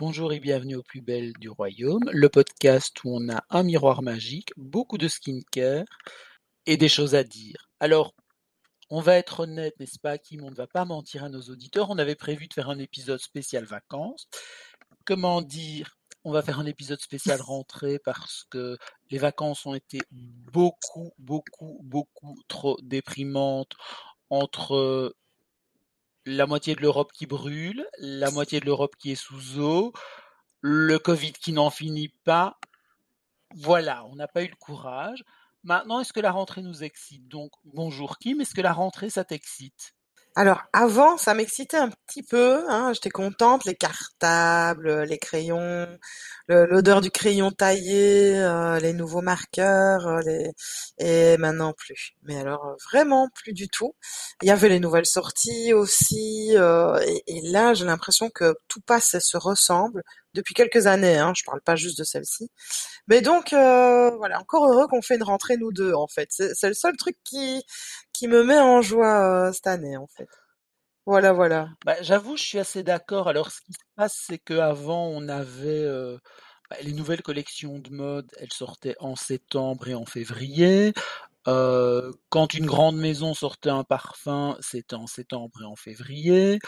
Bonjour 0.00 0.32
et 0.32 0.40
bienvenue 0.40 0.76
au 0.76 0.82
plus 0.82 1.00
belle 1.00 1.32
du 1.34 1.48
royaume, 1.48 2.08
le 2.12 2.28
podcast 2.28 2.96
où 3.04 3.14
on 3.14 3.28
a 3.28 3.44
un 3.50 3.62
miroir 3.62 4.02
magique, 4.02 4.50
beaucoup 4.56 4.98
de 4.98 5.06
skincare 5.08 5.84
et 6.66 6.76
des 6.76 6.88
choses 6.88 7.14
à 7.14 7.24
dire. 7.24 7.68
Alors, 7.80 8.14
on 8.90 9.00
va 9.00 9.16
être 9.16 9.40
honnête, 9.40 9.78
n'est-ce 9.78 9.98
pas, 9.98 10.18
Kim 10.18 10.44
On 10.44 10.50
ne 10.50 10.56
va 10.56 10.66
pas 10.66 10.84
mentir 10.84 11.24
à 11.24 11.28
nos 11.28 11.42
auditeurs. 11.42 11.90
On 11.90 11.98
avait 11.98 12.14
prévu 12.14 12.48
de 12.48 12.54
faire 12.54 12.70
un 12.70 12.78
épisode 12.78 13.20
spécial 13.20 13.64
vacances. 13.64 14.28
Comment 15.04 15.42
dire? 15.42 15.97
On 16.24 16.32
va 16.32 16.42
faire 16.42 16.58
un 16.58 16.66
épisode 16.66 17.00
spécial 17.00 17.40
rentrée 17.42 17.98
parce 18.04 18.44
que 18.50 18.76
les 19.10 19.18
vacances 19.18 19.66
ont 19.66 19.74
été 19.74 20.00
beaucoup, 20.10 21.12
beaucoup, 21.18 21.80
beaucoup 21.82 22.38
trop 22.48 22.78
déprimantes 22.82 23.74
entre 24.30 25.14
la 26.26 26.46
moitié 26.46 26.74
de 26.74 26.82
l'Europe 26.82 27.12
qui 27.12 27.26
brûle, 27.26 27.86
la 27.98 28.30
moitié 28.30 28.60
de 28.60 28.66
l'Europe 28.66 28.96
qui 28.98 29.12
est 29.12 29.14
sous 29.14 29.58
eau, 29.58 29.92
le 30.60 30.98
Covid 30.98 31.32
qui 31.32 31.52
n'en 31.52 31.70
finit 31.70 32.12
pas. 32.24 32.58
Voilà, 33.54 34.04
on 34.06 34.16
n'a 34.16 34.28
pas 34.28 34.42
eu 34.42 34.48
le 34.48 34.56
courage. 34.56 35.24
Maintenant, 35.64 36.00
est-ce 36.00 36.12
que 36.12 36.20
la 36.20 36.32
rentrée 36.32 36.62
nous 36.62 36.84
excite? 36.84 37.26
Donc, 37.28 37.52
bonjour 37.64 38.18
Kim, 38.18 38.40
est-ce 38.40 38.54
que 38.54 38.60
la 38.60 38.72
rentrée, 38.72 39.10
ça 39.10 39.24
t'excite? 39.24 39.94
Alors 40.38 40.62
avant, 40.72 41.18
ça 41.18 41.34
m'excitait 41.34 41.78
un 41.78 41.90
petit 42.06 42.22
peu, 42.22 42.64
hein, 42.70 42.92
j'étais 42.94 43.10
contente, 43.10 43.64
les 43.64 43.74
cartables, 43.74 45.02
les 45.02 45.18
crayons, 45.18 45.88
l'odeur 46.46 47.00
du 47.00 47.10
crayon 47.10 47.50
taillé, 47.50 48.38
euh, 48.38 48.78
les 48.78 48.92
nouveaux 48.92 49.20
marqueurs, 49.20 50.06
euh, 50.06 50.20
et 50.98 51.36
maintenant 51.38 51.72
plus. 51.72 52.12
Mais 52.22 52.38
alors 52.38 52.66
euh, 52.66 52.74
vraiment 52.92 53.28
plus 53.34 53.52
du 53.52 53.68
tout. 53.68 53.96
Il 54.42 54.46
y 54.46 54.52
avait 54.52 54.68
les 54.68 54.78
nouvelles 54.78 55.06
sorties 55.06 55.72
aussi, 55.72 56.52
et, 56.52 57.22
et, 57.26 57.40
là 57.42 57.74
j'ai 57.74 57.84
l'impression 57.84 58.30
que 58.30 58.54
tout 58.68 58.80
passe 58.80 59.14
et 59.14 59.20
se 59.20 59.36
ressemble 59.36 60.04
depuis 60.34 60.54
quelques 60.54 60.86
années. 60.86 61.18
Hein, 61.18 61.32
je 61.36 61.42
parle 61.44 61.60
pas 61.62 61.74
juste 61.74 61.98
de 61.98 62.04
celle-ci. 62.04 62.48
Mais 63.08 63.22
donc 63.22 63.48
voilà, 63.52 64.38
encore 64.40 64.70
heureux 64.72 64.86
qu'on 64.86 65.02
fait 65.02 65.16
une 65.16 65.24
rentrée 65.24 65.56
nous 65.56 65.72
deux 65.72 65.94
en 65.94 66.06
fait. 66.06 66.28
C'est 66.30 66.68
le 66.68 66.74
seul 66.74 66.96
truc 66.96 67.16
qui 67.24 67.64
qui 68.18 68.28
me 68.28 68.42
met 68.42 68.58
en 68.58 68.82
joie 68.82 69.52
cette 69.52 69.68
année 69.68 69.96
en 69.96 70.06
fait. 70.08 70.28
Voilà, 71.06 71.32
voilà. 71.32 71.70
Bah, 71.86 71.96
j'avoue, 72.02 72.36
je 72.36 72.42
suis 72.42 72.58
assez 72.58 72.82
d'accord. 72.82 73.28
Alors, 73.28 73.50
ce 73.50 73.60
qui 73.62 73.72
se 73.72 73.78
passe, 73.96 74.20
c'est 74.26 74.38
qu'avant, 74.38 75.06
on 75.06 75.28
avait 75.28 75.86
bah, 76.70 76.76
les 76.82 76.92
nouvelles 76.92 77.22
collections 77.22 77.78
de 77.78 77.90
mode, 77.90 78.30
elles 78.38 78.52
sortaient 78.52 78.96
en 79.00 79.16
septembre 79.16 79.88
et 79.88 79.94
en 79.94 80.04
février. 80.04 80.92
quand 82.28 82.54
une 82.54 82.66
grande 82.66 82.96
maison 82.98 83.32
sortait 83.34 83.70
un 83.70 83.84
parfum, 83.84 84.56
c'était 84.60 84.96
en 84.96 85.06
septembre 85.06 85.62
et 85.62 85.64
en 85.64 85.76
février. 85.76 86.58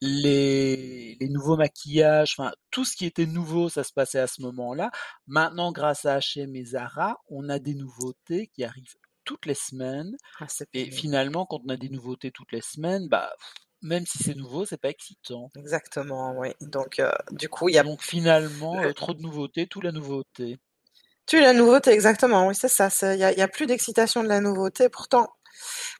Les, 0.00 1.16
les 1.20 1.28
nouveaux 1.28 1.56
maquillages, 1.56 2.34
enfin 2.38 2.52
tout 2.70 2.84
ce 2.86 2.96
qui 2.96 3.04
était 3.06 3.26
nouveau, 3.26 3.68
ça 3.68 3.84
se 3.84 3.92
passait 3.92 4.20
à 4.20 4.26
ce 4.26 4.40
moment-là. 4.42 4.90
Maintenant, 5.26 5.72
grâce 5.72 6.06
à 6.06 6.18
H&M 6.20 6.56
et 6.56 6.64
Zara, 6.64 7.18
on 7.28 7.48
a 7.50 7.58
des 7.58 7.74
nouveautés 7.74 8.48
qui 8.54 8.64
arrivent 8.64 8.96
toutes 9.24 9.46
les 9.46 9.54
semaines. 9.54 10.16
Ah, 10.40 10.46
et 10.74 10.90
finalement, 10.90 11.46
quand 11.46 11.60
on 11.64 11.68
a 11.68 11.76
des 11.76 11.88
nouveautés 11.88 12.30
toutes 12.30 12.52
les 12.52 12.60
semaines, 12.60 13.08
bah 13.08 13.32
même 13.82 14.06
si 14.06 14.18
c'est 14.18 14.34
nouveau, 14.34 14.66
c'est 14.66 14.80
pas 14.80 14.90
excitant. 14.90 15.50
Exactement, 15.56 16.38
oui. 16.38 16.48
Donc, 16.60 16.98
euh, 16.98 17.12
du 17.30 17.48
coup, 17.48 17.68
il 17.68 17.74
y 17.74 17.78
a. 17.78 17.82
Donc, 17.82 18.02
finalement, 18.02 18.78
euh, 18.82 18.92
trop 18.92 19.14
de 19.14 19.22
nouveautés, 19.22 19.66
tout 19.66 19.80
la 19.80 19.92
nouveauté. 19.92 20.58
Tu 21.26 21.40
la 21.40 21.52
nouveauté, 21.52 21.90
exactement, 21.90 22.48
oui, 22.48 22.54
c'est 22.54 22.68
ça. 22.68 22.88
Il 23.14 23.20
y 23.20 23.24
a, 23.24 23.32
y 23.32 23.40
a, 23.40 23.48
plus 23.48 23.66
d'excitation 23.66 24.22
de 24.22 24.28
la 24.28 24.40
nouveauté. 24.40 24.88
Pourtant, 24.88 25.28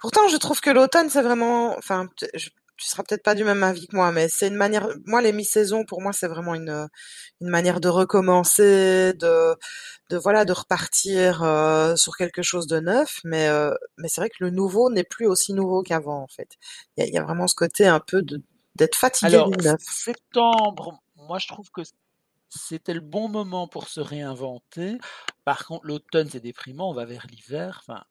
pourtant, 0.01 0.29
je 0.29 0.37
trouve 0.37 0.61
que 0.61 0.71
l'automne, 0.71 1.09
c'est 1.09 1.23
vraiment. 1.23 1.77
Enfin, 1.79 2.09
je, 2.35 2.51
tu 2.81 2.87
seras 2.87 3.03
peut-être 3.03 3.23
pas 3.23 3.35
du 3.35 3.45
même 3.45 3.63
avis 3.63 3.87
que 3.87 3.95
moi, 3.95 4.11
mais 4.11 4.29
c'est 4.29 4.49
une 4.49 4.55
manière. 4.55 4.89
Moi, 5.05 5.21
les 5.21 5.33
mi-saisons, 5.33 5.85
pour 5.85 6.01
moi, 6.01 6.15
c'est 6.15 6.29
vraiment 6.29 6.55
une 6.55 6.89
une 7.43 7.49
manière 7.49 7.79
de 7.79 7.89
recommencer, 7.89 9.13
de 9.13 9.55
de 10.09 10.17
voilà, 10.17 10.47
de 10.47 10.53
repartir 10.55 11.43
euh, 11.43 11.95
sur 11.97 12.17
quelque 12.17 12.41
chose 12.43 12.67
de 12.67 12.81
neuf. 12.81 13.21
Mais 13.25 13.49
euh, 13.49 13.75
mais 13.99 14.09
c'est 14.09 14.23
vrai 14.23 14.31
que 14.31 14.43
le 14.43 14.51
nouveau 14.51 14.91
n'est 14.91 15.05
plus 15.05 15.27
aussi 15.27 15.53
nouveau 15.53 15.83
qu'avant, 15.83 16.23
en 16.23 16.29
fait. 16.29 16.57
Il 16.97 17.05
y 17.05 17.07
a, 17.07 17.11
y 17.11 17.19
a, 17.19 17.23
vraiment 17.23 17.47
ce 17.47 17.55
côté 17.55 17.87
un 17.87 18.01
peu 18.01 18.23
de 18.23 18.43
d'être 18.77 18.97
fatigué 18.97 19.35
Alors, 19.35 19.51
du 19.51 19.63
neuf. 19.63 19.81
Septembre, 19.83 21.03
moi, 21.17 21.39
je 21.39 21.49
trouve 21.49 21.71
que 21.71 21.83
c'était 22.49 22.95
le 22.95 23.01
bon 23.01 23.29
moment 23.29 23.69
pour 23.69 23.89
se 23.89 24.01
réinventer. 24.01 24.97
Par 25.45 25.67
contre, 25.67 25.87
l'automne, 25.87 26.31
c'est 26.31 26.41
déprimant. 26.41 26.91
On 26.91 26.95
va 26.95 27.05
vers 27.05 27.27
l'hiver. 27.31 27.83
Enfin, 27.87 28.03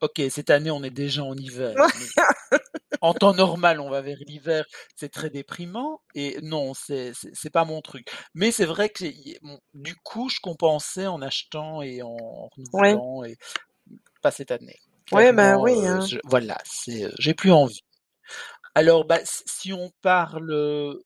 ok, 0.00 0.22
cette 0.30 0.50
année, 0.50 0.70
on 0.70 0.84
est 0.84 0.90
déjà 0.90 1.24
en 1.24 1.36
hiver. 1.36 1.74
En 3.02 3.12
temps 3.14 3.34
normal, 3.34 3.80
on 3.80 3.90
va 3.90 4.00
vers 4.00 4.18
l'hiver, 4.26 4.64
c'est 4.96 5.10
très 5.10 5.28
déprimant. 5.28 6.00
Et 6.14 6.38
non, 6.42 6.72
c'est 6.72 7.12
c'est 7.14 7.50
pas 7.50 7.64
mon 7.64 7.82
truc. 7.82 8.08
Mais 8.34 8.52
c'est 8.52 8.64
vrai 8.64 8.88
que 8.88 9.04
bon, 9.42 9.60
du 9.74 9.94
coup, 9.96 10.28
je 10.28 10.40
compensais 10.40 11.06
en 11.06 11.20
achetant 11.20 11.82
et 11.82 12.00
en 12.02 12.16
renouvelant 12.56 13.18
ouais. 13.18 13.32
et 13.32 13.36
pas 14.22 14.30
cette 14.30 14.52
année. 14.52 14.78
Ouais, 15.10 15.32
bah 15.32 15.58
oui. 15.58 15.84
Hein. 15.86 16.00
Euh, 16.00 16.06
je, 16.06 16.18
voilà, 16.24 16.58
c'est 16.64 17.10
j'ai 17.18 17.34
plus 17.34 17.52
envie. 17.52 17.82
Alors, 18.74 19.04
bah, 19.04 19.20
si 19.24 19.72
on 19.72 19.90
parle 20.00 20.96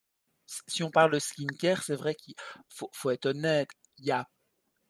si 0.69 0.83
on 0.83 0.91
parle 0.91 1.13
de 1.13 1.19
skincare, 1.19 1.83
c'est 1.83 1.97
vrai 1.97 2.15
qu'il 2.15 2.35
faut, 2.69 2.91
faut 2.93 3.11
être 3.11 3.27
honnête. 3.27 3.69
Il 3.99 4.07
y 4.07 4.13
a 4.13 4.27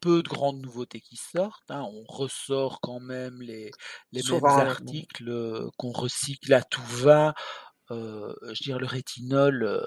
peu 0.01 0.23
de 0.23 0.29
grandes 0.29 0.61
nouveautés 0.61 1.01
qui 1.01 1.17
sortent. 1.17 1.71
Hein. 1.71 1.83
On 1.83 2.05
ressort 2.05 2.81
quand 2.81 3.01
même 3.01 3.41
les, 3.43 3.71
les 4.13 4.23
mêmes 4.31 4.45
articles 4.45 5.71
qu'on 5.77 5.93
recycle 5.93 6.53
à 6.53 6.63
tout 6.63 6.83
va. 6.83 7.35
Euh, 7.91 8.35
je 8.43 8.49
veux 8.49 8.55
dire, 8.65 8.79
le 8.79 8.87
rétinol, 8.87 9.63
euh, 9.63 9.87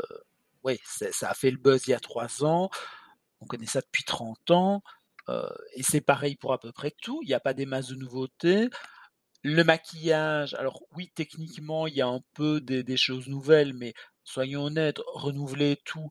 ouais, 0.64 0.80
ça 0.84 1.30
a 1.30 1.34
fait 1.34 1.52
le 1.52 1.58
buzz 1.58 1.88
il 1.88 1.92
y 1.92 1.94
a 1.94 2.00
trois 2.00 2.44
ans. 2.44 2.70
On 3.42 3.46
connaît 3.46 3.66
ça 3.66 3.82
depuis 3.82 4.04
30 4.04 4.52
ans. 4.52 4.84
Euh, 5.30 5.50
et 5.76 5.84
c'est 5.84 6.02
pareil 6.02 6.36
pour 6.36 6.54
à 6.54 6.60
peu 6.60 6.72
près 6.72 6.92
tout. 6.92 7.20
Il 7.24 7.28
n'y 7.28 7.34
a 7.34 7.40
pas 7.40 7.54
des 7.54 7.66
masses 7.66 7.90
de 7.90 7.96
nouveautés. 7.96 8.70
Le 9.44 9.64
maquillage, 9.64 10.54
alors 10.56 10.82
oui, 10.96 11.12
techniquement, 11.16 11.88
il 11.88 11.96
y 11.96 12.02
a 12.02 12.08
un 12.08 12.22
peu 12.34 12.60
des, 12.60 12.84
des 12.84 12.98
choses 12.98 13.28
nouvelles, 13.28 13.74
mais 13.74 13.94
soyons 14.24 14.66
honnêtes, 14.66 15.00
renouveler 15.08 15.78
tout, 15.86 16.10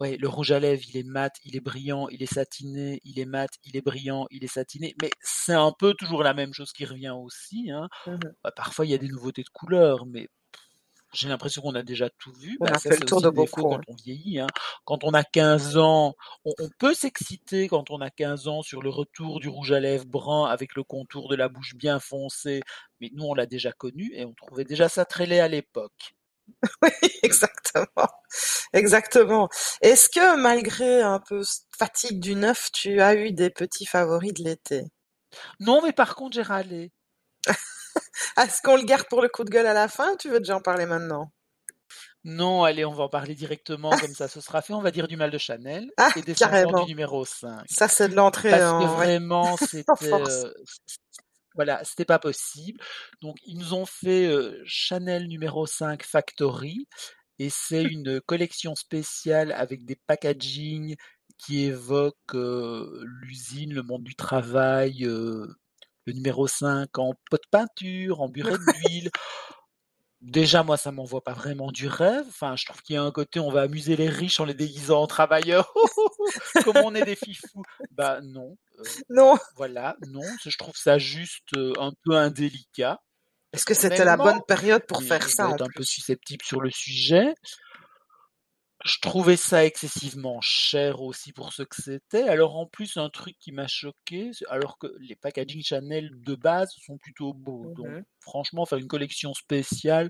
Ouais, 0.00 0.16
le 0.16 0.28
rouge 0.28 0.50
à 0.50 0.58
lèvres, 0.58 0.82
il 0.88 0.96
est 0.96 1.02
mat, 1.04 1.34
il 1.44 1.56
est 1.56 1.60
brillant, 1.60 2.08
il 2.08 2.22
est 2.22 2.32
satiné, 2.32 3.00
il 3.04 3.18
est 3.18 3.26
mat, 3.26 3.50
il 3.64 3.76
est 3.76 3.82
brillant, 3.82 4.26
il 4.30 4.42
est 4.42 4.52
satiné. 4.52 4.94
Mais 5.02 5.10
c'est 5.20 5.52
un 5.52 5.72
peu 5.78 5.92
toujours 5.92 6.22
la 6.22 6.32
même 6.32 6.54
chose 6.54 6.72
qui 6.72 6.86
revient 6.86 7.10
aussi. 7.10 7.70
Hein. 7.70 7.88
Mmh 8.06 8.18
bah, 8.42 8.50
parfois, 8.50 8.86
il 8.86 8.90
y 8.92 8.94
a 8.94 8.98
des 8.98 9.08
nouveautés 9.08 9.42
de 9.42 9.50
couleurs, 9.50 10.06
mais 10.06 10.28
j'ai 11.12 11.28
l'impression 11.28 11.60
qu'on 11.60 11.74
a 11.74 11.82
déjà 11.82 12.08
tout 12.08 12.32
vu. 12.32 12.56
On 12.60 12.64
bah, 12.64 12.72
a 12.74 12.78
ça, 12.78 12.90
fait 12.90 13.00
le 13.00 13.06
tour 13.06 13.20
de 13.20 13.30
beaucoup. 13.30 13.62
Quand 13.62 13.80
on 13.88 13.94
vieillit, 13.94 14.40
hein. 14.40 14.46
quand 14.84 15.04
on 15.04 15.12
a 15.12 15.24
15 15.24 15.76
ans, 15.76 16.14
on, 16.44 16.52
on 16.58 16.68
peut 16.78 16.94
s'exciter 16.94 17.68
quand 17.68 17.90
on 17.90 18.00
a 18.00 18.10
15 18.10 18.48
ans 18.48 18.62
sur 18.62 18.82
le 18.82 18.90
retour 18.90 19.40
du 19.40 19.48
rouge 19.48 19.72
à 19.72 19.80
lèvres 19.80 20.06
brun 20.06 20.46
avec 20.46 20.76
le 20.76 20.84
contour 20.84 21.28
de 21.28 21.36
la 21.36 21.48
bouche 21.48 21.74
bien 21.74 21.98
foncé. 22.00 22.62
Mais 23.00 23.10
nous, 23.12 23.24
on 23.24 23.34
l'a 23.34 23.46
déjà 23.46 23.72
connu 23.72 24.10
et 24.14 24.24
on 24.24 24.34
trouvait 24.34 24.64
déjà 24.64 24.88
ça 24.88 25.04
très 25.04 25.26
laid 25.26 25.40
à 25.40 25.48
l'époque. 25.48 26.14
Oui, 26.82 26.90
exactement. 27.22 28.08
Exactement. 28.72 29.48
Est-ce 29.82 30.08
que 30.08 30.36
malgré 30.36 31.02
un 31.02 31.20
peu 31.20 31.42
fatigue 31.76 32.20
du 32.20 32.34
neuf, 32.34 32.70
tu 32.72 33.00
as 33.00 33.14
eu 33.14 33.32
des 33.32 33.50
petits 33.50 33.86
favoris 33.86 34.32
de 34.34 34.44
l'été? 34.44 34.84
Non, 35.60 35.80
mais 35.82 35.92
par 35.92 36.14
contre, 36.14 36.34
j'ai 36.34 36.42
râlé. 36.42 36.92
Est-ce 38.36 38.62
qu'on 38.62 38.76
le 38.76 38.84
garde 38.84 39.08
pour 39.08 39.22
le 39.22 39.28
coup 39.28 39.44
de 39.44 39.50
gueule 39.50 39.66
à 39.66 39.74
la 39.74 39.88
fin 39.88 40.12
ou 40.12 40.16
tu 40.16 40.28
veux 40.28 40.40
déjà 40.40 40.56
en 40.56 40.60
parler 40.60 40.86
maintenant? 40.86 41.32
Non, 42.22 42.64
allez, 42.64 42.84
on 42.84 42.92
va 42.92 43.04
en 43.04 43.08
parler 43.08 43.34
directement, 43.34 43.90
comme 43.90 44.14
ça 44.14 44.28
ce 44.28 44.40
sera 44.42 44.60
fait. 44.60 44.74
On 44.74 44.82
va 44.82 44.90
dire 44.90 45.08
du 45.08 45.16
mal 45.16 45.30
de 45.30 45.38
Chanel 45.38 45.90
ah, 45.96 46.10
et 46.16 46.22
des 46.22 46.34
du 46.34 46.84
numéro 46.86 47.24
5. 47.24 47.64
Ça, 47.68 47.88
c'est 47.88 48.08
de 48.08 48.14
l'entrée 48.14 48.50
Parce 48.50 48.72
en... 48.72 48.80
que 48.80 48.86
vraiment, 48.86 49.56
c'était... 49.56 49.84
Euh, 50.02 50.52
voilà, 51.54 51.82
c'était 51.84 52.04
pas 52.04 52.18
possible. 52.18 52.80
Donc, 53.22 53.36
ils 53.44 53.58
nous 53.58 53.74
ont 53.74 53.86
fait 53.86 54.26
euh, 54.26 54.62
Chanel 54.64 55.26
numéro 55.26 55.66
5 55.66 56.02
Factory 56.04 56.86
et 57.38 57.48
c'est 57.50 57.82
une 57.82 58.20
collection 58.20 58.74
spéciale 58.74 59.52
avec 59.52 59.84
des 59.84 59.96
packaging 60.06 60.96
qui 61.38 61.64
évoquent 61.64 62.34
euh, 62.34 63.02
l'usine, 63.22 63.72
le 63.72 63.82
monde 63.82 64.04
du 64.04 64.14
travail, 64.14 65.06
euh, 65.06 65.46
le 66.06 66.12
numéro 66.12 66.46
5 66.46 66.98
en 66.98 67.14
pot 67.30 67.36
de 67.36 67.48
peinture, 67.50 68.20
en 68.20 68.28
buret 68.28 68.58
d'huile. 68.58 69.10
Déjà, 70.20 70.62
moi, 70.62 70.76
ça 70.76 70.92
m'envoie 70.92 71.24
pas 71.24 71.32
vraiment 71.32 71.72
du 71.72 71.88
rêve. 71.88 72.26
Enfin, 72.28 72.54
je 72.54 72.66
trouve 72.66 72.82
qu'il 72.82 72.94
y 72.94 72.98
a 72.98 73.02
un 73.02 73.10
côté, 73.10 73.40
on 73.40 73.50
va 73.50 73.62
amuser 73.62 73.96
les 73.96 74.08
riches 74.08 74.38
en 74.38 74.44
les 74.44 74.52
déguisant 74.52 75.02
en 75.02 75.06
travailleurs. 75.06 75.72
Comme 76.64 76.76
on 76.84 76.94
est 76.94 77.04
des 77.04 77.16
fifous? 77.16 77.62
Bah 77.92 78.20
non. 78.22 78.56
Euh, 78.78 78.82
non. 79.08 79.38
Voilà, 79.56 79.96
non. 80.08 80.20
Je 80.44 80.56
trouve 80.58 80.76
ça 80.76 80.98
juste 80.98 81.56
euh, 81.56 81.72
un 81.78 81.92
peu 82.04 82.16
indélicat. 82.16 83.00
Est-ce 83.52 83.64
que 83.64 83.74
c'était 83.74 84.04
la 84.04 84.16
bonne 84.16 84.42
période 84.46 84.84
pour 84.86 85.02
faire 85.02 85.28
ça 85.28 85.46
un 85.46 85.56
peu 85.74 85.82
susceptible 85.82 86.44
sur 86.44 86.60
le 86.60 86.70
sujet. 86.70 87.34
Je 88.84 88.98
trouvais 89.00 89.36
ça 89.36 89.64
excessivement 89.64 90.40
cher 90.40 91.02
aussi 91.02 91.32
pour 91.32 91.52
ce 91.52 91.62
que 91.62 91.80
c'était. 91.82 92.28
Alors 92.28 92.56
en 92.56 92.66
plus, 92.66 92.96
un 92.96 93.10
truc 93.10 93.36
qui 93.38 93.52
m'a 93.52 93.66
choqué, 93.66 94.30
alors 94.48 94.78
que 94.78 94.86
les 95.00 95.16
packaging 95.16 95.62
Chanel 95.62 96.10
de 96.22 96.34
base 96.34 96.74
sont 96.84 96.96
plutôt 96.98 97.34
beaux. 97.34 97.72
Donc 97.76 97.86
Mmh 97.88 98.04
franchement, 98.20 98.66
faire 98.66 98.78
une 98.78 98.86
collection 98.86 99.34
spéciale, 99.34 100.08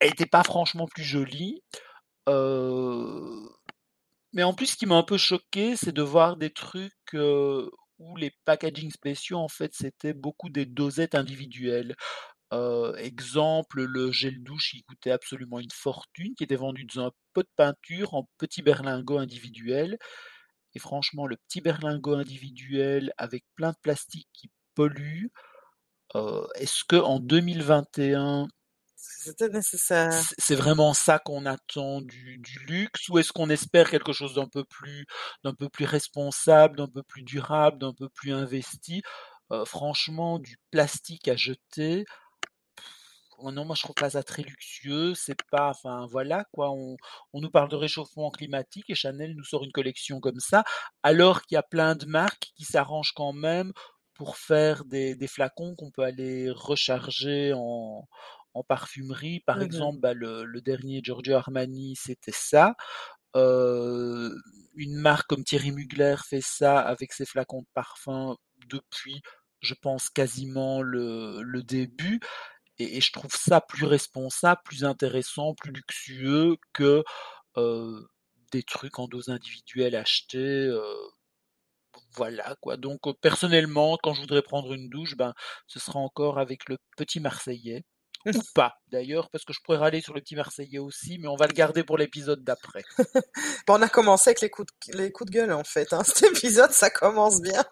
elle 0.00 0.10
était 0.10 0.26
pas 0.26 0.42
franchement 0.42 0.86
plus 0.86 1.04
jolie. 1.04 1.62
Euh, 2.28 3.48
mais 4.32 4.42
en 4.42 4.54
plus, 4.54 4.66
ce 4.68 4.76
qui 4.76 4.86
m'a 4.86 4.96
un 4.96 5.02
peu 5.02 5.18
choqué, 5.18 5.76
c'est 5.76 5.92
de 5.92 6.02
voir 6.02 6.36
des 6.36 6.50
trucs 6.50 6.92
euh, 7.14 7.70
où 7.98 8.16
les 8.16 8.32
packaging 8.44 8.90
spéciaux, 8.90 9.38
en 9.38 9.48
fait, 9.48 9.72
c'était 9.74 10.14
beaucoup 10.14 10.48
des 10.50 10.66
dosettes 10.66 11.14
individuelles. 11.14 11.94
Euh, 12.54 12.94
exemple, 12.96 13.82
le 13.82 14.12
gel 14.12 14.42
douche, 14.42 14.74
il 14.74 14.84
coûtait 14.84 15.10
absolument 15.10 15.58
une 15.58 15.70
fortune, 15.72 16.34
qui 16.36 16.44
était 16.44 16.56
vendu 16.56 16.84
dans 16.84 17.06
un 17.06 17.10
pot 17.32 17.42
de 17.42 17.48
peinture 17.56 18.14
en 18.14 18.28
petit 18.38 18.62
berlingot 18.62 19.18
individuel. 19.18 19.98
Et 20.74 20.78
franchement, 20.78 21.26
le 21.26 21.36
petit 21.36 21.60
berlingot 21.60 22.14
individuel 22.14 23.12
avec 23.18 23.44
plein 23.56 23.70
de 23.72 23.76
plastique 23.82 24.28
qui 24.32 24.50
pollue, 24.74 25.26
euh, 26.14 26.46
est-ce 26.54 26.84
que 26.84 26.96
en 26.96 27.18
2021, 27.18 28.46
C'était 28.96 29.48
nécessaire. 29.48 30.12
c'est 30.38 30.54
vraiment 30.54 30.94
ça 30.94 31.18
qu'on 31.18 31.46
attend 31.46 32.00
du, 32.02 32.38
du 32.38 32.58
luxe, 32.66 33.08
ou 33.08 33.18
est-ce 33.18 33.32
qu'on 33.32 33.50
espère 33.50 33.90
quelque 33.90 34.12
chose 34.12 34.34
d'un 34.34 34.48
peu 34.48 34.64
plus, 34.64 35.06
d'un 35.42 35.54
peu 35.54 35.68
plus 35.68 35.86
responsable, 35.86 36.76
d'un 36.76 36.88
peu 36.88 37.02
plus 37.02 37.22
durable, 37.22 37.78
d'un 37.78 37.92
peu 37.94 38.08
plus 38.08 38.32
investi? 38.32 39.02
Euh, 39.52 39.64
franchement, 39.64 40.38
du 40.38 40.56
plastique 40.70 41.28
à 41.28 41.36
jeter, 41.36 42.04
Oh 43.38 43.50
non, 43.52 43.64
moi 43.64 43.74
je 43.76 43.82
trouve 43.82 43.96
pas 43.96 44.10
ça 44.10 44.22
très 44.22 44.42
luxueux, 44.42 45.14
c'est 45.14 45.38
pas 45.50 45.70
enfin 45.70 46.06
voilà 46.10 46.44
quoi, 46.52 46.70
on 46.70 46.96
on 47.32 47.40
nous 47.40 47.50
parle 47.50 47.68
de 47.68 47.76
réchauffement 47.76 48.30
climatique 48.30 48.88
et 48.90 48.94
Chanel 48.94 49.34
nous 49.34 49.44
sort 49.44 49.64
une 49.64 49.72
collection 49.72 50.20
comme 50.20 50.38
ça, 50.40 50.64
alors 51.02 51.42
qu'il 51.42 51.56
y 51.56 51.58
a 51.58 51.62
plein 51.62 51.96
de 51.96 52.06
marques 52.06 52.52
qui 52.56 52.64
s'arrangent 52.64 53.12
quand 53.14 53.32
même 53.32 53.72
pour 54.14 54.36
faire 54.36 54.84
des 54.84 55.16
des 55.16 55.26
flacons 55.28 55.74
qu'on 55.76 55.90
peut 55.90 56.02
aller 56.04 56.50
recharger 56.50 57.52
en 57.54 58.06
en 58.54 58.62
parfumerie. 58.62 59.40
Par 59.40 59.60
Mmh 59.60 59.62
exemple, 59.62 59.98
bah, 60.00 60.14
le 60.14 60.44
le 60.44 60.60
dernier 60.60 61.00
Giorgio 61.02 61.34
Armani, 61.34 61.96
c'était 61.96 62.32
ça. 62.32 62.74
Une 64.76 64.96
marque 64.96 65.28
comme 65.28 65.44
Thierry 65.44 65.72
Mugler 65.72 66.16
fait 66.28 66.40
ça 66.40 66.80
avec 66.80 67.12
ses 67.12 67.24
flacons 67.26 67.62
de 67.62 67.66
parfum 67.74 68.36
depuis, 68.68 69.22
je 69.60 69.74
pense, 69.74 70.10
quasiment 70.10 70.82
le 70.82 71.42
le 71.42 71.62
début. 71.62 72.20
Et, 72.78 72.96
et 72.98 73.00
je 73.00 73.12
trouve 73.12 73.34
ça 73.34 73.60
plus 73.60 73.86
responsable, 73.86 74.60
plus 74.64 74.84
intéressant, 74.84 75.54
plus 75.54 75.72
luxueux 75.72 76.56
que 76.72 77.04
euh, 77.56 78.00
des 78.52 78.62
trucs 78.62 78.98
en 78.98 79.08
dose 79.08 79.28
individuelle 79.28 79.96
achetés. 79.96 80.38
euh, 80.38 80.82
voilà 82.16 82.56
quoi. 82.60 82.76
Donc 82.76 83.00
personnellement, 83.20 83.98
quand 84.02 84.14
je 84.14 84.20
voudrais 84.20 84.42
prendre 84.42 84.72
une 84.72 84.88
douche, 84.88 85.16
ben 85.16 85.34
ce 85.66 85.78
sera 85.80 85.98
encore 85.98 86.38
avec 86.38 86.68
le 86.68 86.78
petit 86.96 87.20
Marseillais. 87.20 87.84
Ou 88.32 88.40
pas 88.54 88.74
d'ailleurs, 88.90 89.28
parce 89.30 89.44
que 89.44 89.52
je 89.52 89.60
pourrais 89.64 89.78
râler 89.78 90.00
sur 90.00 90.14
le 90.14 90.20
petit 90.20 90.36
Marseillais 90.36 90.78
aussi, 90.78 91.18
mais 91.18 91.28
on 91.28 91.36
va 91.36 91.46
le 91.46 91.52
garder 91.52 91.84
pour 91.84 91.98
l'épisode 91.98 92.42
d'après. 92.44 92.84
Bon, 93.66 93.74
on 93.78 93.82
a 93.82 93.88
commencé 93.88 94.30
avec 94.30 94.40
les 94.40 94.50
coups 94.50 94.68
de, 94.88 94.98
les 94.98 95.10
coups 95.12 95.30
de 95.30 95.36
gueule, 95.36 95.52
en 95.52 95.64
fait. 95.64 95.92
Hein. 95.92 96.02
Cet 96.04 96.22
épisode, 96.24 96.70
ça 96.72 96.90
commence 96.90 97.40
bien. 97.40 97.64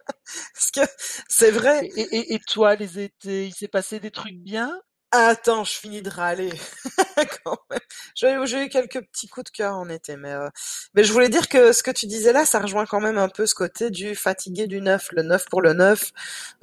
Parce 0.55 0.70
que 0.72 0.81
c'est 1.28 1.50
vrai. 1.50 1.87
Et, 1.96 2.02
et, 2.16 2.34
et 2.34 2.38
toi, 2.40 2.75
les 2.76 2.98
étés, 3.00 3.46
il 3.46 3.55
s'est 3.55 3.69
passé 3.69 4.00
des 4.00 4.10
trucs 4.10 4.38
bien? 4.38 4.81
Attends, 5.14 5.62
je 5.64 5.73
finis 5.73 6.00
de 6.00 6.09
râler. 6.09 6.50
Quand 7.44 7.59
même. 7.70 7.79
J'ai 8.14 8.38
j'ai 8.47 8.64
eu 8.64 8.69
quelques 8.70 9.03
petits 9.03 9.29
coups 9.29 9.44
de 9.53 9.56
cœur 9.56 9.75
en 9.76 9.88
été, 9.91 10.17
mais 10.17 10.32
euh, 10.32 10.49
mais 10.94 11.05
je 11.05 11.12
voulais 11.12 11.29
dire 11.29 11.49
que 11.49 11.73
ce 11.73 11.82
que 11.82 11.91
tu 11.91 12.06
disais 12.06 12.32
là, 12.32 12.47
ça 12.47 12.61
rejoint 12.61 12.87
quand 12.87 13.00
même 13.00 13.19
un 13.19 13.29
peu 13.29 13.44
ce 13.47 13.55
côté 13.55 13.91
du 13.91 14.14
fatigué 14.14 14.67
du 14.67 14.81
neuf, 14.81 15.09
le 15.12 15.23
neuf 15.23 15.44
pour 15.50 15.61
le 15.61 15.75
neuf, 15.75 16.12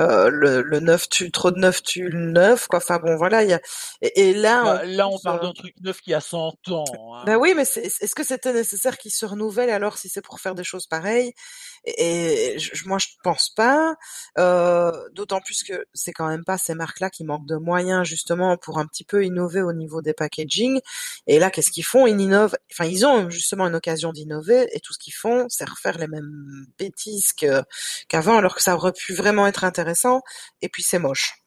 euh, 0.01 0.29
le, 0.29 0.63
le 0.63 0.79
neuf 0.79 1.07
tue 1.09 1.29
trop 1.31 1.51
de 1.51 1.59
neuf 1.59 1.83
tue 1.83 2.09
le 2.09 2.31
neuf, 2.31 2.65
quoi. 2.67 2.77
Enfin 2.79 2.97
bon, 2.97 3.15
voilà. 3.17 3.43
Il 3.43 3.49
y 3.51 3.53
a 3.53 3.59
et, 4.01 4.29
et 4.29 4.33
là, 4.33 4.63
Bah, 4.63 4.85
Là, 4.85 5.07
on 5.09 5.19
parle 5.19 5.39
euh, 5.39 5.43
d'un 5.43 5.53
truc 5.53 5.75
neuf 5.81 6.01
qui 6.01 6.13
a 6.15 6.21
100 6.21 6.55
ans. 6.71 7.23
ben 7.25 7.33
Hein. 7.33 7.37
oui, 7.39 7.53
mais 7.55 7.65
c'est- 7.65 7.85
est-ce 8.01 8.15
que 8.15 8.23
c'était 8.23 8.53
nécessaire 8.53 8.97
qu'il 8.97 9.11
se 9.11 9.25
renouvelle 9.27 9.69
alors 9.69 9.97
si 9.99 10.09
c'est 10.09 10.21
pour 10.23 10.39
faire 10.39 10.55
des 10.55 10.63
choses 10.63 10.87
pareilles? 10.87 11.33
Et, 11.85 12.55
et 12.55 12.59
je- 12.59 12.87
moi, 12.87 12.97
je 12.97 13.07
pense 13.23 13.49
pas. 13.49 13.95
Euh, 14.39 14.91
D'autant 15.13 15.41
plus 15.41 15.63
que 15.63 15.85
c'est 15.93 16.13
quand 16.13 16.27
même 16.27 16.43
pas 16.45 16.57
ces 16.57 16.73
marques-là 16.75 17.09
qui 17.09 17.23
manquent 17.23 17.45
de 17.47 17.55
moyens 17.57 18.05
justement 18.07 18.38
pour 18.57 18.79
un 18.79 18.85
petit 18.85 19.03
peu 19.03 19.25
innover 19.25 19.61
au 19.61 19.73
niveau 19.73 20.01
des 20.01 20.13
packaging. 20.13 20.79
Et 21.27 21.39
là, 21.39 21.49
qu'est-ce 21.51 21.71
qu'ils 21.71 21.85
font? 21.85 22.07
Ils 22.07 22.19
innovent. 22.19 22.55
Enfin, 22.71 22.85
ils 22.85 23.05
ont 23.05 23.29
justement 23.29 23.67
une 23.67 23.75
occasion 23.75 24.11
d'innover 24.13 24.67
et 24.75 24.79
tout 24.79 24.93
ce 24.93 24.99
qu'ils 24.99 25.13
font, 25.13 25.45
c'est 25.49 25.67
refaire 25.67 25.97
les 25.97 26.07
mêmes 26.07 26.65
bêtises 26.77 27.33
qu'avant, 28.07 28.37
alors 28.37 28.55
que 28.55 28.63
ça 28.63 28.75
aurait 28.75 28.93
pu 28.93 29.13
vraiment 29.13 29.47
être 29.47 29.63
intéressant. 29.63 30.21
Et 30.61 30.69
puis 30.69 30.83
c'est 30.83 30.99
moche. 30.99 31.43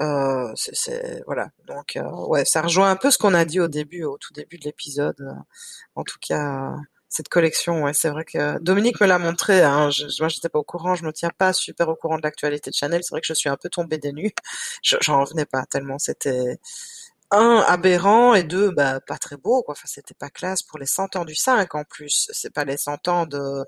Euh, 0.00 0.54
voilà. 1.26 1.50
Donc 1.66 1.96
euh, 1.96 2.08
ouais, 2.26 2.44
ça 2.44 2.62
rejoint 2.62 2.90
un 2.90 2.96
peu 2.96 3.10
ce 3.10 3.18
qu'on 3.18 3.34
a 3.34 3.44
dit 3.44 3.60
au 3.60 3.68
début, 3.68 4.04
au 4.04 4.18
tout 4.18 4.32
début 4.32 4.58
de 4.58 4.64
l'épisode. 4.64 5.16
En 5.94 6.04
tout 6.04 6.18
cas, 6.20 6.74
cette 7.10 7.28
collection, 7.28 7.82
ouais, 7.84 7.94
c'est 7.94 8.10
vrai 8.10 8.24
que 8.24 8.58
Dominique 8.60 9.00
me 9.02 9.06
l'a 9.08 9.18
montré. 9.18 9.62
Hein, 9.62 9.90
je, 9.90 10.06
moi, 10.20 10.28
j'étais 10.28 10.48
pas 10.48 10.60
au 10.60 10.64
courant, 10.64 10.94
je 10.96 11.04
me 11.04 11.12
tiens 11.12 11.30
pas 11.36 11.52
super 11.52 11.88
au 11.90 11.96
courant 11.96 12.16
de 12.18 12.22
l'actualité 12.22 12.70
de 12.70 12.76
Chanel. 12.76 13.02
C'est 13.04 13.10
vrai 13.12 13.20
que 13.22 13.26
je 13.28 13.34
suis 13.34 13.50
un 13.50 13.56
peu 13.58 13.68
tombée 13.70 13.98
des 13.98 14.12
nues. 14.12 14.32
Je- 14.82 14.96
J'en 15.02 15.20
revenais 15.22 15.46
pas 15.46 15.66
tellement. 15.66 15.98
C'était 15.98 16.58
un 17.32 17.64
aberrant 17.68 18.34
et 18.34 18.42
deux 18.44 18.70
bah 18.72 19.00
pas 19.00 19.18
très 19.18 19.36
beau 19.36 19.62
quoi. 19.62 19.72
Enfin, 19.72 19.86
c'était 19.86 20.14
pas 20.14 20.30
classe 20.30 20.62
pour 20.64 20.78
les 20.80 20.86
100 20.86 21.14
ans 21.16 21.24
du 21.24 21.34
5 21.36 21.74
en 21.76 21.84
plus. 21.84 22.28
C'est 22.32 22.52
pas 22.54 22.64
les 22.64 22.76
100 22.76 23.06
ans 23.08 23.26
de 23.26 23.64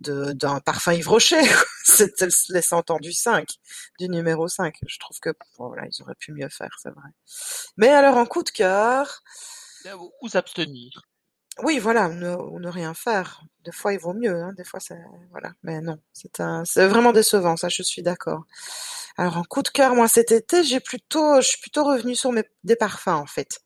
d'un 0.00 0.60
parfum 0.60 0.92
Yves 0.94 1.08
Rocher. 1.08 1.42
C'était 1.84 2.28
les 2.50 2.62
100 2.62 2.90
ans 2.90 2.98
du 3.00 3.12
5, 3.12 3.48
du 3.98 4.08
numéro 4.08 4.48
5. 4.48 4.76
Je 4.86 4.98
trouve 4.98 5.18
que 5.20 5.30
bon, 5.58 5.68
voilà, 5.68 5.84
ils 5.86 6.02
auraient 6.02 6.14
pu 6.16 6.32
mieux 6.32 6.48
faire, 6.48 6.70
c'est 6.82 6.90
vrai. 6.90 7.08
Mais 7.76 7.88
alors 7.88 8.16
en 8.16 8.26
coup 8.26 8.42
de 8.42 8.50
cœur, 8.50 9.22
ou 10.22 10.28
s'abstenir. 10.28 11.02
Oui, 11.64 11.78
voilà, 11.78 12.08
ne, 12.08 12.36
ne 12.58 12.68
rien 12.68 12.94
faire. 12.94 13.42
Des 13.64 13.72
fois, 13.72 13.92
il 13.92 13.98
vaut 13.98 14.14
mieux, 14.14 14.42
hein, 14.42 14.52
des 14.56 14.64
fois, 14.64 14.80
c'est, 14.80 14.98
voilà. 15.30 15.52
Mais 15.62 15.80
non, 15.80 15.98
c'est 16.12 16.40
un, 16.40 16.64
c'est 16.64 16.86
vraiment 16.86 17.12
décevant, 17.12 17.56
ça, 17.56 17.68
je 17.68 17.82
suis 17.82 18.02
d'accord. 18.02 18.44
Alors, 19.16 19.38
en 19.38 19.44
coup 19.44 19.62
de 19.62 19.68
cœur, 19.68 19.94
moi, 19.94 20.08
cet 20.08 20.32
été, 20.32 20.64
j'ai 20.64 20.80
plutôt, 20.80 21.40
je 21.40 21.48
suis 21.48 21.60
plutôt 21.60 21.84
revenue 21.84 22.14
sur 22.14 22.32
mes, 22.32 22.44
des 22.64 22.76
parfums, 22.76 23.08
en 23.08 23.26
fait. 23.26 23.60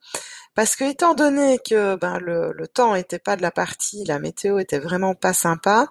Parce 0.54 0.76
que, 0.76 0.84
étant 0.84 1.14
donné 1.14 1.58
que, 1.58 1.96
ben, 1.96 2.18
le, 2.18 2.52
le 2.52 2.68
temps 2.68 2.94
était 2.94 3.18
pas 3.18 3.36
de 3.36 3.42
la 3.42 3.50
partie, 3.50 4.04
la 4.04 4.18
météo 4.18 4.58
était 4.58 4.78
vraiment 4.78 5.14
pas 5.14 5.32
sympa, 5.32 5.88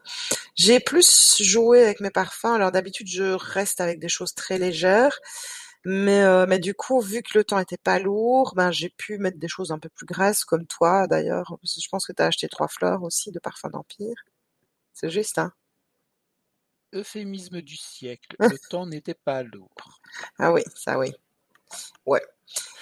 j'ai 0.56 0.80
plus 0.80 1.42
joué 1.42 1.84
avec 1.84 2.00
mes 2.00 2.12
parfums. 2.12 2.54
Alors, 2.56 2.72
d'habitude, 2.72 3.08
je 3.08 3.34
reste 3.34 3.82
avec 3.82 4.00
des 4.00 4.10
choses 4.10 4.36
très 4.36 4.58
légères. 4.58 5.20
Mais, 5.86 6.22
euh, 6.22 6.46
mais 6.48 6.60
du 6.60 6.74
coup, 6.74 7.02
vu 7.02 7.22
que 7.22 7.38
le 7.38 7.44
temps 7.44 7.60
était 7.60 7.78
pas 7.78 8.00
lourd, 8.00 8.54
ben 8.56 8.72
j'ai 8.72 8.90
pu 8.90 9.18
mettre 9.18 9.38
des 9.38 9.50
choses 9.50 9.72
un 9.72 9.80
peu 9.80 9.90
plus 9.90 10.06
grasses, 10.06 10.46
comme 10.46 10.66
toi 10.66 11.08
d'ailleurs. 11.08 11.58
Parce 11.62 11.76
que 11.76 11.82
Je 11.82 11.90
pense 11.90 12.08
que 12.08 12.14
tu 12.14 12.22
as 12.22 12.28
acheté 12.28 12.48
trois 12.48 12.70
fleurs 12.70 13.04
aussi 13.04 13.32
de 13.32 13.40
parfum 13.40 13.70
d'Empire. 13.70 14.16
C'est 14.94 15.10
juste, 15.10 15.38
hein? 15.40 15.52
Euphémisme 16.94 17.62
du 17.62 17.76
siècle, 17.76 18.36
le 18.40 18.58
temps 18.70 18.86
n'était 18.86 19.16
pas 19.16 19.44
lourd. 19.44 20.00
Ah 20.38 20.54
oui, 20.54 20.62
ça 20.76 20.98
oui. 20.98 21.12
Ouais. 22.06 22.22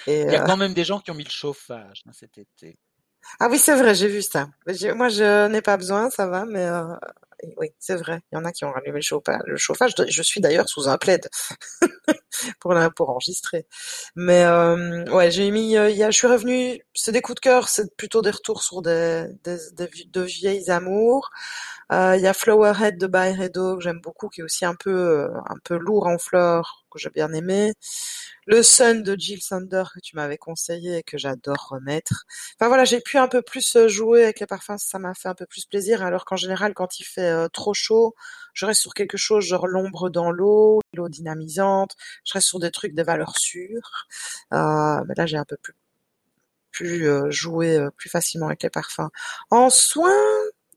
Et 0.06 0.20
Il 0.22 0.32
y 0.32 0.36
a 0.36 0.42
euh, 0.42 0.46
quand 0.46 0.56
même 0.56 0.74
des 0.74 0.84
gens 0.84 1.00
qui 1.00 1.10
ont 1.10 1.14
mis 1.14 1.24
le 1.24 1.30
chauffage 1.30 2.02
hein, 2.06 2.12
cet 2.12 2.38
été. 2.38 2.78
ah 3.40 3.48
oui, 3.50 3.58
c'est 3.58 3.74
vrai, 3.74 3.94
j'ai 3.94 4.08
vu 4.08 4.22
ça. 4.22 4.48
Moi, 4.94 5.08
je 5.08 5.48
n'ai 5.48 5.62
pas 5.62 5.76
besoin, 5.76 6.10
ça 6.10 6.26
va, 6.26 6.44
mais 6.44 6.66
euh, 6.66 6.94
oui, 7.56 7.68
c'est 7.78 7.96
vrai. 7.96 8.20
Il 8.30 8.36
y 8.36 8.38
en 8.38 8.44
a 8.44 8.52
qui 8.52 8.64
ont 8.64 8.70
rallumé 8.70 8.96
le 8.98 9.02
chauffage. 9.02 9.40
Le 9.46 9.56
chauffage. 9.56 9.94
Je 10.08 10.22
suis 10.22 10.40
d'ailleurs 10.40 10.68
sous 10.68 10.88
un 10.88 10.98
plaid 10.98 11.28
pour 12.60 12.74
la, 12.74 12.90
pour 12.90 13.10
enregistrer. 13.10 13.66
Mais 14.16 14.44
euh, 14.44 15.04
ouais, 15.12 15.30
j'ai 15.30 15.50
mis. 15.50 15.76
euh, 15.76 15.90
y 15.90 16.02
a, 16.02 16.10
je 16.10 16.16
suis 16.18 16.26
revenue. 16.26 16.80
C'est 16.94 17.12
des 17.12 17.22
coups 17.22 17.36
de 17.36 17.40
cœur. 17.40 17.68
C'est 17.68 17.96
plutôt 17.96 18.22
des 18.22 18.30
retours 18.30 18.62
sur 18.62 18.82
des, 18.82 19.26
des, 19.44 19.56
des 19.74 19.88
de 20.12 20.20
vieilles 20.22 20.70
amours. 20.70 21.30
Euh, 21.92 22.16
Il 22.16 22.22
y 22.22 22.26
a 22.26 22.34
Flowerhead 22.34 22.98
de 22.98 23.06
Byredo 23.06 23.76
que 23.76 23.82
j'aime 23.82 24.00
beaucoup, 24.00 24.28
qui 24.28 24.40
est 24.40 24.44
aussi 24.44 24.64
un 24.64 24.74
peu 24.74 24.90
euh, 24.92 25.28
un 25.48 25.56
peu 25.64 25.76
lourd 25.76 26.06
en 26.06 26.18
fleurs, 26.18 26.84
que 26.90 26.98
j'ai 26.98 27.10
bien 27.10 27.32
aimé. 27.32 27.72
Le 28.46 28.62
Sun 28.62 29.02
de 29.02 29.14
Jill 29.18 29.40
Sander 29.42 29.84
que 29.94 30.00
tu 30.00 30.16
m'avais 30.16 30.38
conseillé 30.38 30.98
et 30.98 31.02
que 31.02 31.18
j'adore 31.18 31.68
remettre. 31.70 32.24
Enfin 32.58 32.68
voilà, 32.68 32.84
j'ai 32.84 33.00
pu 33.00 33.18
un 33.18 33.28
peu 33.28 33.42
plus 33.42 33.76
euh, 33.76 33.88
jouer 33.88 34.24
avec 34.24 34.40
les 34.40 34.46
parfums, 34.46 34.78
ça 34.78 34.98
m'a 34.98 35.14
fait 35.14 35.28
un 35.28 35.34
peu 35.34 35.46
plus 35.46 35.64
plaisir. 35.66 36.02
Alors 36.02 36.24
qu'en 36.24 36.36
général, 36.36 36.74
quand 36.74 36.98
il 37.00 37.04
fait 37.04 37.48
trop 37.50 37.74
chaud, 37.74 38.14
je 38.52 38.66
reste 38.66 38.80
sur 38.80 38.94
quelque 38.94 39.16
chose 39.16 39.44
genre 39.44 39.66
l'ombre 39.66 40.10
dans 40.10 40.30
l'eau, 40.30 40.80
l'eau 40.94 41.08
dynamisante. 41.08 41.96
Je 42.24 42.34
reste 42.34 42.48
sur 42.48 42.60
des 42.60 42.70
trucs 42.70 42.94
de 42.94 43.02
valeur 43.02 43.36
sûre. 43.38 44.06
Euh, 44.52 45.02
mais 45.06 45.14
là, 45.16 45.26
j'ai 45.26 45.36
un 45.36 45.44
peu 45.44 45.56
plus 46.70 47.06
euh, 47.06 47.30
joué 47.30 47.76
euh, 47.76 47.90
plus 47.90 48.08
facilement 48.08 48.46
avec 48.46 48.62
les 48.62 48.70
parfums. 48.70 49.10
En 49.50 49.70
soins, 49.70 50.10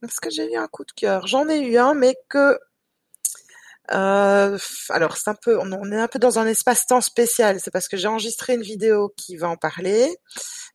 est-ce 0.02 0.20
que 0.20 0.30
j'ai 0.30 0.52
eu 0.52 0.56
un 0.56 0.68
coup 0.68 0.84
de 0.84 0.92
cœur? 0.92 1.26
J'en 1.26 1.48
ai 1.48 1.60
eu 1.60 1.78
un, 1.78 1.94
mais 1.94 2.16
que 2.28 2.58
Euh, 3.92 4.58
alors 4.90 5.16
c'est 5.16 5.30
un 5.30 5.34
peu, 5.34 5.58
on 5.60 5.90
est 5.92 5.96
un 5.96 6.08
peu 6.08 6.18
dans 6.18 6.38
un 6.38 6.46
espace-temps 6.46 7.00
spécial. 7.00 7.60
C'est 7.60 7.70
parce 7.70 7.88
que 7.88 7.96
j'ai 7.96 8.08
enregistré 8.08 8.54
une 8.54 8.62
vidéo 8.62 9.12
qui 9.16 9.36
va 9.36 9.48
en 9.48 9.56
parler, 9.56 10.16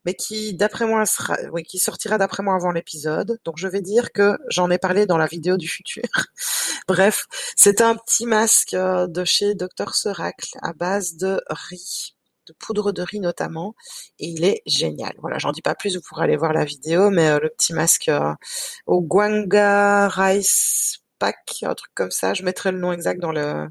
mais 0.04 0.14
qui, 0.14 0.54
d'après 0.54 0.86
moi, 0.86 1.06
sera, 1.06 1.36
oui, 1.52 1.62
qui 1.62 1.78
sortira 1.78 2.18
d'après 2.18 2.42
moi 2.42 2.54
avant 2.54 2.72
l'épisode. 2.72 3.38
Donc 3.44 3.56
je 3.58 3.68
vais 3.68 3.80
dire 3.80 4.12
que 4.12 4.38
j'en 4.48 4.70
ai 4.70 4.78
parlé 4.78 5.06
dans 5.06 5.18
la 5.18 5.26
vidéo 5.26 5.56
du 5.56 5.68
futur. 5.68 6.04
Bref, 6.88 7.26
c'est 7.56 7.80
un 7.80 7.96
petit 7.96 8.26
masque 8.26 8.74
euh, 8.74 9.06
de 9.06 9.24
chez 9.24 9.54
Dr 9.54 9.94
Seracle 9.94 10.58
à 10.62 10.72
base 10.72 11.16
de 11.16 11.40
riz 11.48 12.14
de 12.48 12.54
poudre 12.58 12.90
de 12.90 13.02
riz 13.02 13.20
notamment, 13.20 13.76
et 14.18 14.26
il 14.26 14.44
est 14.44 14.62
génial. 14.66 15.14
Voilà, 15.18 15.38
j'en 15.38 15.52
dis 15.52 15.62
pas 15.62 15.76
plus, 15.76 15.94
vous 15.94 16.02
pourrez 16.02 16.24
aller 16.24 16.36
voir 16.36 16.52
la 16.52 16.64
vidéo, 16.64 17.10
mais 17.10 17.28
euh, 17.28 17.38
le 17.40 17.48
petit 17.50 17.72
masque 17.72 18.10
au 18.86 19.00
Guanga 19.00 20.08
Rice 20.08 21.01
un 21.62 21.74
truc 21.74 21.92
comme 21.94 22.10
ça. 22.10 22.34
Je 22.34 22.42
mettrai 22.44 22.72
le 22.72 22.78
nom 22.78 22.92
exact 22.92 23.20
dans 23.20 23.32
le 23.32 23.68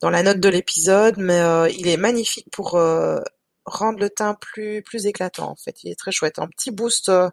dans 0.00 0.10
la 0.10 0.22
note 0.22 0.40
de 0.40 0.48
l'épisode, 0.48 1.16
mais 1.18 1.40
euh, 1.40 1.68
il 1.70 1.88
est 1.88 1.96
magnifique 1.96 2.48
pour 2.52 2.76
euh, 2.76 3.20
rendre 3.64 3.98
le 4.00 4.10
teint 4.10 4.34
plus 4.34 4.82
plus 4.82 5.06
éclatant. 5.06 5.50
En 5.50 5.56
fait, 5.56 5.82
il 5.84 5.90
est 5.90 5.98
très 5.98 6.12
chouette. 6.12 6.38
Un 6.38 6.48
petit 6.48 6.70
boost 6.70 7.08
euh, 7.08 7.30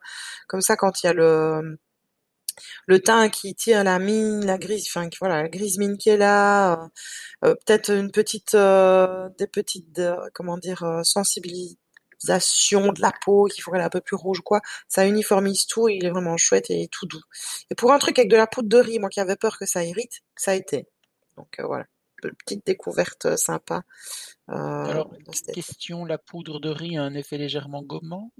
comme 0.47 0.61
ça 0.61 0.75
quand 0.77 1.03
il 1.03 1.07
y 1.07 1.09
a 1.09 1.13
le 1.13 1.77
le 2.87 2.99
teint 2.99 3.29
qui 3.29 3.55
tire 3.55 3.83
la 3.83 3.99
mine, 3.99 4.45
la 4.45 4.57
grise, 4.57 4.87
enfin 4.87 5.09
voilà, 5.19 5.43
la 5.43 5.49
grise 5.49 5.77
mine 5.79 5.97
qui 5.97 6.09
est 6.09 6.17
là, 6.17 6.89
peut-être 7.41 7.89
une 7.91 8.11
petite, 8.11 8.55
des 8.55 9.47
petites, 9.47 10.01
comment 10.33 10.57
dire, 10.57 11.01
sensibilité 11.03 11.82
de 12.25 13.01
la 13.01 13.11
peau 13.23 13.45
qui 13.45 13.61
ferait 13.61 13.81
un 13.81 13.89
peu 13.89 14.01
plus 14.01 14.15
rouge 14.15 14.41
quoi. 14.41 14.61
Ça 14.87 15.05
uniformise 15.05 15.65
tout 15.67 15.89
il 15.89 16.05
est 16.05 16.09
vraiment 16.09 16.37
chouette 16.37 16.69
et 16.69 16.87
tout 16.91 17.05
doux. 17.05 17.21
Et 17.69 17.75
pour 17.75 17.91
un 17.91 17.99
truc 17.99 18.19
avec 18.19 18.29
de 18.29 18.37
la 18.37 18.47
poudre 18.47 18.69
de 18.69 18.77
riz, 18.77 18.99
moi 18.99 19.09
qui 19.09 19.19
avais 19.19 19.35
peur 19.35 19.57
que 19.57 19.65
ça 19.65 19.83
irrite, 19.83 20.21
ça 20.35 20.51
a 20.51 20.55
été. 20.55 20.87
Donc 21.37 21.59
euh, 21.59 21.65
voilà, 21.65 21.85
petite 22.21 22.65
découverte 22.65 23.25
euh, 23.25 23.37
sympa. 23.37 23.83
Euh, 24.49 24.53
Alors, 24.53 25.11
question, 25.53 26.05
la 26.05 26.17
poudre 26.17 26.59
de 26.59 26.69
riz 26.69 26.97
a 26.97 27.03
un 27.03 27.13
effet 27.15 27.37
légèrement 27.37 27.81
gommant 27.81 28.31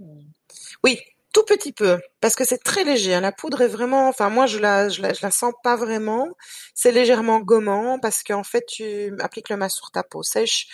Oui, 0.83 0.99
tout 1.33 1.43
petit 1.43 1.71
peu, 1.73 1.99
parce 2.21 2.35
que 2.35 2.45
c'est 2.45 2.63
très 2.63 2.83
léger. 2.83 3.15
Hein. 3.15 3.21
La 3.21 3.31
poudre 3.31 3.61
est 3.61 3.67
vraiment, 3.67 4.07
enfin 4.07 4.29
moi 4.29 4.45
je 4.45 4.59
la, 4.59 4.89
je 4.89 5.01
la, 5.01 5.13
je 5.13 5.21
la 5.23 5.31
sens 5.31 5.53
pas 5.63 5.75
vraiment. 5.75 6.29
C'est 6.75 6.91
légèrement 6.91 7.39
gommant 7.39 7.99
parce 7.99 8.21
qu'en 8.23 8.43
fait 8.43 8.65
tu 8.67 9.15
appliques 9.19 9.49
le 9.49 9.57
masque 9.57 9.77
sur 9.77 9.91
ta 9.91 10.03
peau 10.03 10.23
sèche 10.23 10.67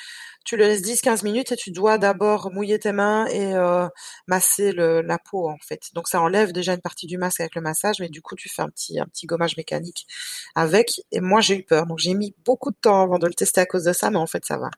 tu 0.46 0.58
le 0.58 0.66
laisses 0.66 0.82
10-15 0.82 1.24
minutes 1.24 1.52
et 1.52 1.56
tu 1.56 1.72
dois 1.72 1.98
d'abord 1.98 2.52
mouiller 2.52 2.80
tes 2.80 2.92
mains 2.92 3.26
et 3.28 3.54
euh, 3.56 3.88
masser 4.28 4.72
le, 4.72 5.02
la 5.02 5.20
peau 5.20 5.50
en 5.50 5.58
fait. 5.60 5.90
Donc 5.94 6.08
ça 6.08 6.22
enlève 6.22 6.52
déjà 6.52 6.74
une 6.74 6.82
partie 6.82 7.08
du 7.08 7.18
masque 7.18 7.42
avec 7.42 7.56
le 7.56 7.62
massage, 7.62 7.98
mais 8.00 8.10
du 8.10 8.22
coup 8.22 8.36
tu 8.36 8.50
fais 8.50 8.62
un 8.62 8.70
petit 8.70 9.00
un 9.00 9.06
petit 9.06 9.28
gommage 9.28 9.58
mécanique 9.58 10.08
avec. 10.56 11.02
Et 11.12 11.20
moi 11.20 11.42
j'ai 11.42 11.58
eu 11.58 11.64
peur, 11.64 11.86
donc 11.86 12.00
j'ai 12.00 12.14
mis 12.14 12.36
beaucoup 12.46 12.72
de 12.72 12.78
temps 12.78 13.04
avant 13.04 13.20
de 13.20 13.28
le 13.28 13.34
tester 13.34 13.62
à 13.62 13.66
cause 13.66 13.84
de 13.84 13.94
ça, 13.94 14.10
mais 14.12 14.18
en 14.18 14.28
fait 14.28 14.46
ça 14.46 14.58
va. 14.58 14.70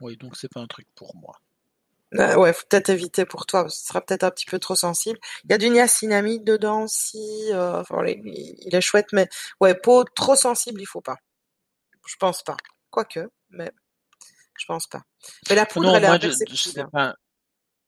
Oui, 0.00 0.16
donc 0.16 0.36
c'est 0.36 0.52
pas 0.52 0.60
un 0.60 0.66
truc 0.66 0.86
pour 0.94 1.14
moi. 1.16 1.40
Euh, 2.14 2.36
ouais, 2.36 2.52
faut 2.54 2.64
peut-être 2.68 2.88
éviter 2.88 3.26
pour 3.26 3.44
toi, 3.44 3.68
ce 3.68 3.86
sera 3.86 4.00
peut-être 4.00 4.24
un 4.24 4.30
petit 4.30 4.46
peu 4.46 4.58
trop 4.58 4.74
sensible. 4.74 5.18
Il 5.44 5.50
y 5.50 5.54
a 5.54 5.58
du 5.58 5.68
niacinamide 5.68 6.42
dedans 6.42 6.84
aussi, 6.84 7.50
euh, 7.52 7.80
enfin, 7.80 8.02
il 8.06 8.74
est 8.74 8.80
chouette, 8.80 9.08
mais 9.12 9.28
ouais, 9.60 9.74
peau 9.74 10.04
trop 10.04 10.34
sensible, 10.36 10.80
il 10.80 10.86
faut 10.86 11.02
pas. 11.02 11.16
Je 12.06 12.16
pense 12.16 12.42
pas. 12.42 12.56
Quoique, 12.90 13.28
mais 13.50 13.70
je 14.58 14.66
pense 14.66 14.86
pas. 14.86 15.02
Mais 15.48 15.56
la 15.56 15.66
poudre, 15.66 15.94
elle 15.96 16.04
est 16.04 16.78
hein. 16.94 17.14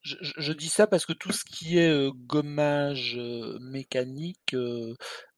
je, 0.03 0.17
je, 0.21 0.53
dis 0.53 0.69
ça 0.69 0.87
parce 0.87 1.07
que 1.07 1.13
tout 1.13 1.33
ce 1.33 1.45
qui 1.45 1.79
est 1.79 1.91
euh, 1.91 2.11
gommage 2.15 3.17
euh, 3.17 3.59
mécanique, 3.61 4.55
euh, 4.55 4.95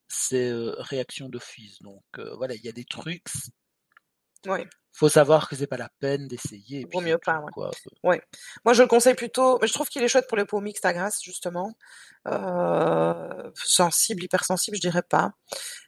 c'est 0.09 0.53
réaction 0.53 1.29
d'office. 1.29 1.81
Donc 1.83 2.05
voilà, 2.37 2.55
il 2.55 2.65
y 2.65 2.69
a 2.69 2.73
des 2.73 2.85
trucs. 2.85 3.25
Oui 4.47 4.61
faut 4.93 5.09
savoir 5.09 5.49
que 5.49 5.57
c'est 5.57 5.67
pas 5.67 5.79
la 5.79 5.89
peine 6.01 6.29
d'essayer. 6.29 6.87
Vaut 6.93 7.01
mieux 7.01 7.19
pas, 7.19 7.43
ouais. 7.57 7.71
ouais. 8.05 8.23
Moi, 8.65 8.75
je 8.75 8.83
le 8.83 8.89
conseille 8.89 9.15
plutôt. 9.15 9.59
Mais 9.61 9.67
je 9.67 9.73
trouve 9.73 9.89
qu'il 9.89 10.03
est 10.03 10.09
chouette 10.09 10.29
pour 10.29 10.37
les 10.37 10.45
peaux 10.45 10.61
mixtes 10.61 10.85
à 10.85 10.93
grasse, 10.93 11.21
justement. 11.23 11.75
Euh, 12.29 13.51
sensible, 13.55 14.23
hypersensible, 14.23 14.77
je 14.77 14.83
dirais 14.83 15.03
pas. 15.03 15.33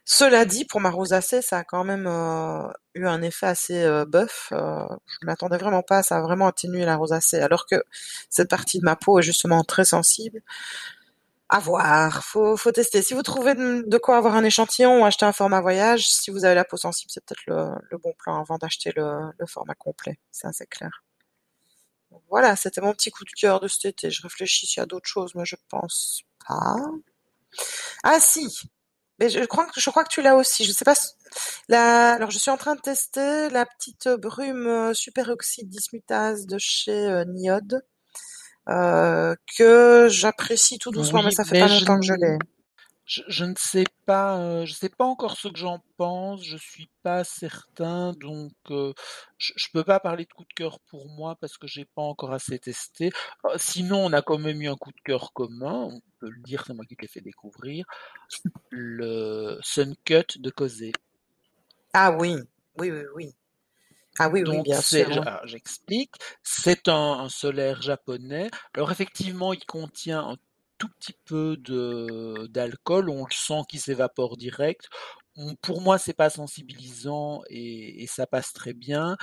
Cela 0.05 0.45
dit, 0.45 0.65
pour 0.65 0.81
ma 0.81 0.89
rosacée, 0.89 1.41
ça 1.41 1.59
a 1.59 1.63
quand 1.63 1.83
même 1.83 2.07
euh, 2.07 2.67
eu 2.95 3.07
un 3.07 3.21
effet 3.21 3.45
assez 3.45 3.83
euh, 3.83 4.05
bœuf. 4.05 4.49
Euh, 4.51 4.85
je 5.21 5.25
m'attendais 5.25 5.57
vraiment 5.57 5.83
pas. 5.83 6.03
Ça 6.03 6.17
a 6.17 6.21
vraiment 6.21 6.47
atténué 6.47 6.83
la 6.83 6.95
rosacée, 6.95 7.39
alors 7.39 7.67
que 7.67 7.83
cette 8.29 8.49
partie 8.49 8.79
de 8.79 8.85
ma 8.85 8.95
peau 8.95 9.19
est 9.19 9.23
justement 9.23 9.63
très 9.63 9.85
sensible. 9.85 10.41
À 11.55 11.59
voir, 11.59 12.21
faut, 12.25 12.57
faut 12.57 12.73
tester. 12.73 13.01
Si 13.01 13.13
vous 13.13 13.21
trouvez 13.23 13.55
de 13.55 13.97
quoi 13.97 14.17
avoir 14.17 14.35
un 14.35 14.43
échantillon 14.43 14.99
ou 14.99 15.05
acheter 15.05 15.25
un 15.25 15.31
format 15.31 15.61
voyage, 15.61 16.05
si 16.05 16.29
vous 16.29 16.43
avez 16.43 16.53
la 16.53 16.65
peau 16.65 16.75
sensible, 16.75 17.09
c'est 17.13 17.23
peut-être 17.23 17.45
le, 17.47 17.97
bon 17.97 18.11
plan 18.17 18.41
avant 18.41 18.57
d'acheter 18.57 18.91
le, 18.93 19.31
format 19.47 19.73
complet. 19.73 20.19
C'est 20.31 20.47
assez 20.47 20.65
clair. 20.65 21.05
voilà, 22.29 22.57
c'était 22.57 22.81
mon 22.81 22.91
petit 22.91 23.09
coup 23.09 23.23
de 23.23 23.31
cœur 23.31 23.61
de 23.61 23.69
cet 23.69 23.85
été. 23.85 24.11
Je 24.11 24.21
réfléchis 24.21 24.65
s'il 24.67 24.81
y 24.81 24.83
a 24.83 24.85
d'autres 24.85 25.07
choses, 25.07 25.33
mais 25.33 25.45
je 25.45 25.55
pense 25.69 26.23
pas. 26.45 26.75
Ah 28.03 28.19
si, 28.19 28.69
mais 29.19 29.29
je 29.29 29.39
crois 29.45 29.65
que 29.67 29.79
je 29.79 29.89
crois 29.89 30.03
que 30.03 30.09
tu 30.09 30.21
l'as 30.21 30.35
aussi. 30.35 30.65
Je 30.65 30.73
sais 30.73 30.83
pas. 30.83 30.95
La, 31.69 32.15
alors 32.15 32.31
je 32.31 32.37
suis 32.37 32.51
en 32.51 32.57
train 32.57 32.75
de 32.75 32.81
tester 32.81 33.49
la 33.49 33.65
petite 33.65 34.09
brume 34.09 34.67
euh, 34.67 34.93
superoxyde 34.93 35.69
dismutase 35.69 36.47
de 36.47 36.57
chez 36.57 36.91
euh, 37.07 37.23
Niode. 37.23 37.81
Euh, 38.67 39.35
que 39.57 40.07
j'apprécie 40.09 40.79
tout 40.79 40.91
doucement, 40.91 41.21
mais 41.21 41.31
ça 41.31 41.43
fait 41.43 41.59
pas 41.59 41.67
longtemps 41.67 41.99
que 41.99 42.05
je 42.05 42.13
l'ai. 42.13 42.37
Je, 43.05 43.45
ne 43.45 43.53
sais 43.55 43.83
pas, 44.07 44.39
euh, 44.39 44.65
je 44.65 44.73
sais 44.73 44.89
pas 44.89 45.05
encore 45.05 45.37
ce 45.37 45.49
que 45.49 45.57
j'en 45.57 45.83
pense. 45.95 46.43
Je 46.43 46.57
suis 46.57 46.89
pas 47.03 47.23
certain, 47.23 48.13
donc 48.13 48.53
euh, 48.71 48.93
je, 49.37 49.53
je, 49.55 49.67
peux 49.71 49.83
pas 49.83 49.99
parler 49.99 50.25
de 50.25 50.33
coup 50.33 50.43
de 50.43 50.53
cœur 50.55 50.79
pour 50.89 51.07
moi 51.09 51.35
parce 51.35 51.59
que 51.59 51.67
j'ai 51.67 51.85
pas 51.85 52.01
encore 52.01 52.33
assez 52.33 52.57
testé. 52.57 53.11
sinon, 53.57 54.03
on 54.05 54.13
a 54.13 54.23
quand 54.23 54.39
même 54.39 54.59
eu 54.59 54.67
un 54.67 54.75
coup 54.75 54.91
de 54.91 55.01
cœur 55.05 55.33
commun. 55.33 55.89
On 55.91 56.01
peut 56.19 56.31
le 56.31 56.41
dire, 56.41 56.63
c'est 56.65 56.73
moi 56.73 56.83
qui 56.85 56.95
te 56.95 57.03
l'ai 57.03 57.07
fait 57.07 57.21
découvrir. 57.21 57.85
Le 58.71 59.59
Sun 59.61 59.95
Cut 60.03 60.39
de 60.39 60.49
Cosé. 60.49 60.91
Ah 61.93 62.11
oui, 62.11 62.35
oui, 62.79 62.89
oui, 62.89 63.03
oui. 63.13 63.35
Ah 64.19 64.29
oui, 64.29 64.43
oui, 64.47 64.61
bien 64.61 64.81
sûr. 64.81 65.23
J'explique. 65.43 66.13
C'est 66.43 66.87
un, 66.87 67.27
solaire 67.29 67.81
japonais. 67.81 68.49
Alors 68.73 68.91
effectivement, 68.91 69.53
il 69.53 69.65
contient 69.65 70.21
un 70.21 70.37
tout 70.77 70.89
petit 70.99 71.15
peu 71.25 71.57
d'alcool. 72.49 73.09
On 73.09 73.25
le 73.25 73.33
sent 73.33 73.61
qui 73.69 73.79
s'évapore 73.79 74.37
direct. 74.37 74.87
pour 75.61 75.81
moi, 75.81 75.97
c'est 75.97 76.13
pas 76.13 76.29
sensibilisant 76.29 77.41
et, 77.49 78.05
ça 78.07 78.27
passe 78.27 78.53
très 78.53 78.73
bien. 78.73 79.17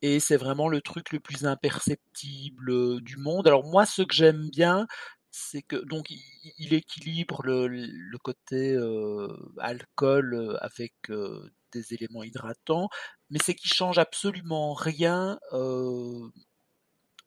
Et 0.00 0.20
c'est 0.20 0.36
vraiment 0.36 0.68
le 0.68 0.80
truc 0.80 1.12
le 1.12 1.20
plus 1.20 1.44
imperceptible 1.44 3.00
du 3.02 3.16
monde. 3.16 3.48
Alors 3.48 3.64
moi, 3.64 3.84
ce 3.84 4.02
que 4.02 4.14
j'aime 4.14 4.48
bien, 4.50 4.86
c'est 5.30 5.62
que 5.62 5.76
donc 5.76 6.10
il, 6.10 6.74
équilibre 6.74 7.42
le, 7.44 8.18
côté 8.18 8.74
euh, 8.74 9.28
alcool 9.58 10.34
euh, 10.34 10.56
avec 10.60 10.94
euh, 11.10 11.50
des 11.72 11.94
éléments 11.94 12.22
hydratants, 12.22 12.88
mais 13.30 13.38
c'est 13.44 13.54
qu'il 13.54 13.72
change 13.72 13.98
absolument 13.98 14.74
rien 14.74 15.38
au, 15.52 16.30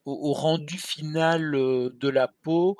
rendu 0.05 0.77
final 0.77 1.51
de 1.51 2.09
la 2.09 2.27
peau. 2.43 2.77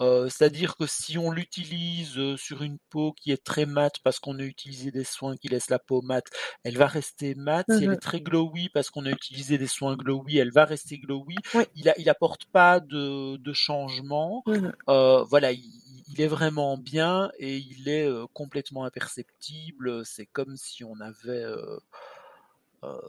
C'est-à-dire 0.00 0.76
que 0.76 0.86
si 0.86 1.18
on 1.18 1.30
l'utilise 1.30 2.18
sur 2.36 2.62
une 2.62 2.78
peau 2.88 3.12
qui 3.12 3.32
est 3.32 3.44
très 3.44 3.66
mate 3.66 3.96
parce 4.02 4.18
qu'on 4.18 4.38
a 4.38 4.44
utilisé 4.44 4.90
des 4.90 5.04
soins 5.04 5.36
qui 5.36 5.48
laissent 5.48 5.68
la 5.68 5.78
peau 5.78 6.00
mate, 6.00 6.24
elle 6.64 6.78
va 6.78 6.86
rester 6.86 7.34
mate. 7.34 7.66
Si 7.68 7.84
elle 7.84 7.92
est 7.92 7.96
mmh 7.96 7.98
très 7.98 8.20
glowy 8.22 8.70
parce 8.70 8.88
qu'on 8.88 9.04
a 9.04 9.10
utilisé 9.10 9.58
des 9.58 9.66
soins 9.66 9.96
glowy, 9.96 10.38
elle 10.38 10.52
va 10.52 10.64
rester 10.64 10.98
glowy. 10.98 11.34
Il, 11.74 11.88
a, 11.90 11.94
il 11.98 12.08
apporte 12.08 12.46
pas 12.46 12.80
de, 12.80 13.36
de 13.36 13.52
changement. 13.52 14.42
Mmh 14.46 14.70
voilà, 15.28 15.52
il 15.52 15.89
est 16.18 16.26
vraiment 16.28 16.78
bien 16.78 17.30
et 17.38 17.56
il 17.56 17.88
est 17.88 18.08
complètement 18.32 18.84
imperceptible. 18.84 20.04
C'est 20.06 20.26
comme 20.26 20.56
si 20.56 20.82
on 20.84 20.98
avait, 21.00 21.44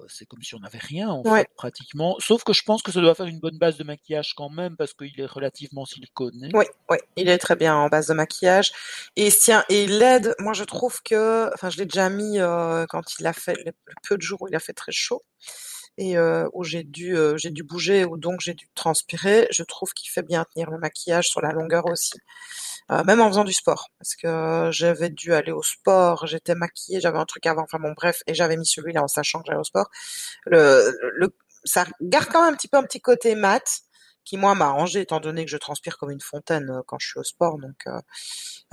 c'est 0.10 0.25
comme 0.25 0.41
si 0.41 0.53
on 0.53 0.60
n'avait 0.60 0.77
rien 0.77 1.10
en 1.10 1.24
fait 1.24 1.48
pratiquement. 1.55 2.17
Sauf 2.20 2.43
que 2.43 2.51
je 2.51 2.62
pense 2.63 2.81
que 2.84 2.91
ça 2.91 3.00
doit 3.00 3.15
faire 3.15 3.27
une 3.27 3.39
bonne 3.39 3.58
base 3.58 3.77
de 3.77 3.86
maquillage 3.86 4.34
quand 4.36 4.50
même 4.50 4.75
parce 4.75 4.93
qu'il 4.93 5.17
est 5.17 5.25
relativement 5.25 5.86
siliconé. 5.86 6.50
Oui, 6.53 6.65
oui, 6.89 6.98
il 7.15 7.29
est 7.29 7.38
très 7.38 7.55
bien 7.55 7.75
en 7.75 7.88
base 7.88 8.08
de 8.08 8.13
maquillage 8.13 8.74
et 9.15 9.31
tiens 9.31 9.63
et 9.70 9.86
il 9.86 10.01
aide. 10.03 10.36
Moi, 10.39 10.51
je 10.51 10.65
trouve 10.65 11.01
que, 11.03 11.50
enfin, 11.53 11.70
je 11.70 11.77
l'ai 11.77 11.86
déjà 11.86 12.10
mis 12.10 12.39
quand 12.89 13.17
il 13.20 13.25
a 13.25 13.31
fait 13.31 13.55
le 13.65 13.72
peu 14.03 14.17
de 14.17 14.22
jours 14.22 14.41
où 14.41 14.50
il 14.50 14.55
a 14.55 14.60
fait 14.60 14.74
très 14.74 14.91
chaud 14.91 15.24
et 15.98 16.17
où 16.53 16.63
j'ai 16.63 16.84
dû 16.84 17.15
j'ai 17.36 17.50
dû 17.50 17.63
bouger 17.63 18.03
ou 18.03 18.17
donc 18.17 18.41
j'ai 18.41 18.53
dû 18.53 18.67
transpirer. 18.75 19.48
Je 19.51 19.63
trouve 19.63 19.93
qu'il 19.93 20.10
fait 20.10 20.24
bien 20.24 20.46
tenir 20.53 20.70
le 20.70 20.79
maquillage 20.79 21.29
sur 21.29 21.39
la 21.39 21.53
longueur 21.53 21.86
aussi. 21.86 22.20
Euh, 22.91 23.03
même 23.05 23.21
en 23.21 23.27
faisant 23.29 23.43
du 23.43 23.53
sport, 23.53 23.89
parce 24.00 24.15
que 24.15 24.69
j'avais 24.71 25.10
dû 25.10 25.33
aller 25.33 25.51
au 25.51 25.63
sport, 25.63 26.27
j'étais 26.27 26.55
maquillée, 26.55 27.00
j'avais 27.00 27.19
un 27.19 27.25
truc 27.25 27.45
avant, 27.45 27.63
enfin 27.63 27.79
bon 27.79 27.93
bref, 27.95 28.21
et 28.27 28.33
j'avais 28.33 28.57
mis 28.57 28.65
celui-là 28.65 29.03
en 29.03 29.07
sachant 29.07 29.39
que 29.39 29.45
j'allais 29.48 29.60
au 29.60 29.63
sport. 29.63 29.89
Le, 30.45 30.98
le, 31.15 31.36
ça 31.63 31.86
garde 32.01 32.27
quand 32.31 32.43
même 32.43 32.53
un 32.53 32.57
petit 32.57 32.67
peu 32.67 32.77
un 32.77 32.83
petit 32.83 33.01
côté 33.01 33.36
mat, 33.36 33.83
qui 34.24 34.38
moi 34.38 34.55
m'a 34.55 34.67
arrangé 34.67 35.01
étant 35.01 35.19
donné 35.19 35.45
que 35.45 35.51
je 35.51 35.57
transpire 35.57 35.98
comme 35.98 36.12
une 36.12 36.21
fontaine 36.21 36.69
euh, 36.69 36.81
quand 36.86 36.98
je 37.00 37.07
suis 37.07 37.19
au 37.19 37.24
sport. 37.24 37.57
Donc 37.57 37.75
euh, 37.88 38.00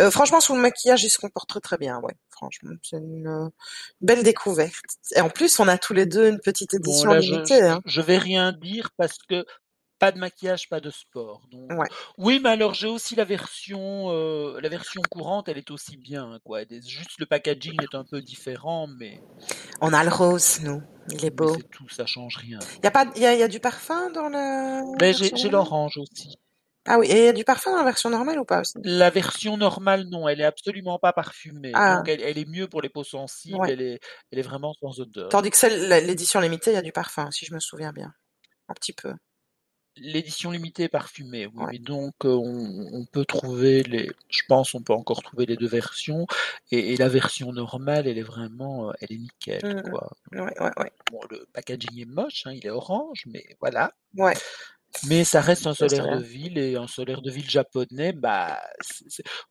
euh, 0.01 0.11
franchement 0.11 0.41
sous 0.41 0.55
le 0.55 0.61
maquillage 0.61 1.05
il 1.05 1.11
se 1.11 1.19
comporte 1.19 1.49
très 1.49 1.61
très 1.61 1.79
bien. 1.79 1.99
Ouais, 2.01 2.15
franchement 2.31 2.73
c'est 2.83 2.97
une 2.97 3.51
belle 4.01 4.23
découverte. 4.23 4.75
Et 5.15 5.21
en 5.21 5.31
plus 5.31 5.59
on 5.61 5.69
a 5.69 5.79
tous 5.79 5.95
les 5.95 6.07
deux 6.07 6.29
une 6.29 6.41
petite 6.41 6.75
édition 6.75 7.13
limitée. 7.15 7.61
Je, 7.61 7.65
hein. 7.65 7.81
je, 7.85 8.01
vais 8.01 8.19
rien 8.19 8.53
dire 8.53 8.91
parce 8.97 9.19
que 9.29 9.45
pas 9.99 10.13
de 10.13 10.19
maquillage, 10.19 10.69
pas 10.69 10.81
de 10.81 10.91
sport. 10.91 11.43
Donc... 11.51 11.71
Oui, 12.17 12.41
mais 12.43 12.51
alors 12.51 12.75
j'ai 12.75 12.87
aussi 12.87 13.15
la 13.15 13.25
version, 13.25 14.11
euh, 14.11 14.61
la 14.61 14.69
version 14.69 15.03
courante, 15.11 15.49
elle 15.49 15.59
est 15.59 15.71
aussi 15.71 15.97
bien. 15.97 16.39
Quoi. 16.45 16.61
Juste 16.71 17.19
le 17.19 17.27
packaging 17.27 17.77
est 17.83 17.95
un 17.95 18.05
peu 18.05 18.23
différent, 18.23 18.87
mais. 18.87 19.21
On 19.81 19.93
a 19.93 20.05
le 20.05 20.11
rose, 20.11 20.61
nous. 20.63 20.83
Il 21.11 21.25
est 21.25 21.31
beau. 21.31 21.55
C'est 21.55 21.71
tout, 21.71 21.89
ça 21.89 22.07
change 22.07 22.37
rien. 22.37 22.59
Il 22.79 22.85
y 22.85 22.87
a 22.87 22.91
pas, 22.91 23.07
il 23.17 23.23
y 23.23 23.27
a, 23.27 23.35
y 23.35 23.43
a, 23.43 23.49
du 23.49 23.61
parfum 23.61 24.11
dans 24.11 24.29
la. 24.29 24.83
Ben, 24.99 25.15
j'ai 25.15 25.49
l'orange 25.49 25.99
aussi. 25.99 26.39
Ah 26.91 26.99
oui, 26.99 27.07
et 27.09 27.19
il 27.19 27.25
y 27.25 27.29
a 27.29 27.33
du 27.35 27.45
parfum 27.45 27.73
dans 27.73 27.79
la 27.79 27.85
version 27.85 28.09
normale 28.09 28.39
ou 28.39 28.47
pas 28.47 28.61
aussi? 28.61 28.73
La 28.83 29.11
version 29.11 29.59
normale, 29.59 30.05
non, 30.05 30.27
elle 30.27 30.41
est 30.41 30.45
absolument 30.45 30.99
pas 30.99 31.13
parfumée. 31.13 31.73
Ah. 31.75 31.97
Donc 31.97 32.09
elle, 32.09 32.23
elle, 32.23 32.39
est 32.39 32.49
mieux 32.49 32.67
pour 32.67 32.81
les 32.81 32.89
peaux 32.89 33.05
sensibles, 33.05 33.69
elle, 33.69 33.83
est, 33.83 34.01
elle 34.31 34.39
est 34.39 34.43
vraiment 34.43 34.73
sans 34.81 34.99
odeur. 34.99 35.29
Tandis 35.29 35.51
que 35.51 36.01
l'édition 36.07 36.41
limitée, 36.41 36.71
il 36.71 36.75
y 36.75 36.79
a 36.79 36.83
du 36.83 36.93
parfum, 36.93 37.31
si 37.31 37.45
je 37.45 37.53
me 37.53 37.61
souviens 37.61 37.93
bien. 37.93 38.13
Un 38.69 38.75
petit 38.75 38.95
peu 38.95 39.13
l'édition 40.01 40.51
limitée 40.51 40.85
est 40.85 40.89
parfumée, 40.89 41.49
oui. 41.55 41.79
donc 41.79 42.15
euh, 42.25 42.35
on, 42.35 43.05
peut 43.07 43.25
trouver 43.25 43.83
les, 43.83 44.11
je 44.29 44.43
pense, 44.49 44.75
on 44.75 44.83
peut 44.83 44.93
encore 44.93 45.23
trouver 45.23 45.47
les 45.47 45.57
deux 45.57 45.69
versions. 45.69 46.27
Et, 46.71 46.97
la 46.97 47.09
version 47.09 47.53
normale, 47.53 48.07
elle 48.07 48.19
est 48.19 48.23
vraiment, 48.23 48.91
euh, 48.91 48.93
elle 49.01 49.13
est 49.13 49.19
nickel, 49.19 49.61
mmh, 49.65 49.79
mmh. 49.79 49.91
quoi. 49.91 50.11
Ouais, 50.33 50.41
ouais, 50.41 50.71
ouais. 50.79 50.93
Bon, 51.11 51.21
le 51.31 51.47
packaging 51.53 52.01
est 52.01 52.05
moche, 52.07 52.47
hein, 52.47 52.53
il 52.53 52.67
est 52.67 52.71
orange, 52.71 53.25
mais 53.27 53.45
voilà. 53.61 53.93
Ouais. 54.17 54.35
Mais 55.07 55.23
ça 55.25 55.41
reste 55.41 55.67
un 55.67 55.75
solaire 55.75 56.19
de 56.19 56.23
ville 56.23 56.59
et 56.59 56.77
un 56.77 56.87
solaire 56.87 57.21
de 57.21 57.31
ville 57.31 57.49
japonais, 57.49 58.13
bah, 58.13 58.61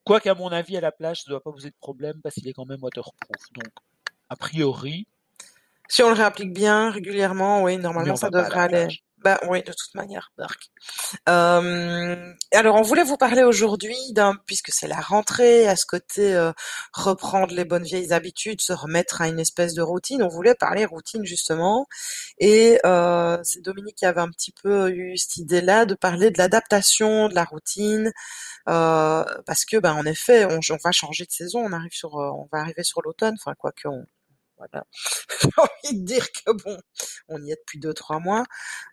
quoi 0.04 0.20
qu'à 0.20 0.34
mon 0.34 0.50
avis 0.50 0.78
à 0.78 0.82
la 0.82 0.92
plage, 0.92 1.22
ça 1.22 1.26
ne 1.28 1.34
doit 1.34 1.44
pas 1.44 1.52
poser 1.52 1.70
de 1.70 1.76
problème 1.80 2.20
parce 2.24 2.36
qu'il 2.36 2.48
est 2.48 2.54
quand 2.54 2.66
même 2.66 2.82
waterproof. 2.82 3.14
Donc, 3.54 3.72
a 4.30 4.36
priori. 4.36 5.08
Si 5.88 6.04
on 6.04 6.10
le 6.10 6.16
réapplique 6.16 6.54
bien 6.54 6.90
régulièrement, 6.90 7.64
oui, 7.64 7.78
normalement 7.78 8.16
ça 8.16 8.30
devrait 8.30 8.60
aller. 8.60 8.88
Bah 9.24 9.40
oui, 9.50 9.64
de 9.64 9.74
toute 9.74 9.96
manière, 9.96 10.32
Dark. 10.38 10.70
Euh, 11.28 12.34
alors, 12.54 12.76
on 12.76 12.84
voulait 12.84 13.04
vous 13.04 13.18
parler 13.18 13.44
aujourd'hui 13.44 13.96
d'un, 14.12 14.36
puisque 14.46 14.70
c'est 14.72 14.88
la 14.88 15.00
rentrée, 15.00 15.68
à 15.68 15.76
ce 15.76 15.88
côté 15.88 16.36
euh, 16.36 16.52
reprendre 16.94 17.52
les 17.54 17.66
bonnes 17.66 17.84
vieilles 17.84 18.14
habitudes, 18.14 18.62
se 18.62 18.74
remettre 18.74 19.22
à 19.22 19.28
une 19.28 19.40
espèce 19.40 19.74
de 19.74 19.82
routine. 19.82 20.22
On 20.22 20.28
voulait 20.28 20.54
parler 20.54 20.86
routine 20.86 21.26
justement, 21.26 21.88
et 22.38 22.80
euh, 22.86 23.40
c'est 23.44 23.62
Dominique 23.62 23.96
qui 23.96 24.06
avait 24.06 24.22
un 24.22 24.30
petit 24.30 24.52
peu 24.52 24.90
eu 24.92 25.18
cette 25.18 25.38
idée-là 25.38 25.86
de 25.86 25.96
parler 25.96 26.30
de 26.30 26.38
l'adaptation 26.38 27.28
de 27.28 27.34
la 27.34 27.44
routine, 27.44 28.12
euh, 28.70 29.24
parce 29.48 29.66
que, 29.66 29.78
ben, 29.78 29.94
en 29.94 30.06
effet, 30.06 30.46
on, 30.46 30.60
va 30.84 30.92
changer 30.92 31.26
de 31.26 31.32
saison. 31.32 31.62
On 31.66 31.74
arrive 31.74 31.94
sur, 31.94 32.14
on 32.16 32.48
va 32.52 32.60
arriver 32.60 32.84
sur 32.84 33.02
l'automne. 33.02 33.36
Enfin, 33.40 33.56
quoi 33.56 33.72
que 33.72 33.88
on, 33.88 34.06
voilà. 34.58 34.86
J'ai 35.42 35.50
envie 35.58 36.00
de 36.00 36.06
dire 36.06 36.32
que 36.32 36.52
bon, 36.52 36.78
on 37.28 37.42
y 37.44 37.52
est 37.52 37.56
depuis 37.56 37.80
deux 37.80 37.94
trois 37.94 38.20
mois, 38.20 38.46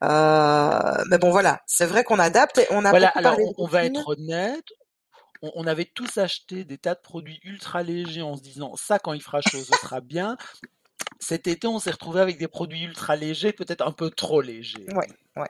euh, 0.02 1.04
mais 1.09 1.18
bon 1.18 1.30
voilà, 1.30 1.62
c'est 1.66 1.87
vrai 1.87 2.04
qu'on 2.04 2.18
adapte 2.18 2.59
et 2.59 2.66
on 2.71 2.85
a. 2.85 2.90
Voilà, 2.90 3.09
alors 3.09 3.38
on, 3.59 3.66
va 3.66 3.85
être 3.85 4.09
honnête. 4.09 4.66
On, 5.42 5.66
avait 5.66 5.85
tous 5.85 6.18
acheté 6.18 6.64
des 6.64 6.78
tas 6.78 6.94
de 6.94 7.00
produits 7.00 7.40
ultra 7.44 7.83
légers 7.83 8.23
en 8.23 8.37
se 8.37 8.42
disant 8.42 8.76
ça 8.76 8.99
quand 8.99 9.12
il 9.12 9.23
fera 9.23 9.40
chaud, 9.40 9.59
ce 9.59 9.76
sera 9.78 10.00
bien. 10.00 10.37
Cet 11.21 11.47
été, 11.47 11.66
on 11.66 11.78
s'est 11.78 11.90
retrouvé 11.90 12.21
avec 12.21 12.38
des 12.38 12.49
produits 12.49 12.83
ultra 12.83 13.16
légers, 13.16 13.52
peut-être 13.52 13.87
un 13.87 13.92
peu 13.92 14.11
trop 14.11 14.40
légers. 14.40 14.87
Ouais, 14.94 15.09
ouais. 15.37 15.49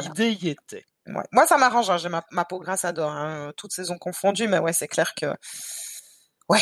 L'idée 0.00 0.32
y 0.32 0.48
était. 0.48 0.84
Ouais. 1.06 1.24
Moi, 1.32 1.46
ça 1.46 1.58
m'arrange. 1.58 1.90
Hein. 1.90 1.98
J'ai 1.98 2.08
ma, 2.08 2.24
ma, 2.30 2.44
peau 2.44 2.58
grasse 2.58 2.84
adore, 2.84 3.10
hein, 3.10 3.52
toutes 3.56 3.72
saisons 3.72 3.98
confondues, 3.98 4.48
mais 4.48 4.58
ouais, 4.58 4.72
c'est 4.72 4.88
clair 4.88 5.14
que 5.14 5.26
Ouais, 6.48 6.60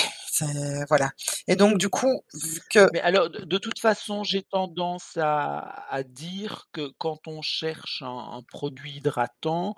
voilà. 0.88 1.10
Et 1.48 1.56
donc 1.56 1.78
du 1.78 1.88
coup, 1.88 2.22
vu 2.34 2.60
que 2.70 2.88
Mais 2.92 3.00
alors 3.00 3.30
de, 3.30 3.58
toute 3.58 3.80
façon, 3.80 4.22
j'ai 4.24 4.42
tendance 4.42 5.16
à, 5.16 5.84
à, 5.90 6.02
dire 6.04 6.68
que 6.72 6.92
quand 6.98 7.26
on 7.26 7.42
cherche 7.42 8.02
un, 8.02 8.38
un 8.38 8.42
produit 8.42 8.92
hydratant, 8.96 9.74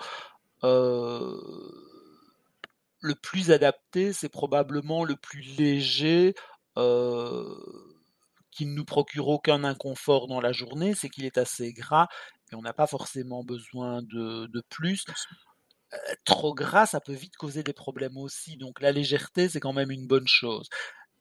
euh, 0.65 1.41
le 3.01 3.15
plus 3.15 3.51
adapté, 3.51 4.13
c'est 4.13 4.29
probablement 4.29 5.05
le 5.05 5.17
plus 5.17 5.43
léger, 5.59 6.35
euh, 6.79 7.55
qui 8.51 8.67
ne 8.67 8.75
nous 8.75 8.85
procure 8.85 9.29
aucun 9.29 9.65
inconfort 9.65 10.29
dans 10.29 10.41
la 10.41 10.53
journée, 10.53 10.95
c'est 10.95 11.09
qu'il 11.09 11.25
est 11.25 11.39
assez 11.39 11.73
gras 11.73 12.09
et 12.53 12.55
on 12.55 12.63
n'a 12.63 12.73
pas 12.73 12.87
forcément 12.87 13.45
besoin 13.45 14.03
de, 14.03 14.47
de 14.47 14.63
plus 14.69 15.05
trop 16.25 16.55
gras, 16.55 16.87
ça 16.87 17.01
peut 17.01 17.13
vite 17.13 17.37
causer 17.37 17.63
des 17.63 17.73
problèmes 17.73 18.17
aussi. 18.17 18.57
Donc 18.57 18.81
la 18.81 18.93
légèreté, 18.93 19.49
c'est 19.49 19.61
quand 19.61 19.73
même 19.73 19.91
une 19.91 20.07
bonne 20.07 20.29
chose. 20.29 20.69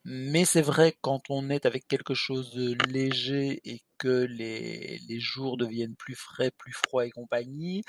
Mais 0.06 0.44
c'est 0.46 0.62
vrai 0.62 0.98
quand 1.02 1.22
on 1.30 1.50
est 1.50 1.66
avec 1.66 1.88
quelque 1.88 2.14
chose 2.14 2.52
de 2.54 2.76
léger 2.90 3.62
et 3.64 3.82
que 3.98 4.26
les, 4.30 5.00
les 5.08 5.20
jours 5.20 5.58
deviennent 5.58 5.96
plus 5.96 6.16
frais, 6.16 6.52
plus 6.52 6.74
froids 6.74 7.06
et 7.06 7.12
compagnie, 7.12 7.84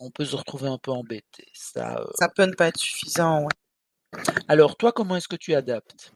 on 0.00 0.10
peut 0.10 0.24
se 0.24 0.36
retrouver 0.36 0.68
un 0.68 0.78
peu 0.78 0.90
embêté. 0.90 1.46
Ça, 1.54 1.98
euh 1.98 2.06
ça 2.18 2.28
peut 2.28 2.44
ne 2.44 2.54
pas 2.54 2.68
être 2.68 2.78
suffisant. 2.78 3.42
Ouais. 3.42 4.20
Alors 4.48 4.76
toi, 4.76 4.92
comment 4.92 5.16
est-ce 5.16 5.28
que 5.28 5.36
tu 5.36 5.54
adaptes? 5.54 6.12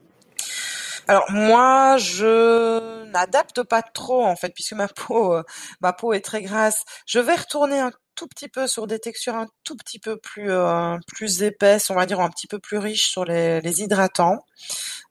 Alors 1.07 1.25
moi, 1.31 1.97
je 1.97 3.05
n'adapte 3.05 3.63
pas 3.63 3.81
trop 3.81 4.23
en 4.25 4.35
fait, 4.35 4.53
puisque 4.53 4.73
ma 4.73 4.87
peau, 4.87 5.33
euh, 5.33 5.43
ma 5.81 5.93
peau 5.93 6.13
est 6.13 6.21
très 6.21 6.41
grasse. 6.41 6.83
Je 7.07 7.19
vais 7.19 7.35
retourner 7.35 7.79
un 7.79 7.91
petit 8.27 8.49
peu 8.49 8.67
sur 8.67 8.87
des 8.87 8.99
textures 8.99 9.35
un 9.35 9.47
tout 9.63 9.75
petit 9.75 9.99
peu 9.99 10.17
plus 10.17 10.51
euh, 10.51 10.97
plus 11.07 11.43
épaisses, 11.43 11.89
on 11.89 11.95
va 11.95 12.05
dire 12.05 12.19
un 12.19 12.29
petit 12.29 12.47
peu 12.47 12.59
plus 12.59 12.77
riches 12.77 13.09
sur 13.09 13.25
les, 13.25 13.61
les 13.61 13.81
hydratants. 13.81 14.45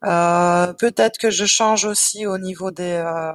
Euh, 0.05 0.73
Peut-être 0.73 1.17
que 1.17 1.29
je 1.31 1.45
change 1.45 1.85
aussi 1.85 2.25
au 2.27 2.37
niveau 2.37 2.71
des 2.71 2.93
euh, 3.05 3.33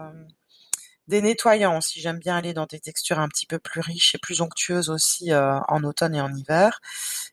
des 1.08 1.22
nettoyants. 1.22 1.80
Si 1.80 2.00
j'aime 2.00 2.18
bien 2.18 2.37
aller 2.37 2.54
dans 2.54 2.66
des 2.66 2.80
textures 2.80 3.18
un 3.18 3.28
petit 3.28 3.46
peu 3.46 3.58
plus 3.58 3.80
riches 3.80 4.14
et 4.14 4.18
plus 4.18 4.40
onctueuses 4.40 4.90
aussi 4.90 5.32
en 5.34 5.84
automne 5.84 6.14
et 6.14 6.20
en 6.20 6.34
hiver. 6.34 6.80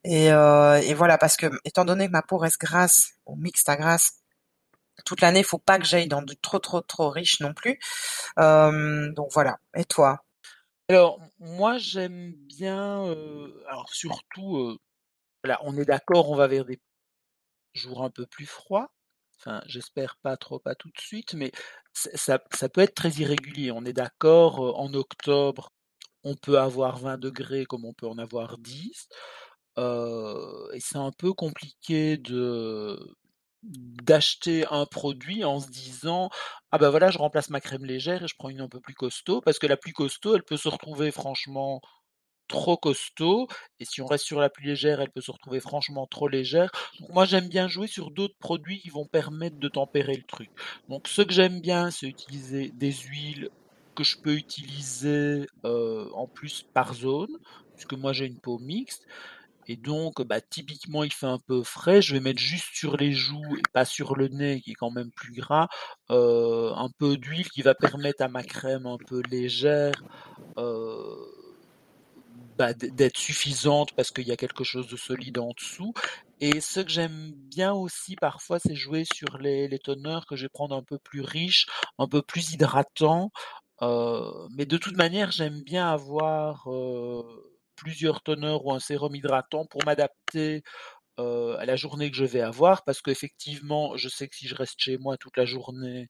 Et, 0.03 0.27
et 0.27 0.93
voilà, 0.93 1.17
parce 1.17 1.37
que 1.37 1.47
étant 1.65 1.85
donné 1.85 2.07
que 2.07 2.11
ma 2.11 2.21
peau 2.21 2.37
reste 2.37 2.59
grasse 2.59 3.11
ou 3.25 3.35
mixte 3.37 3.69
à 3.69 3.77
grasse 3.77 4.13
toute 5.05 5.21
l'année, 5.21 5.43
faut 5.43 5.57
pas 5.57 5.79
que 5.79 5.85
j'aille 5.85 6.07
dans 6.07 6.21
du 6.21 6.35
trop 6.37 6.59
trop 6.59 6.81
trop 6.81 7.09
riche 7.09 7.39
non 7.39 7.53
plus. 7.53 7.79
Donc 8.37 9.29
voilà. 9.31 9.57
Et 9.75 9.85
toi? 9.85 10.21
Alors, 10.91 11.19
moi, 11.39 11.77
j'aime 11.77 12.33
bien, 12.33 13.03
alors 13.67 13.89
surtout, 13.93 14.77
on 15.61 15.77
est 15.77 15.85
d'accord, 15.85 16.29
on 16.29 16.35
va 16.35 16.47
vers 16.47 16.65
des 16.65 16.79
jours 17.73 18.03
un 18.03 18.09
peu 18.09 18.25
plus 18.25 18.45
froids. 18.45 18.91
Enfin, 19.39 19.61
j'espère 19.67 20.17
pas 20.21 20.37
trop, 20.37 20.59
pas 20.59 20.75
tout 20.75 20.89
de 20.89 20.99
suite, 20.99 21.33
mais 21.33 21.51
ça, 21.93 22.39
peut 22.39 22.81
être 22.81 22.93
très 22.95 23.09
irrégulier. 23.11 23.71
On 23.71 23.85
est 23.85 23.93
d'accord, 23.93 24.77
en 24.79 24.93
octobre, 24.93 25.71
on 26.23 26.35
peut 26.35 26.59
avoir 26.59 26.97
20 26.97 27.17
degrés 27.17 27.65
comme 27.65 27.85
on 27.85 27.93
peut 27.93 28.07
en 28.07 28.17
avoir 28.17 28.57
10. 28.57 29.07
et 29.77 30.79
c'est 30.79 30.97
un 30.97 31.11
peu 31.17 31.33
compliqué 31.33 32.17
de 32.17 32.99
d'acheter 33.63 34.65
un 34.71 34.85
produit 34.85 35.43
en 35.43 35.59
se 35.59 35.69
disant 35.69 36.29
ah 36.71 36.77
ben 36.77 36.89
voilà 36.89 37.11
je 37.11 37.17
remplace 37.19 37.49
ma 37.49 37.61
crème 37.61 37.85
légère 37.85 38.23
et 38.23 38.27
je 38.27 38.35
prends 38.35 38.49
une 38.49 38.61
un 38.61 38.67
peu 38.67 38.79
plus 38.79 38.95
costaud 38.95 39.41
parce 39.41 39.59
que 39.59 39.67
la 39.67 39.77
plus 39.77 39.93
costaud 39.93 40.35
elle 40.35 40.43
peut 40.43 40.57
se 40.57 40.67
retrouver 40.67 41.11
franchement 41.11 41.81
trop 42.47 42.75
costaud 42.75 43.47
et 43.79 43.85
si 43.85 44.01
on 44.01 44.07
reste 44.07 44.25
sur 44.25 44.39
la 44.39 44.49
plus 44.49 44.65
légère 44.65 44.99
elle 44.99 45.11
peut 45.11 45.21
se 45.21 45.31
retrouver 45.31 45.59
franchement 45.59 46.07
trop 46.07 46.27
légère. 46.27 46.71
Donc 46.99 47.09
moi 47.09 47.25
j'aime 47.25 47.47
bien 47.49 47.67
jouer 47.67 47.87
sur 47.87 48.11
d'autres 48.11 48.37
produits 48.39 48.79
qui 48.79 48.89
vont 48.89 49.05
permettre 49.05 49.57
de 49.57 49.67
tempérer 49.67 50.15
le 50.15 50.23
truc. 50.23 50.49
Donc 50.89 51.07
ce 51.07 51.21
que 51.21 51.33
j'aime 51.33 51.61
bien 51.61 51.91
c'est 51.91 52.07
utiliser 52.07 52.71
des 52.71 52.91
huiles 52.91 53.49
que 53.95 54.03
je 54.03 54.17
peux 54.17 54.33
utiliser 54.33 55.45
en 55.63 56.27
plus 56.27 56.63
par 56.73 56.93
zone 56.93 57.37
puisque 57.75 57.93
moi 57.93 58.11
j'ai 58.11 58.25
une 58.25 58.39
peau 58.39 58.57
mixte 58.59 59.05
et 59.67 59.77
donc, 59.77 60.21
bah, 60.23 60.41
typiquement, 60.41 61.03
il 61.03 61.13
fait 61.13 61.27
un 61.27 61.39
peu 61.39 61.63
frais. 61.63 62.01
Je 62.01 62.13
vais 62.13 62.19
mettre 62.19 62.39
juste 62.39 62.69
sur 62.73 62.97
les 62.97 63.13
joues 63.13 63.55
et 63.57 63.61
pas 63.73 63.85
sur 63.85 64.15
le 64.15 64.27
nez, 64.27 64.61
qui 64.61 64.71
est 64.71 64.75
quand 64.75 64.91
même 64.91 65.11
plus 65.11 65.33
gras, 65.33 65.67
euh, 66.09 66.73
un 66.73 66.89
peu 66.97 67.17
d'huile 67.17 67.49
qui 67.49 67.61
va 67.61 67.75
permettre 67.75 68.23
à 68.23 68.27
ma 68.27 68.43
crème 68.43 68.85
un 68.85 68.97
peu 68.97 69.21
légère 69.29 70.03
euh, 70.57 71.15
bah, 72.57 72.73
d'être 72.73 73.17
suffisante 73.17 73.93
parce 73.95 74.11
qu'il 74.11 74.27
y 74.27 74.31
a 74.31 74.37
quelque 74.37 74.63
chose 74.63 74.87
de 74.87 74.97
solide 74.97 75.37
en 75.37 75.51
dessous. 75.55 75.93
Et 76.39 76.59
ce 76.59 76.79
que 76.79 76.89
j'aime 76.89 77.31
bien 77.35 77.73
aussi 77.73 78.15
parfois, 78.15 78.59
c'est 78.59 78.75
jouer 78.75 79.03
sur 79.13 79.37
les, 79.37 79.67
les 79.67 79.79
que 79.79 80.35
je 80.35 80.45
vais 80.45 80.49
prendre 80.49 80.75
un 80.75 80.83
peu 80.83 80.97
plus 80.97 81.21
riches, 81.21 81.67
un 81.99 82.07
peu 82.07 82.21
plus 82.21 82.53
hydratants. 82.53 83.31
Euh, 83.83 84.47
mais 84.55 84.65
de 84.65 84.77
toute 84.77 84.97
manière, 84.97 85.31
j'aime 85.31 85.61
bien 85.63 85.87
avoir 85.89 86.67
plusieurs 87.81 88.23
teneurs 88.23 88.65
ou 88.65 88.73
un 88.73 88.79
sérum 88.79 89.15
hydratant 89.15 89.65
pour 89.67 89.83
m'adapter 89.85 90.63
à 91.17 91.65
la 91.65 91.75
journée 91.75 92.09
que 92.11 92.17
je 92.17 92.25
vais 92.25 92.41
avoir, 92.41 92.83
parce 92.83 93.01
qu'effectivement, 93.01 93.95
je 93.97 94.09
sais 94.09 94.27
que 94.27 94.35
si 94.35 94.47
je 94.47 94.55
reste 94.55 94.79
chez 94.79 94.97
moi 94.97 95.17
toute 95.17 95.37
la 95.37 95.45
journée, 95.45 96.09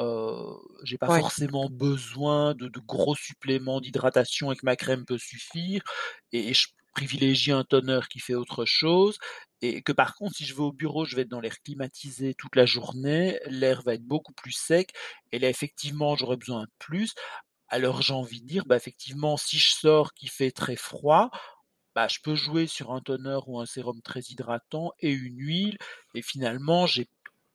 Heu, 0.00 0.56
j'ai 0.84 0.98
pas 0.98 1.10
forcément 1.10 1.68
besoin 1.70 2.54
de 2.54 2.68
de 2.68 2.80
gros 2.80 3.14
suppléments 3.14 3.80
d'hydratation 3.80 4.50
et 4.52 4.56
que 4.56 4.64
ma 4.66 4.76
crème 4.76 5.04
peut 5.06 5.18
suffire 5.18 5.82
et 6.32 6.48
et 6.50 6.54
je 6.54 6.68
privilégie 6.94 7.52
un 7.52 7.64
toner 7.64 8.00
qui 8.10 8.20
fait 8.20 8.34
autre 8.34 8.64
chose 8.64 9.18
et 9.62 9.82
que 9.82 9.92
par 9.92 10.14
contre, 10.16 10.36
si 10.36 10.44
je 10.46 10.54
vais 10.54 10.60
au 10.62 10.72
bureau, 10.72 11.04
je 11.04 11.16
vais 11.16 11.22
être 11.22 11.28
dans 11.28 11.40
l'air 11.40 11.56
climatisé 11.64 12.34
toute 12.34 12.56
la 12.56 12.66
journée, 12.66 13.38
l'air 13.46 13.82
va 13.82 13.94
être 13.94 14.04
beaucoup 14.04 14.32
plus 14.34 14.52
sec 14.52 14.90
et 15.32 15.38
là, 15.40 15.48
effectivement, 15.48 16.16
j'aurais 16.16 16.36
besoin 16.36 16.62
de 16.64 16.70
plus. 16.78 17.14
Alors 17.74 18.02
j'ai 18.02 18.12
envie 18.14 18.40
de 18.40 18.46
dire, 18.46 18.64
bah, 18.66 18.76
effectivement, 18.76 19.36
si 19.36 19.58
je 19.58 19.74
sors 19.74 20.14
qu'il 20.14 20.30
fait 20.30 20.52
très 20.52 20.76
froid, 20.76 21.32
bah, 21.96 22.06
je 22.06 22.20
peux 22.22 22.36
jouer 22.36 22.68
sur 22.68 22.92
un 22.92 23.00
toner 23.00 23.40
ou 23.48 23.58
un 23.60 23.66
sérum 23.66 24.00
très 24.00 24.20
hydratant 24.20 24.92
et 25.00 25.10
une 25.10 25.40
huile 25.40 25.76
et 26.14 26.22
finalement, 26.22 26.86
j'ai 26.86 27.08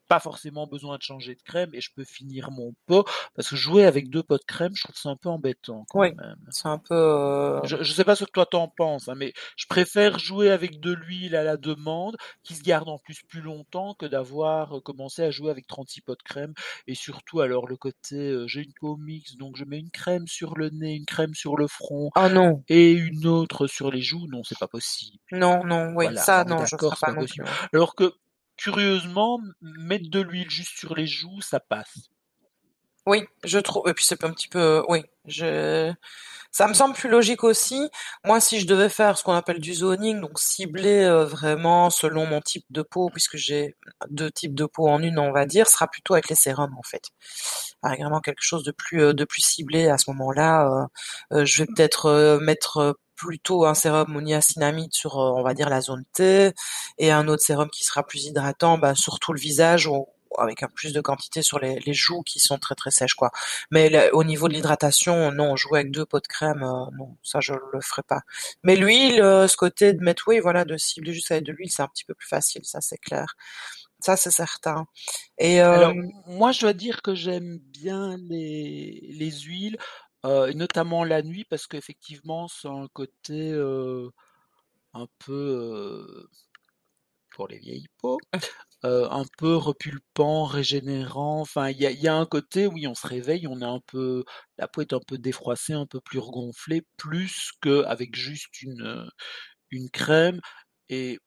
pas 0.09 0.19
forcément 0.21 0.67
besoin 0.67 0.97
de 0.97 1.03
changer 1.03 1.35
de 1.35 1.43
crème 1.43 1.71
et 1.75 1.81
je 1.81 1.91
peux 1.95 2.05
finir 2.05 2.51
mon 2.51 2.73
pot 2.87 3.05
parce 3.35 3.49
que 3.49 3.55
jouer 3.57 3.85
avec 3.85 4.09
2 4.09 4.23
pots 4.23 4.37
de 4.39 4.43
crème, 4.47 4.73
je 4.75 4.83
trouve 4.83 4.97
ça 4.97 5.09
un 5.09 5.17
peu 5.17 5.29
embêtant 5.29 5.85
quand 5.89 6.03
Oui, 6.03 6.09
même. 6.17 6.51
c'est 6.51 6.67
un 6.67 6.77
peu, 6.79 6.95
heu 6.95 7.61
Je 7.63 7.83
je 7.83 7.91
sais 7.93 8.05
pas 8.05 8.15
ce 8.15 8.23
que 8.25 8.31
toi 8.31 8.45
tu 8.49 8.55
en 8.57 8.67
penses, 8.69 9.09
hein, 9.09 9.15
mais 9.15 9.33
je 9.57 9.65
préfère 9.67 10.17
jouer 10.19 10.49
avec 10.49 10.79
de 10.79 10.91
l'huile 10.93 11.35
à 11.35 11.43
la 11.43 11.57
demande, 11.57 12.15
qui 12.43 12.55
se 12.55 12.63
garde 12.63 12.87
en 12.89 12.97
plus 12.99 13.21
plus 13.27 13.41
longtemps 13.41 13.95
que 13.95 14.05
d'avoir, 14.05 14.75
heu, 14.77 14.81
commencé 14.81 15.23
à 15.23 15.31
jouer 15.31 15.51
avec 15.51 15.67
36 15.67 16.01
pots 16.01 16.15
de 16.15 16.21
crème 16.23 16.53
et 16.87 16.95
surtout 16.95 17.41
alors 17.41 17.67
le 17.67 17.75
côté, 17.77 18.15
heu, 18.31 18.47
j'ai 18.47 18.61
une 18.63 18.73
peau 18.79 18.95
mixte 18.97 19.37
donc 19.37 19.57
je 19.57 19.65
mets 19.65 19.79
une 19.79 19.91
crème 19.91 20.25
sur 20.27 20.55
le 20.57 20.69
nez, 20.69 20.95
une 20.95 21.05
crème 21.05 21.33
sur 21.35 21.57
le 21.57 21.67
front 21.67 22.11
ah 22.15 22.29
non, 22.29 22.65
et 22.69 22.91
une 22.93 23.27
autre 23.27 23.67
sur 23.67 23.91
les 23.91 24.01
joues. 24.01 24.27
Non, 24.29 24.43
c'est 24.43 24.59
pas 24.59 24.67
possible. 24.69 25.19
non, 25.31 25.63
non, 25.63 25.93
oui, 25.95 26.11
Voilà, 26.11 26.17
ça 26.17 26.43
non, 26.45 26.65
je 26.65 26.75
pas 26.77 26.97
pas 26.97 27.13
non 27.13 27.25
plus. 27.25 27.43
Alors 27.73 27.95
que 27.95 28.13
curieusement, 28.59 29.39
mettre 29.61 30.09
de 30.11 30.21
l'huile 30.21 30.49
juste 30.51 30.77
sur 30.79 30.95
les 30.95 31.07
joues, 31.07 31.41
ça 31.41 31.59
passe. 31.61 32.09
Oui, 33.07 33.23
je 33.43 33.59
trouve 33.59 33.87
et 33.89 33.93
puis 33.93 34.05
c'est 34.05 34.23
un 34.23 34.31
petit 34.31 34.47
peu 34.49 34.83
oui, 34.89 35.03
je 35.25 35.91
ça 36.51 36.67
me 36.67 36.73
semble 36.73 36.95
plus 36.95 37.09
logique 37.09 37.43
aussi. 37.43 37.89
Moi, 38.25 38.39
si 38.41 38.59
je 38.59 38.67
devais 38.67 38.89
faire 38.89 39.17
ce 39.17 39.23
qu'on 39.23 39.33
appelle 39.33 39.59
du 39.61 39.73
zoning, 39.75 40.21
donc 40.21 40.39
cibler, 40.39 41.03
heu, 41.05 41.23
vraiment 41.23 41.89
selon 41.91 42.25
mon 42.27 42.41
type 42.41 42.65
de 42.71 42.81
peau, 42.83 43.09
puisque 43.11 43.37
j'ai 43.37 43.75
2 44.11 44.31
types 44.31 44.55
de 44.55 44.65
peau 44.65 44.87
en 44.89 45.01
une, 45.03 45.19
on 45.19 45.31
va 45.31 45.45
dire, 45.45 45.67
sera 45.67 45.87
plutôt 45.87 46.13
avec 46.15 46.29
les 46.29 46.35
sérums, 46.35 46.75
en 46.77 46.83
fait. 46.83 47.03
Avec 47.83 47.99
vraiment 48.01 48.21
quelque 48.21 48.41
chose 48.43 48.63
de 48.63 48.71
plus, 48.71 49.01
heu, 49.01 49.13
de 49.13 49.25
plus 49.25 49.41
ciblé 49.43 49.87
à 49.89 49.97
ce 49.97 50.09
moment-là, 50.11 50.89
heu, 51.33 51.45
je 51.45 51.63
vais 51.63 51.67
peut-être, 51.67 52.39
mettre, 52.41 52.97
plutôt 53.19 53.65
un 53.65 53.73
sérum 53.75 54.21
niacinamide 54.21 54.93
sur, 54.93 55.19
heu, 55.19 55.33
on 55.35 55.43
va 55.43 55.53
dire 55.53 55.69
la 55.69 55.81
zone 55.81 56.05
T 56.13 56.53
et 56.97 57.11
un 57.11 57.27
autre 57.27 57.43
sérum 57.43 57.69
qui 57.69 57.83
sera 57.83 58.03
plus 58.05 58.25
hydratant, 58.25 58.77
bah, 58.77 58.95
sur 58.95 59.19
tout 59.19 59.33
le 59.33 59.39
visage 59.39 59.87
ou 59.87 60.07
avec 60.37 60.63
un 60.63 60.67
plus 60.67 60.93
de 60.93 61.01
quantité 61.01 61.41
sur 61.41 61.59
les 61.59 61.93
joues 61.93 62.21
qui 62.21 62.39
sont 62.39 62.59
très, 62.59 62.75
très 62.75 62.91
sèches, 62.91 63.15
quoi. 63.15 63.31
Mais 63.71 64.09
au 64.11 64.23
niveau 64.23 64.47
de 64.47 64.53
l'hydratation, 64.53 65.31
non, 65.31 65.55
jouer 65.55 65.79
avec 65.79 65.91
2 65.91 66.05
pots 66.05 66.19
de 66.19 66.27
crème, 66.27 66.61
heu, 66.63 66.95
non, 66.97 67.17
ça 67.23 67.39
je 67.41 67.53
le 67.73 67.81
ferai 67.81 68.03
pas. 68.03 68.21
Mais 68.63 68.75
l'huile, 68.75 69.21
heu, 69.21 69.47
ce 69.47 69.57
côté 69.57 69.93
de 69.93 69.99
oui, 70.27 70.39
voilà, 70.39 70.65
de 70.65 70.77
cibler 70.77 71.13
juste 71.13 71.31
avec 71.31 71.43
de 71.45 71.51
l'huile, 71.51 71.71
c'est 71.71 71.81
un 71.81 71.87
petit 71.87 72.05
peu 72.05 72.13
plus 72.13 72.27
facile, 72.27 72.61
ça 72.65 72.79
c'est 72.81 72.97
clair. 72.99 73.35
Ça, 74.01 74.15
c'est 74.17 74.31
certain 74.31 74.85
et 75.39 75.61
moi, 76.27 76.51
je 76.53 76.61
dois 76.61 76.73
dire 76.73 77.01
que 77.01 77.15
j'aime 77.15 77.59
bien 77.59 78.17
les 78.19 79.01
les 79.13 79.31
huiles, 79.31 79.77
et 80.25 80.53
notamment 80.53 81.03
la 81.03 81.21
nuit 81.21 81.45
parce 81.49 81.67
qu'effectivement, 81.67 82.47
a 82.63 82.67
un 82.69 82.87
côté, 82.89 83.53
un 84.93 85.07
peu, 85.19 86.27
pour 87.31 87.47
les 87.47 87.59
vieilles 87.59 87.87
peaux, 87.99 88.19
un 88.83 89.25
peu 89.37 89.55
repulpant, 89.55 90.45
régénérant. 90.45 91.41
Enfin, 91.41 91.69
il 91.69 91.77
y 91.77 91.85
a 91.85 91.91
il 91.91 91.99
y 92.01 92.07
a 92.07 92.15
un 92.15 92.25
côté, 92.25 92.67
oui, 92.67 92.87
on 92.87 92.95
se 92.95 93.07
réveille, 93.07 93.47
on 93.47 93.61
est 93.61 93.65
un 93.65 93.81
peu 93.87 94.23
la 94.57 94.67
peau 94.67 94.81
est 94.81 94.93
un 94.93 94.99
peu 95.05 95.17
défroissée, 95.17 95.73
un 95.73 95.85
peu 95.85 96.01
plus 96.01 96.19
regonflée, 96.19 96.83
plus 96.97 97.51
qu'avec 97.61 98.15
juste 98.15 98.61
une, 98.61 99.09
une 99.71 99.89
crème 99.89 100.41
et 100.89 101.19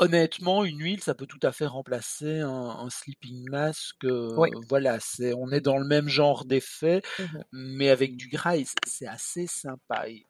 Honnêtement, 0.00 0.64
une 0.64 0.80
huile, 0.80 1.02
ça 1.02 1.14
peut 1.16 1.26
tout 1.26 1.40
à 1.42 1.50
fait 1.50 1.66
remplacer 1.66 2.38
un 2.40 2.48
un 2.50 2.88
sleeping 2.88 3.48
mask, 3.50 4.04
oui. 4.36 4.50
heu, 4.52 4.60
voilà, 4.68 4.98
c'est 5.00 5.32
on 5.34 5.50
est 5.50 5.60
dans 5.60 5.76
le 5.78 5.84
même 5.86 6.08
genre 6.08 6.44
d'effet, 6.44 7.02
Mmh 7.18 7.48
mais 7.52 7.90
avec 7.90 8.16
du 8.16 8.28
gras 8.28 8.56
c'est 8.86 9.08
assez 9.08 9.48
sympa 9.48 10.08
et 10.08 10.28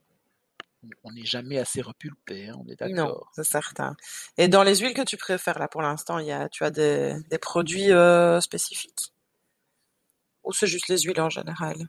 on 1.04 1.12
n'est 1.12 1.24
jamais 1.24 1.59
assez 1.59 1.81
repulpé, 1.83 2.48
hein, 2.48 2.57
on 2.59 2.68
est 2.68 2.76
Non, 2.85 3.12
d'accord. 3.14 3.33
c'est 3.33 3.42
certain 3.44 3.96
et 4.37 4.46
dans 4.46 4.62
les 4.62 4.76
huiles 4.76 4.94
que 4.94 5.02
tu 5.02 5.16
préfères, 5.16 5.59
là, 5.59 5.66
pour 5.66 5.83
l'instant, 5.83 6.18
il 6.20 6.26
y 6.26 6.33
a 6.33 6.48
tu 6.48 6.62
as 6.64 6.70
des 6.70 7.14
des 7.28 7.38
produits, 7.38 7.90
heu, 7.90 8.40
spécifiques? 8.40 9.12
Ou 10.44 10.52
c'est 10.52 10.66
juste 10.66 10.88
les 10.88 10.98
huiles 10.98 11.20
en 11.20 11.31
général? 11.31 11.88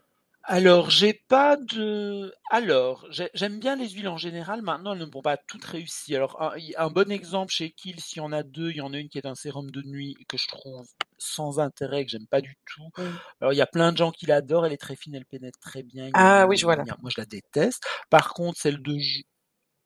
Alors, 0.52 0.90
j'ai 0.90 1.14
pas 1.14 1.58
de 1.58 2.34
alors, 2.50 3.06
j'ai 3.12 3.30
j'aime 3.36 3.60
bien 3.60 3.76
les 3.76 3.88
huiles 3.90 4.08
en 4.08 4.18
général, 4.18 4.64
maintenant 4.64 4.94
elles 4.94 5.00
ne 5.00 5.06
m'ont 5.06 5.22
pas 5.22 5.38
toutes 5.38 5.64
réussi. 5.64 6.16
Alors 6.16 6.42
un 6.76 6.90
bon 6.90 7.12
exemple 7.12 7.52
chez 7.54 7.70
Kiehl's, 7.70 8.14
il 8.14 8.18
y 8.18 8.20
en 8.22 8.32
a 8.32 8.42
2, 8.42 8.72
il 8.72 8.78
y 8.78 8.82
en 8.82 8.92
a 8.92 8.98
une 8.98 9.10
qui 9.10 9.20
est 9.20 9.28
un 9.28 9.36
sérum 9.36 9.70
de 9.70 9.84
nuit 9.84 10.16
que 10.28 10.38
je 10.40 10.48
trouve 10.48 10.88
sans 11.20 11.60
intérêt, 11.60 12.04
que 12.04 12.10
j'aime 12.10 12.26
pas 12.26 12.42
du 12.42 12.56
tout. 12.66 12.90
Alors 13.42 13.54
il 13.54 13.58
y 13.58 13.62
a 13.62 13.68
plein 13.68 13.92
de 13.92 13.98
gens 13.98 14.10
qui 14.12 14.26
l'adorent, 14.26 14.66
elle 14.66 14.74
est 14.74 14.78
très 14.78 14.96
fine, 14.96 15.14
elle 15.14 15.26
pénètre 15.28 15.60
très 15.60 15.84
bien, 15.84 16.10
gna 16.12 16.32
Ah 16.34 16.46
oui, 16.48 16.58
gna 16.58 16.58
je 16.58 16.66
gna 16.66 16.66
vois 16.66 16.76
là. 16.76 16.86
gna. 16.86 16.96
Moi 17.00 17.12
je 17.16 17.22
la 17.22 17.26
déteste. 17.28 17.84
Par 18.10 18.34
contre 18.34 18.60
celle 18.60 18.82
de 18.82 18.98
jou 18.98 19.22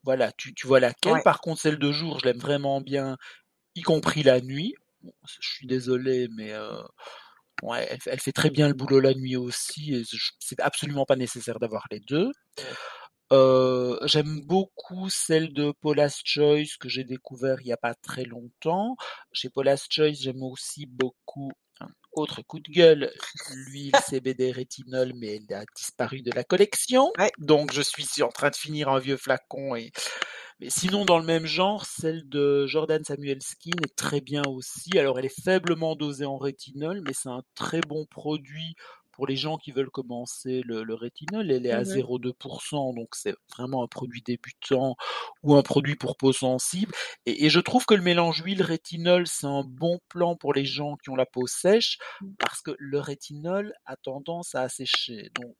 voilà, 0.03 0.31
tu 0.33 0.53
tu 0.55 0.67
vois 0.67 0.79
laquelle? 0.81 1.19
Ouais. 1.19 1.23
Par 1.23 1.41
contre 1.41 1.61
celle 1.61 1.79
de 1.79 1.91
jour, 1.91 2.19
je 2.19 2.25
l'aime 2.25 2.39
vraiment 2.39 2.81
bien, 2.81 3.17
y 3.75 3.81
compris 3.83 4.23
la 4.23 4.41
nuit. 4.41 4.75
Bon, 5.03 5.13
je 5.27 5.47
suis 5.49 5.67
désolé 5.67 6.29
mais 6.35 6.53
heu 6.53 6.83
Elle 7.73 8.01
fait 8.01 8.11
elle 8.11 8.19
fait 8.19 8.31
très 8.31 8.49
bien 8.49 8.67
le 8.67 8.73
boulot 8.73 8.99
la 8.99 9.13
nuit 9.13 9.37
aussi 9.37 9.93
et 9.95 10.03
c'est 10.39 10.59
absolument 10.59 11.05
pas 11.05 11.15
nécessaire 11.15 11.59
d'avoir 11.59 11.85
les 11.91 11.99
2. 12.01 12.27
Mmh. 12.27 12.61
Heu, 13.31 13.99
j'aime 14.03 14.41
beaucoup 14.45 15.09
celle 15.09 15.53
de 15.53 15.71
Paula's 15.81 16.21
Choice 16.23 16.77
que 16.79 16.89
j'ai 16.89 17.03
découvert 17.03 17.61
il 17.61 17.67
y 17.67 17.73
a 17.73 17.77
pas 17.77 17.95
très 17.95 18.25
longtemps. 18.25 18.95
Chez 19.31 19.49
Paula's 19.49 19.87
Choice, 19.89 20.13
j'aime 20.21 20.43
aussi 20.43 20.85
beaucoup 20.85 21.51
autre 22.15 22.41
coup 22.41 22.59
de 22.59 22.71
gueule, 22.71 23.11
l'huile 23.53 23.91
CBD 24.09 24.51
rétinol, 24.51 25.13
mais 25.15 25.37
elle 25.37 25.55
a 25.55 25.63
disparu 25.75 26.21
de 26.21 26.31
la 26.31 26.43
collection. 26.43 27.11
Ouais. 27.17 27.31
Donc 27.39 27.73
je 27.73 27.81
suis 27.81 28.23
en 28.23 28.29
train 28.29 28.49
de 28.49 28.55
finir 28.55 28.89
un 28.89 28.99
vieux 28.99 29.17
flacon 29.17 29.75
et 29.75 29.91
mais 30.59 30.69
sinon 30.69 31.03
dans 31.03 31.17
le 31.17 31.25
même 31.25 31.45
genre, 31.45 31.85
celle 31.85 32.27
de 32.29 32.67
Jordan 32.67 33.03
Samuel 33.03 33.41
Skin 33.41 33.71
est 33.83 33.95
très 33.95 34.21
bien 34.21 34.43
aussi. 34.47 34.97
Alors 34.97 35.19
elle 35.19 35.25
est 35.25 35.43
faiblement 35.43 35.95
dosée 35.95 36.25
en 36.25 36.37
rétinol, 36.37 37.01
mais 37.05 37.13
c'est 37.13 37.29
un 37.29 37.41
très 37.55 37.81
bon 37.81 38.05
produit 38.05 38.75
pour 39.13 39.27
les 39.27 39.35
gens 39.35 39.57
qui 39.57 39.71
veulent 39.71 39.89
commencer 39.91 40.61
le, 40.65 40.83
le 40.83 40.93
rétinol, 40.95 41.51
elle 41.51 41.65
est 41.65 41.71
à 41.71 41.81
Mmh 41.81 41.85
0,2%, 41.85 42.93
donc 42.95 43.15
c'est 43.15 43.35
vraiment 43.55 43.83
un 43.83 43.87
produit 43.87 44.21
débutant 44.21 44.95
ou 45.43 45.55
un 45.55 45.61
produit 45.61 45.95
pour 45.95 46.17
peau 46.17 46.33
sensible. 46.33 46.93
Et, 47.25 47.45
et 47.45 47.49
je 47.49 47.59
trouve 47.59 47.85
que 47.85 47.93
le 47.93 48.01
mélange 48.01 48.41
huile-rétinol, 48.43 49.27
c'est 49.27 49.47
un 49.47 49.63
bon 49.63 49.99
plan 50.09 50.35
pour 50.35 50.53
les 50.53 50.65
gens 50.65 50.97
qui 50.97 51.09
ont 51.09 51.15
la 51.15 51.25
peau 51.25 51.47
sèche, 51.47 51.97
parce 52.39 52.61
que 52.61 52.71
le 52.79 52.99
rétinol 52.99 53.73
a 53.85 53.95
tendance 53.95 54.55
à 54.55 54.61
assécher. 54.63 55.29
Donc, 55.35 55.55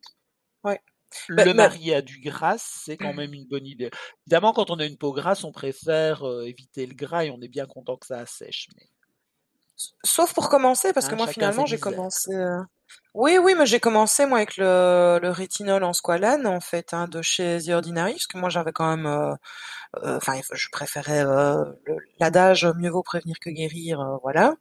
Ouais. 0.64 0.82
Le 1.28 1.46
mais 1.46 1.54
marier 1.54 1.94
à 1.96 2.02
du 2.02 2.20
gras, 2.20 2.58
c'est 2.58 2.98
quand 2.98 3.14
même 3.14 3.34
une 3.34 3.46
bonne 3.46 3.68
idée. 3.68 3.92
Évidemment, 4.26 4.52
quand 4.52 4.72
on 4.72 4.80
a 4.80 4.86
une 4.86 4.98
peau 4.98 5.14
grasse, 5.14 5.44
on 5.44 5.52
préfère 5.52 6.24
euh, 6.28 6.46
éviter 6.48 6.88
le 6.88 6.96
gras 6.96 7.26
et 7.26 7.30
on 7.30 7.40
est 7.42 7.48
bien 7.48 7.68
content 7.68 7.98
que 7.98 8.08
ça 8.08 8.18
assèche. 8.20 8.68
Mais 8.76 8.90
sauf 10.04 10.34
pour 10.34 10.50
commencer, 10.50 10.94
parce 10.94 11.08
que 11.08 11.14
hein, 11.14 11.18
moi, 11.18 11.28
finalement, 11.28 11.66
j'ai 11.66 11.80
commencé, 11.80 12.34
heu 12.34 12.62
oui, 13.16 13.38
oui, 13.38 13.54
mais 13.56 13.68
j'ai 13.68 13.80
commencé, 13.80 14.26
moi, 14.26 14.40
avec 14.40 14.58
le 14.58 15.20
le 15.22 15.30
rétinol 15.30 15.84
en 15.84 15.94
squalane, 15.94 16.48
en 16.48 16.60
fait, 16.60 16.94
hein, 16.96 17.08
de 17.08 17.22
chez 17.22 17.60
The 17.64 17.70
Ordinary, 17.70 18.14
parce 18.14 18.26
que 18.26 18.40
moi, 18.40 18.50
j'avais 18.50 18.72
quand 18.72 18.90
même, 18.90 19.06
heu 19.06 19.34
heu, 20.04 20.18
enfin, 20.18 20.34
je 20.54 20.70
préférais, 20.72 21.24
le 21.26 21.76
l'adage: 22.20 22.66
«Mieux 22.78 22.90
vaut 22.92 23.04
prévenir 23.04 23.38
que 23.42 23.50
guérir», 23.52 24.02
heu, 24.02 24.18
voilà 24.24 24.56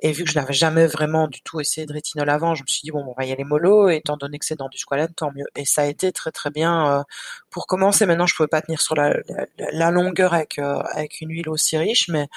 Et 0.00 0.12
vu 0.12 0.24
que 0.24 0.30
je 0.30 0.38
n'avais 0.38 0.54
jamais 0.54 0.86
vraiment 0.86 1.28
du 1.28 1.42
tout 1.42 1.60
essayé 1.60 1.86
de 1.86 1.92
rétinol 1.92 2.30
avant, 2.30 2.54
je 2.56 2.62
me 2.62 2.66
suis 2.68 2.82
dit 2.84 2.92
bon, 2.92 3.04
on 3.08 3.14
va 3.20 3.26
y 3.26 3.32
aller 3.32 3.44
mollo, 3.44 3.88
étant 3.90 4.16
donné 4.16 4.38
que 4.38 4.46
c'est 4.46 4.56
dans 4.58 4.68
du 4.68 4.78
squalane, 4.78 5.12
tant 5.14 5.32
mieux. 5.32 5.46
Et 5.56 5.64
ça 5.66 5.82
a 5.82 5.86
été 5.86 6.12
très 6.12 6.32
très 6.32 6.50
bien 6.50 7.00
euh, 7.00 7.02
pour 7.50 7.66
commencer. 7.66 8.06
Maintenant, 8.06 8.26
je 8.26 8.34
pouvais 8.36 8.48
pas 8.48 8.62
tenir 8.62 8.80
sur 8.80 8.94
la, 8.96 9.14
la, 9.72 9.90
longueur 9.90 10.34
avec 10.34 10.58
euh, 10.58 10.80
avec 10.94 11.20
une 11.20 11.30
huile 11.30 11.48
aussi 11.48 11.76
riche, 11.78 12.08
mais 12.08 12.28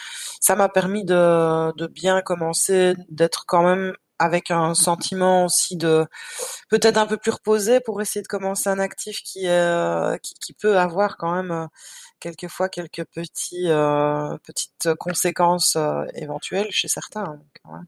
ça 0.42 0.56
m'a 0.56 0.70
permis 0.70 1.06
de 1.06 1.74
de 1.78 1.88
bien 1.88 2.22
commencer, 2.22 2.96
d'être 3.10 3.46
quand 3.48 3.64
même 3.64 3.96
avec 4.20 4.52
un 4.52 4.74
sentiment 4.76 5.46
aussi 5.46 5.76
de 5.78 6.06
peut-être 6.70 6.98
un 6.98 7.08
peu 7.08 7.18
plus 7.18 7.32
reposé 7.32 7.80
pour 7.80 8.02
essayer 8.02 8.22
de 8.22 8.28
commencer 8.28 8.70
un 8.70 8.80
actif 8.80 9.22
qui 9.24 9.48
euh, 9.48 10.18
qui, 10.18 10.54
peut 10.54 10.78
avoir 10.80 11.18
quand 11.18 11.36
même 11.36 11.52
euh, 11.52 11.68
quelquefois 12.20 12.70
quelques 12.70 13.06
petits 13.06 13.70
euh, 13.70 14.38
petites 14.44 14.94
conséquences 15.00 15.78
éventuelles 16.16 16.72
chez 16.72 16.88
certains. 16.88 17.40
Ouais. 17.66 17.80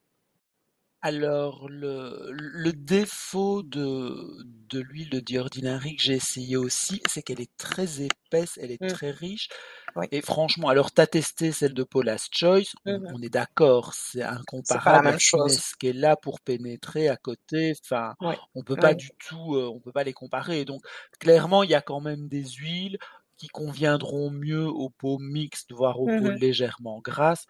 Alors, 1.01 1.69
le, 1.69 2.31
le 2.31 2.73
défaut 2.73 3.61
de, 3.63 4.43
de 4.43 4.79
l'huile 4.79 5.09
de 5.11 5.19
The 5.19 5.35
Ordinary 5.37 5.95
que 5.95 6.01
j'ai 6.03 6.13
essayé 6.15 6.57
aussi, 6.57 7.01
c'est 7.07 7.21
qu'elle 7.21 7.39
est 7.41 7.55
très 7.57 8.01
épaisse, 8.01 8.57
elle 8.61 8.71
est 8.71 8.81
Mmh. 8.81 8.87
très 8.87 9.11
riche. 9.11 9.47
Oui. 9.95 10.07
Et 10.11 10.21
franchement, 10.21 10.69
alors 10.69 10.93
tu 10.93 11.01
as 11.01 11.07
testé 11.07 11.51
celle 11.51 11.73
de 11.73 11.83
Paula's 11.83 12.29
Choice, 12.31 12.73
on, 12.85 13.01
Mmh 13.01 13.17
on 13.17 13.21
est 13.21 13.29
d'accord, 13.29 13.93
c'est 13.93 14.23
C'est 14.63 14.83
pas 14.83 14.91
la 14.91 15.01
incomparable, 15.01 15.09
la 15.11 15.13
même 15.13 15.19
chose. 15.19 15.57
finesse 15.59 15.75
qu'elle 15.75 16.03
a 16.05 16.15
pour 16.17 16.41
pénétrer 16.41 17.09
à 17.09 17.17
côté, 17.17 17.73
enfin, 17.85 18.15
Oui. 18.19 18.35
on 18.55 18.63
peut 18.63 18.77
pas 18.77 18.93
Oui. 18.93 18.95
du 18.95 19.11
tout, 19.19 19.55
euh, 19.55 19.69
on 19.73 19.79
peut 19.81 19.91
pas 19.93 20.03
les 20.05 20.13
comparer. 20.13 20.65
Donc, 20.65 20.81
clairement, 21.19 21.63
il 21.63 21.69
y 21.71 21.75
a 21.75 21.81
quand 21.81 22.01
même 22.01 22.27
des 22.29 22.45
huiles 22.45 22.97
qui 23.37 23.47
conviendront 23.49 24.31
mieux 24.31 24.65
aux 24.67 24.89
peaux 24.91 25.19
mixtes, 25.19 25.71
voire 25.73 25.99
aux 26.01 26.09
peaux 26.09 26.29
Mhm. 26.29 26.39
légèrement 26.39 26.99
grasses 27.01 27.45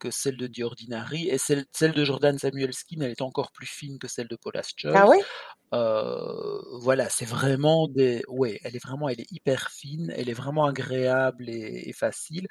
que 0.00 0.10
celle 0.10 0.36
de 0.36 0.48
The 0.48 0.62
Ordinary. 0.64 1.28
Et 1.28 1.38
celle, 1.38 1.64
celle 1.70 1.92
de 1.92 2.04
Jordan 2.04 2.36
Samuel 2.36 2.72
Skin, 2.72 3.00
elle 3.02 3.12
est 3.12 3.22
encore 3.22 3.52
plus 3.52 3.66
fine 3.66 4.00
que 4.00 4.08
celle 4.08 4.26
de 4.26 4.34
Paula's 4.34 4.72
Choice. 4.76 4.92
Ah? 4.96 5.06
Euh, 5.72 6.60
voilà, 6.80 7.08
c'est 7.08 7.24
vraiment 7.24 7.86
des, 7.86 8.22
ouais, 8.26 8.58
elle 8.64 8.74
est 8.74 8.84
vraiment, 8.84 9.08
elle 9.08 9.20
est 9.20 9.30
hyper 9.30 9.70
fine, 9.70 10.12
elle 10.16 10.28
est 10.28 10.34
vraiment 10.34 10.64
agréable 10.64 11.48
et, 11.48 11.88
et 11.88 11.92
facile. 11.92 12.48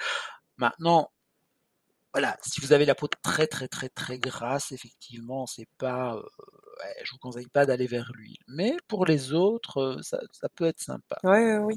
Maintenant, 0.56 1.12
voilà, 2.14 2.38
si 2.42 2.62
vous 2.62 2.72
avez 2.72 2.86
la 2.86 2.96
peau 2.96 3.08
très 3.08 3.46
très 3.48 3.68
très 3.68 3.90
très 3.90 4.18
grasse, 4.18 4.72
effectivement, 4.72 5.46
c'est 5.46 5.68
pas, 5.78 6.16
euh, 6.16 6.22
ouais, 6.22 6.96
je 7.04 7.12
vous 7.12 7.20
conseille 7.20 7.50
pas 7.50 7.66
d'aller 7.66 7.88
vers 7.88 8.12
l'huile. 8.16 8.40
Mais 8.48 8.78
pour 8.88 9.06
les 9.06 9.34
autres, 9.34 9.78
euh, 9.78 10.02
ça, 10.02 10.20
ça 10.32 10.48
peut 10.50 10.66
être 10.66 10.80
sympa. 10.80 11.18
Oui, 11.24 11.38
oui, 11.38 11.58
oui. 11.58 11.76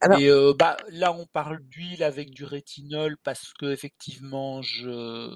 Alors- 0.00 0.18
Et 0.18 0.28
euh, 0.28 0.54
bah 0.58 0.76
là, 0.88 1.12
on 1.12 1.26
parle 1.26 1.60
d'huile 1.68 2.02
avec 2.02 2.30
du 2.30 2.44
rétinol 2.44 3.16
parce 3.18 3.52
que 3.58 3.66
effectivement, 3.66 4.62
je, 4.62 5.28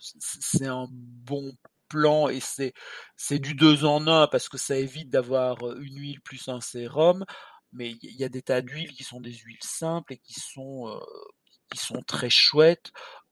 c'est 0.00 0.66
un 0.66 0.88
bon 0.90 1.52
plan 1.88 2.28
et 2.28 2.40
c'est 2.40 2.72
c'est 3.16 3.38
du 3.40 3.54
deux 3.54 3.84
en 3.84 4.06
un 4.06 4.26
parce 4.28 4.48
que 4.48 4.56
ça 4.56 4.76
évite 4.76 5.10
d'avoir 5.10 5.58
une 5.80 5.98
huile 5.98 6.20
plus 6.22 6.48
un 6.48 6.60
sérum. 6.60 7.24
Mais 7.72 7.90
il 8.02 8.16
y 8.16 8.24
a 8.24 8.28
des 8.28 8.42
tas 8.42 8.62
d'huiles 8.62 8.92
qui 8.92 9.04
sont 9.04 9.20
des 9.20 9.32
huiles 9.32 9.62
simples 9.62 10.14
et 10.14 10.18
qui 10.18 10.40
sont 10.40 10.88
euh, 10.88 10.98
qui 11.70 11.78
sont 11.78 12.00
très 12.06 12.30
chouettes 12.30 12.90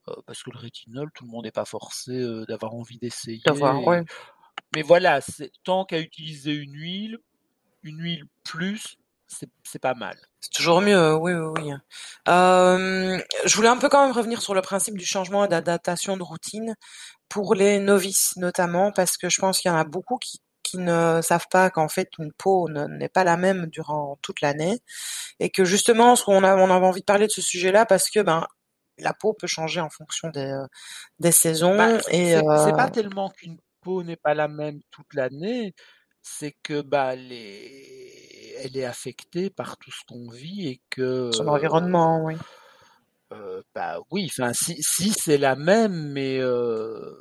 euh, 0.08 0.14
parce 0.26 0.42
que 0.42 0.50
le 0.50 0.58
rétinol, 0.58 1.10
tout 1.14 1.24
le 1.24 1.30
monde 1.30 1.44
n'est 1.44 1.50
pas 1.50 1.64
forcé 1.64 2.12
euh, 2.12 2.44
d'avoir 2.46 2.74
envie 2.74 2.98
d'essayer. 2.98 3.40
Ouais. 3.86 4.04
Mais 4.76 4.82
voilà, 4.82 5.20
c'est 5.22 5.50
tant 5.64 5.84
qu'à 5.86 5.98
utiliser 5.98 6.52
une 6.52 6.74
huile, 6.74 7.18
une 7.82 8.00
huile 8.00 8.24
plus, 8.44 8.97
c'est 9.64 9.78
pas 9.78 9.94
mal. 9.94 10.16
C'est 10.40 10.52
toujours 10.52 10.80
mieux, 10.80 11.14
oui, 11.16 11.32
oui, 11.34 11.62
oui. 11.62 11.72
Euh, 12.28 13.18
je 13.44 13.56
voulais 13.56 13.68
un 13.68 13.76
peu 13.76 13.88
quand 13.88 14.04
même 14.06 14.14
revenir 14.16 14.40
sur 14.42 14.54
le 14.54 14.62
principe 14.62 14.96
du 14.96 15.04
changement 15.04 15.44
et 15.44 15.48
d'adaptation 15.48 16.16
de 16.16 16.22
routine 16.22 16.74
pour 17.28 17.54
les 17.54 17.78
novices 17.80 18.36
notamment, 18.36 18.92
parce 18.92 19.16
que 19.16 19.28
je 19.28 19.40
pense 19.40 19.60
qu'il 19.60 19.70
y 19.70 19.74
en 19.74 19.78
a 19.78 19.84
beaucoup 19.84 20.18
qui, 20.18 20.40
qui 20.62 20.78
ne 20.78 21.20
savent 21.22 21.46
pas 21.50 21.70
qu'en 21.70 21.88
fait 21.88 22.08
une 22.18 22.32
peau 22.32 22.68
ne- 22.68 22.86
n'est 22.86 23.08
pas 23.08 23.24
la 23.24 23.36
même 23.36 23.66
durant 23.68 24.18
toute 24.22 24.40
l'année 24.40 24.78
et 25.40 25.50
que 25.50 25.64
justement 25.64 26.16
ce 26.16 26.24
qu'on 26.24 26.44
a, 26.44 26.56
on 26.56 26.70
avait 26.70 26.86
envie 26.86 27.00
de 27.00 27.04
parler 27.06 27.26
de 27.26 27.32
ce 27.32 27.42
sujet-là 27.42 27.86
parce 27.86 28.10
que 28.10 28.20
ben 28.20 28.46
la 28.98 29.14
peau 29.14 29.32
peut 29.34 29.46
changer 29.46 29.80
en 29.80 29.90
fonction 29.90 30.28
des, 30.30 30.40
euh, 30.46 30.66
des 31.20 31.32
saisons 31.32 31.76
Bah, 31.76 31.98
et 32.10 32.32
c'est 32.32 32.34
c'est 32.34 32.46
euh, 32.48 32.72
pas 32.72 32.90
tellement 32.90 33.30
qu'une 33.30 33.58
peau 33.82 34.02
n'est 34.02 34.16
pas 34.16 34.34
la 34.34 34.48
même 34.48 34.80
toute 34.90 35.12
l'année, 35.14 35.74
c'est 36.22 36.54
que 36.62 36.82
bah 36.82 37.14
les... 37.14 38.17
elle 38.58 38.76
est 38.76 38.84
affectée 38.84 39.50
par 39.50 39.76
tout 39.78 39.90
ce 39.90 40.04
qu'on 40.06 40.30
vit 40.30 40.68
et 40.68 40.80
que 40.90 41.30
son 41.32 41.46
euh, 41.46 41.50
environnement, 41.50 42.24
oui. 42.24 42.34
euh, 43.32 43.62
bah 43.74 43.98
oui, 44.10 44.26
enfin 44.30 44.52
si, 44.52 44.76
si 44.82 45.10
c'est 45.10 45.38
la 45.38 45.54
même, 45.56 46.12
mais 46.12 46.38
euh, 46.40 47.14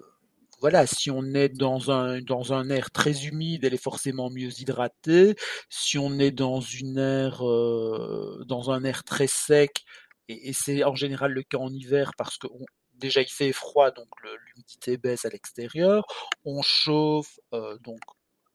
voilà, 0.61 0.87
si 0.87 1.11
on 1.11 1.23
est 1.33 1.49
dans 1.49 1.91
un 1.91 2.21
dans 2.21 2.53
un 2.53 2.69
air 2.69 2.91
très 2.91 3.25
humide, 3.25 3.63
elle 3.65 3.73
est 3.73 3.83
forcément 3.83 4.29
mieux 4.29 4.49
hydratée. 4.59 5.35
Si 5.69 5.97
on 5.97 6.17
est 6.19 6.31
dans 6.31 6.61
une 6.61 6.97
air 6.97 7.45
euh, 7.47 8.43
dans 8.47 8.71
un 8.71 8.83
air 8.83 9.03
très 9.03 9.27
sec, 9.27 9.83
et, 10.29 10.49
et 10.49 10.53
c'est 10.53 10.83
en 10.83 10.95
général 10.95 11.31
le 11.33 11.43
cas 11.43 11.57
en 11.57 11.69
hiver 11.71 12.11
parce 12.17 12.37
que 12.37 12.47
on- 12.47 12.65
déjà 12.93 13.21
il 13.21 13.29
fait 13.29 13.51
froid, 13.53 13.91
donc 13.91 14.07
l'humidité 14.23 14.97
baisse 14.97 15.25
à 15.25 15.29
l'extérieur. 15.29 16.05
On 16.45 16.61
chauffe, 16.63 17.37
donc 17.51 17.99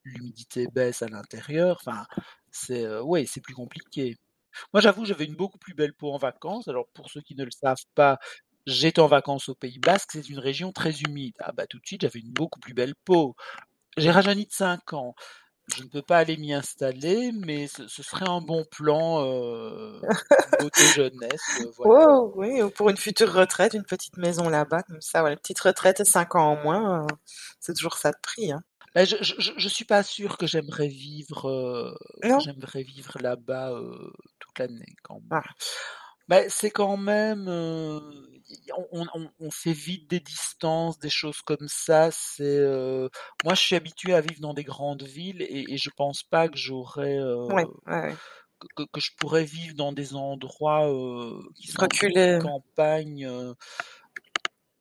l'humidité 0.05 0.67
baisse 0.67 1.03
à 1.03 1.09
l'intérieur. 1.09 1.79
Enfin, 1.81 2.07
c'est 2.53 2.85
euh, 2.85 3.03
ouais, 3.03 3.27
c'est 3.27 3.41
plus 3.41 3.55
compliqué. 3.55 4.17
Moi, 4.75 4.81
j'avoue, 4.83 5.05
j'avais 5.05 5.25
une 5.25 5.35
beaucoup 5.35 5.59
plus 5.59 5.75
belle 5.75 5.95
peau 5.95 6.13
en 6.13 6.19
vacances. 6.19 6.69
Alors, 6.69 6.87
pour 6.95 7.11
ceux 7.11 7.23
qui 7.23 7.35
ne 7.37 7.45
le 7.45 7.51
savent 7.51 7.85
pas, 7.95 8.19
j'étais 8.67 9.01
en 9.01 9.07
vacances 9.09 9.49
au 9.49 9.55
Pays 9.55 9.79
Basque. 9.79 10.11
C'est 10.13 10.29
une 10.29 10.39
région 10.39 10.73
très 10.73 10.93
humide. 11.01 11.35
Ah 11.41 11.53
bah 11.53 11.67
tout 11.67 11.79
de 11.79 11.87
suite, 11.87 12.03
j'avais 12.03 12.21
une 12.21 12.33
beaucoup 12.33 12.61
plus 12.61 12.75
belle 12.75 12.95
peau. 13.05 13.35
J'ai 13.97 14.11
rajeuni 14.11 14.47
de 14.47 14.53
5 14.53 14.93
ans. 14.95 15.15
Je 15.77 15.85
ne 15.85 15.89
peux 15.89 16.03
pas 16.03 16.19
aller 16.19 16.37
m'y 16.37 16.53
installer, 16.53 17.33
mais 17.33 17.69
ce, 17.69 17.87
ce 17.87 18.03
serait 18.03 18.29
un 18.29 18.41
bon 18.41 18.65
plan 18.71 19.25
euh, 19.25 20.01
beauté 20.61 20.83
jeunesse. 20.97 21.63
voilà. 21.77 22.09
Oh, 22.09 22.33
oui, 22.37 22.63
ou 22.63 22.71
pour 22.71 22.91
une 22.91 22.97
future 22.97 23.33
retraite, 23.33 23.73
une 23.75 23.85
petite 23.85 24.17
maison 24.17 24.49
là-bas, 24.49 24.83
comme 24.83 25.01
ça, 25.01 25.21
voilà, 25.21 25.37
petite 25.37 25.61
retraite 25.61 26.01
et 26.01 26.05
cinq 26.05 26.35
ans 26.35 26.53
en 26.53 26.63
moins, 26.63 27.05
euh, 27.05 27.07
c'est 27.61 27.75
toujours 27.75 27.97
ça 27.97 28.11
de 28.11 28.17
prix, 28.23 28.53
hein. 28.53 28.63
Ben, 28.95 29.07
je, 29.07 29.17
je, 29.23 29.53
je- 29.57 29.69
suis 29.69 29.85
pas 29.87 30.03
sûr 30.03 30.37
que 30.37 30.47
j'aimerais 30.47 30.89
vivre, 30.89 31.47
euh, 31.49 31.95
que 32.29 32.29
Non? 32.31 32.39
j'aimerais 32.39 32.83
vivre 32.83 33.19
là-bas 33.21 33.71
euh, 33.73 34.11
toute 34.39 34.59
l'année 34.59 34.95
quand 35.03 35.21
même. 35.21 35.31
Ah. 35.31 35.43
Ben, 36.29 36.49
c'est 36.51 36.71
quand 36.71 36.97
même, 36.97 37.49
euh, 37.49 38.01
on, 38.93 39.07
on- 39.15 39.31
on 39.41 39.51
fait 39.51 39.73
vite 39.73 40.09
des 40.11 40.21
distances, 40.21 40.99
des 40.99 41.11
choses 41.11 41.43
comme 41.43 41.69
ça. 41.69 42.11
C'est, 42.13 42.45
euh, 42.45 43.09
moi, 43.45 43.55
je 43.55 43.61
suis 43.63 43.77
habitué 43.77 44.15
à 44.15 44.21
vivre 44.21 44.41
dans 44.41 44.55
des 44.55 44.65
grandes 44.65 45.03
villes 45.05 45.43
et, 45.43 45.75
et 45.75 45.79
je 45.79 45.91
pense 45.91 46.23
pas 46.23 46.49
que 46.49 46.57
j'aurais, 46.59 47.19
euh, 47.19 47.49
Ouais, 47.49 47.67
ouais, 47.87 48.01
ouais. 48.03 48.19
que, 48.61 48.67
que- 48.77 48.91
que 48.93 49.01
je 49.01 49.11
pourrais 49.19 49.45
vivre 49.45 49.75
dans 49.77 49.93
des 49.93 50.15
endroits 50.15 50.89
euh, 50.91 51.41
qui 51.57 51.69
sont 51.69 51.85
un 52.07 52.13
peu 52.15 52.15
Reculer. 52.15 52.39
campagne 52.39 53.27
euh, 53.27 53.55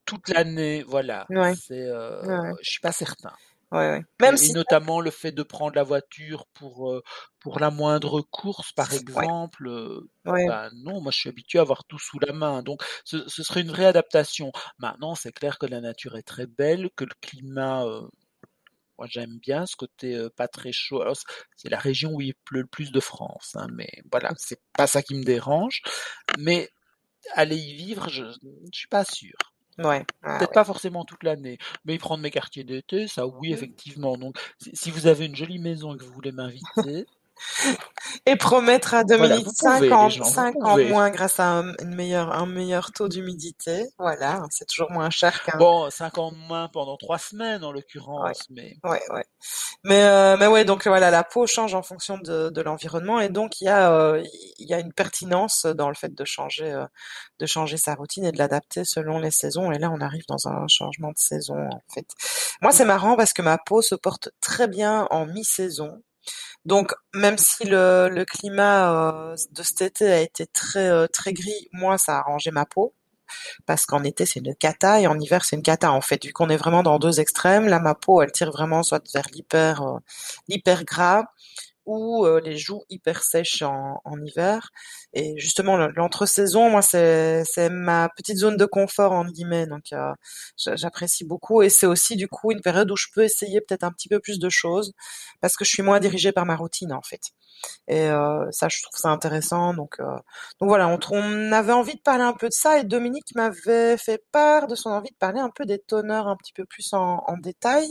toute 0.06 0.30
l'année. 0.30 0.84
Voilà, 0.84 1.28
Ouais, 1.30 1.56
c'est, 1.56 1.82
euh, 1.88 2.22
ouais, 2.22 2.40
ouais. 2.40 2.56
je 2.62 2.70
suis 2.72 2.80
pas 2.82 2.92
certain. 2.92 3.34
Ouais, 3.72 3.90
ouais. 3.90 4.04
Même 4.20 4.38
Et, 4.38 4.46
et 4.46 4.50
si, 4.50 4.52
notamment 4.52 5.00
le 5.00 5.12
fait 5.12 5.32
de 5.32 5.44
prendre 5.44 5.76
la 5.76 5.84
voiture 5.84 6.46
pour, 6.54 6.92
euh, 6.92 7.02
pour 7.40 7.60
la 7.60 7.72
moindre 7.72 8.22
course, 8.22 8.74
par 8.74 8.94
exemple, 8.94 9.68
euh, 9.68 10.10
ouais, 10.26 10.46
ben 10.46 10.70
non, 10.76 11.02
moi 11.02 11.12
je 11.12 11.20
suis 11.20 11.30
habitué 11.30 11.60
à 11.60 11.62
avoir 11.64 11.86
tout 11.86 12.00
sous 12.00 12.20
la 12.20 12.34
main. 12.34 12.64
Donc 12.64 12.84
ce, 13.06 13.28
ce 13.30 13.44
serait 13.44 13.62
une 13.62 13.70
vraie 13.72 13.86
adaptation. 13.86 14.52
Maintenant, 14.80 15.16
c'est 15.16 15.32
clair 15.32 15.58
que 15.58 15.66
la 15.66 15.82
nature 15.82 16.18
est 16.18 16.24
très 16.24 16.48
belle, 16.48 16.90
que 16.98 17.06
le 17.06 17.14
climat, 17.22 17.86
euh, 17.86 18.02
moi 18.98 19.08
j'aime 19.10 19.40
bien 19.40 19.66
ce 19.66 19.76
côté 19.76 20.16
euh, 20.16 20.30
pas 20.30 20.48
très 20.48 20.72
chaud. 20.74 21.02
Alors, 21.02 21.16
c'est 21.18 21.26
c'est 21.58 21.70
la 21.70 21.80
région 21.80 22.14
où 22.14 22.22
il 22.22 22.36
pleut 22.46 22.62
le 22.62 22.68
plus 22.68 22.92
de 22.92 23.00
France, 23.00 23.52
hein, 23.56 23.68
mais 23.74 23.90
voilà, 24.12 24.32
c'est 24.38 24.62
pas 24.78 24.88
ça 24.88 25.02
qui 25.04 25.16
me 25.16 25.24
dérange. 25.26 25.82
Mais 26.40 26.70
aller 27.34 27.58
y 27.58 27.76
vivre, 27.76 28.10
je, 28.10 28.26
je 28.74 28.80
suis 28.80 28.88
pas 28.90 29.06
sûr. 29.06 29.34
Ouais, 29.80 30.06
ah 30.24 30.38
Peut-être 30.38 30.52
ouais. 30.52 30.54
pas 30.54 30.64
forcément 30.66 31.06
toute 31.06 31.24
l'année, 31.24 31.58
mais 31.86 31.98
prendre 31.98 32.24
mes 32.24 32.32
quartiers 32.32 32.64
d'été, 32.64 33.08
ça 33.08 33.28
oui, 33.28 33.54
effectivement. 33.54 34.18
Donc, 34.18 34.38
si, 34.58 34.72
si 34.76 34.92
vous 34.92 35.08
avez 35.08 35.26
une 35.26 35.36
jolie 35.36 35.60
maison 35.60 35.94
et 35.96 35.98
que 35.98 36.04
vous 36.04 36.14
voulez 36.14 36.32
m'inviter, 36.32 37.06
Et 38.26 38.36
promettre 38.36 38.94
à 38.94 39.04
voilà, 39.04 39.28
Dominique 39.28 39.48
vous 39.48 39.54
5 39.56 39.76
pouvez, 39.76 39.88
les 39.88 39.94
ans, 39.94 40.10
gens, 40.10 40.24
5 40.24 40.56
ans 40.64 40.78
moins 40.78 41.10
grâce 41.10 41.40
à 41.40 41.60
un, 41.60 41.74
une 41.82 41.96
meilleure, 41.96 42.32
un 42.34 42.46
meilleur 42.46 42.92
taux 42.92 43.08
d'humidité. 43.08 43.88
Voilà, 43.98 44.44
c'est 44.50 44.66
toujours 44.68 44.92
moins 44.92 45.10
cher 45.10 45.44
qu'un. 45.44 45.58
Bon, 45.58 45.90
50 45.90 46.36
moins 46.36 46.68
pendant 46.68 46.98
trois 46.98 47.18
semaines 47.18 47.64
en 47.64 47.70
Ouais, 47.70 47.74
l'occurrence, 47.74 48.48
mais 48.50 48.78
ouais, 48.84 49.02
ouais. 49.12 49.26
Mais, 49.84 50.04
euh, 50.04 50.38
mais 50.38 50.48
ouais, 50.48 50.66
donc 50.66 50.88
voilà, 50.88 51.10
la 51.10 51.24
peau 51.24 51.48
change 51.48 51.74
en 51.74 51.82
fonction 51.82 52.18
de, 52.18 52.50
de 52.50 52.62
l'environnement 52.62 53.20
et 53.20 53.30
donc 53.30 53.62
il 53.62 53.66
y 53.66 53.70
a, 53.70 53.92
euh, 53.92 54.24
il 54.60 54.68
y 54.68 54.74
a 54.74 54.80
une 54.80 54.94
pertinence 54.94 55.66
dans 55.66 55.90
le 55.90 55.96
fait 55.96 56.14
de 56.14 56.26
changer, 56.26 56.72
euh, 56.72 56.86
de 57.40 57.46
changer 57.46 57.78
sa 57.78 57.96
routine 57.96 58.26
et 58.26 58.32
de 58.32 58.38
l'adapter 58.38 58.84
selon 58.86 59.20
les 59.20 59.32
saisons. 59.32 59.72
Et 59.72 59.80
là, 59.80 59.90
on 59.92 60.02
arrive 60.02 60.24
dans 60.28 60.48
un 60.48 60.68
changement 60.68 61.10
de 61.10 61.18
saison 61.18 61.68
en 61.72 61.82
fait. 61.94 62.08
Moi, 62.62 62.72
c'est 62.72 62.86
marrant 62.86 63.16
parce 63.16 63.34
que 63.34 63.42
ma 63.42 63.58
peau 63.58 63.82
se 63.82 63.96
porte 63.96 64.30
très 64.42 64.68
bien 64.68 65.08
en 65.12 65.26
mi-saison. 65.26 66.02
Donc, 66.66 66.94
même 67.14 67.38
si 67.38 67.66
le, 67.66 68.24
climat 68.26 69.32
euh, 69.32 69.36
de 69.52 69.64
cet 69.64 69.82
été 69.82 70.12
a 70.12 70.22
été 70.22 70.48
très 70.48 70.90
euh, 70.90 71.08
très 71.08 71.34
gris, 71.34 71.70
moi, 71.74 71.98
ça 71.98 72.18
a 72.18 72.20
arrangé 72.20 72.52
ma 72.52 72.66
peau. 72.66 72.94
Parce 73.66 73.86
qu'en 73.86 74.04
été 74.04 74.26
c'est 74.26 74.42
une 74.42 74.56
cata 74.56 75.00
et 75.00 75.08
en 75.08 75.18
hiver 75.20 75.46
c'est 75.46 75.56
une 75.56 75.62
cata 75.62 75.92
en 75.92 76.02
fait. 76.02 76.26
Vu 76.26 76.34
qu'on 76.34 76.50
est 76.50 76.58
vraiment 76.58 76.84
dans 76.84 77.00
deux 77.00 77.22
extrêmes 77.22 77.68
là 77.68 77.80
ma 77.80 77.96
peau 77.96 78.22
elle 78.22 78.32
tire 78.32 78.52
vraiment 78.52 78.84
soit 78.84 79.02
vers 79.14 79.26
l'hyper 79.34 79.82
euh, 79.82 80.00
l'hyper 80.50 80.84
gras 80.84 81.24
euh, 82.26 82.40
les 82.40 82.58
joues 82.58 82.84
hyper 82.90 83.24
sèches 83.24 83.62
en, 83.62 84.02
hiver. 84.26 84.70
Et 85.14 85.34
justement, 85.38 85.78
l'entre-saison, 85.78 86.70
moi, 86.70 86.82
c'est 86.82 87.70
ma 87.70 88.10
petite 88.10 88.38
zone 88.38 88.58
de 88.58 88.66
confort 88.66 89.12
en 89.14 89.26
guillemets, 89.26 89.68
donc 89.68 89.86
euh, 89.94 90.14
j'apprécie 90.58 91.26
beaucoup. 91.26 91.62
Et 91.62 91.70
c'est 91.70 91.86
aussi 91.86 92.16
du 92.16 92.28
coup 92.28 92.52
une 92.52 92.62
période 92.62 92.92
où 92.92 92.96
je 92.96 93.08
peux 93.14 93.24
essayer 93.24 93.62
peut-être 93.62 93.84
un 93.84 93.92
petit 93.92 94.10
peu 94.10 94.20
plus 94.20 94.40
de 94.40 94.50
choses 94.50 94.94
parce 95.42 95.56
que 95.56 95.66
je 95.66 95.70
suis 95.72 95.84
moins 95.84 96.00
dirigée 96.00 96.32
par 96.32 96.46
ma 96.46 96.56
routine 96.56 96.94
en 96.94 97.02
fait. 97.02 97.22
Et 97.88 98.10
euh, 98.10 98.50
ça, 98.52 98.70
je 98.70 98.82
trouve 98.82 98.98
ça 98.98 99.10
intéressant. 99.10 99.74
Donc, 99.74 100.00
donc 100.00 100.70
voilà, 100.70 100.88
on, 100.88 101.00
on, 101.12 101.52
avait 101.52 101.74
envie 101.74 101.96
de 101.96 102.02
parler 102.02 102.24
un 102.24 102.34
peu 102.34 102.48
de 102.48 102.54
ça 102.54 102.80
et 102.80 102.84
Dominique 102.84 103.36
m'avait 103.36 103.98
fait 103.98 104.24
part 104.32 104.68
de 104.68 104.76
son 104.76 104.90
envie 104.90 105.12
de 105.12 105.18
parler 105.18 105.40
un 105.40 105.50
peu 105.50 105.66
des 105.66 105.80
tonneurs 105.80 106.28
un 106.28 106.36
petit 106.38 106.54
peu 106.54 106.66
plus 106.66 106.94
en 106.94 107.38
détail. 107.42 107.88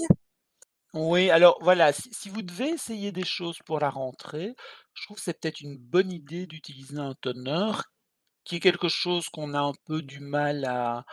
Oui, 0.95 1.31
alors 1.31 1.59
voilà, 1.63 1.93
si, 1.93 2.29
vous 2.31 2.43
devez 2.43 2.71
essayer 2.71 3.13
des 3.13 3.25
choses 3.25 3.59
pour 3.65 3.79
la 3.79 3.91
rentrée, 3.91 4.55
je 4.95 5.05
trouve 5.05 5.19
que 5.19 5.23
c'est 5.23 5.41
peut-être 5.41 5.61
une 5.61 5.79
bonne 5.79 6.11
idée 6.11 6.47
d'utiliser 6.47 6.99
un 6.99 7.15
tonneur 7.15 7.85
qui 8.45 8.57
est 8.57 8.61
quelque 8.61 8.89
chose 8.89 9.29
qu'on 9.29 9.55
a 9.55 9.61
un 9.61 9.75
peu 9.87 10.03
du 10.03 10.21
mal 10.21 10.65
à, 10.65 11.05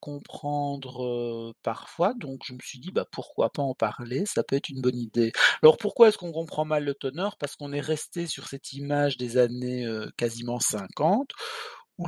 comprendre 0.00 1.54
parfois. 1.62 2.14
Donc 2.14 2.42
je 2.44 2.54
me 2.54 2.58
suis 2.62 2.80
dit 2.80 2.90
bah 2.90 3.06
pourquoi 3.12 3.50
pas 3.50 3.62
en 3.62 3.74
parler, 3.74 4.24
ça 4.26 4.42
peut 4.42 4.56
être 4.56 4.68
une 4.68 4.80
bonne 4.80 4.98
idée. 4.98 5.32
Alors 5.62 5.76
pourquoi 5.78 6.08
est-ce 6.08 6.18
qu'on 6.18 6.32
comprend 6.32 6.64
mal 6.64 6.84
le 6.84 6.94
toner? 6.94 7.28
Parce 7.38 7.56
qu'on 7.56 7.72
est 7.72 7.80
resté 7.80 8.26
sur 8.26 8.48
cette 8.48 8.72
image 8.72 9.16
des 9.16 9.36
années 9.38 9.86
quasiment 10.16 10.58
50 10.60 11.30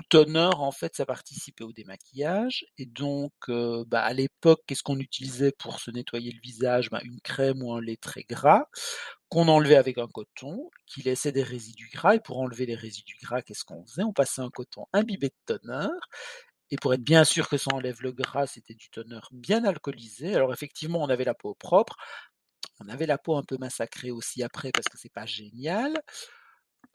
toner 0.09 0.51
en 0.57 0.71
fait 0.73 0.97
ça 0.97 1.05
participait 1.07 1.65
au 1.65 1.73
démaquillage 1.73 2.65
et 2.79 2.87
donc 2.87 3.33
euh, 3.49 3.85
bah, 3.87 4.03
à 4.03 4.13
l'époque 4.13 4.61
qu'est-ce 4.67 4.83
qu'on 4.83 4.99
utilisait 4.99 5.53
pour 5.59 5.81
se 5.81 5.91
nettoyer 5.91 6.33
le 6.33 6.41
visage? 6.41 6.91
Bah, 6.91 7.01
Une 7.05 7.21
crème 7.21 7.63
ou 7.63 7.73
un 7.73 7.81
lait 7.81 7.97
très 7.97 8.23
gras 8.25 8.67
qu'on 9.29 9.49
enlevait 9.49 9.77
avec 9.77 9.99
un 9.99 10.09
coton 10.09 10.71
qui 10.87 11.03
laissait 11.03 11.33
des 11.33 11.43
résidus 11.43 11.91
gras 11.93 12.15
et 12.17 12.21
pour 12.21 12.39
enlever 12.41 12.67
les 12.67 12.75
résidus 12.75 13.17
gras 13.23 13.43
qu'est-ce 13.43 13.65
qu'on 13.65 13.85
faisait? 13.87 14.03
On 14.05 14.13
passait 14.13 14.43
un 14.43 14.51
coton 14.51 14.87
imbibé 14.93 15.29
de 15.29 15.57
toner 15.59 15.89
et 16.71 16.77
pour 16.77 16.95
être 16.95 17.03
bien 17.03 17.25
sûr 17.25 17.49
que 17.49 17.59
ça 17.59 17.71
enlève 17.75 18.01
le 18.03 18.13
gras, 18.13 18.47
c'était 18.47 18.75
du 18.75 18.89
toner 18.91 19.19
bien 19.33 19.65
alcoolisé. 19.65 20.35
Alors 20.35 20.53
effectivement, 20.55 21.03
on 21.03 21.09
avait 21.11 21.25
la 21.25 21.35
peau 21.35 21.55
propre. 21.55 21.97
On 22.81 22.89
avait 22.89 23.07
la 23.07 23.19
peau 23.19 23.37
un 23.37 23.43
peu 23.45 23.57
massacrée 23.59 24.11
aussi 24.11 24.43
après 24.43 24.71
parce 24.73 24.89
que 24.89 24.99
c'est 24.99 25.13
pas 25.13 25.27
génial. 25.27 25.95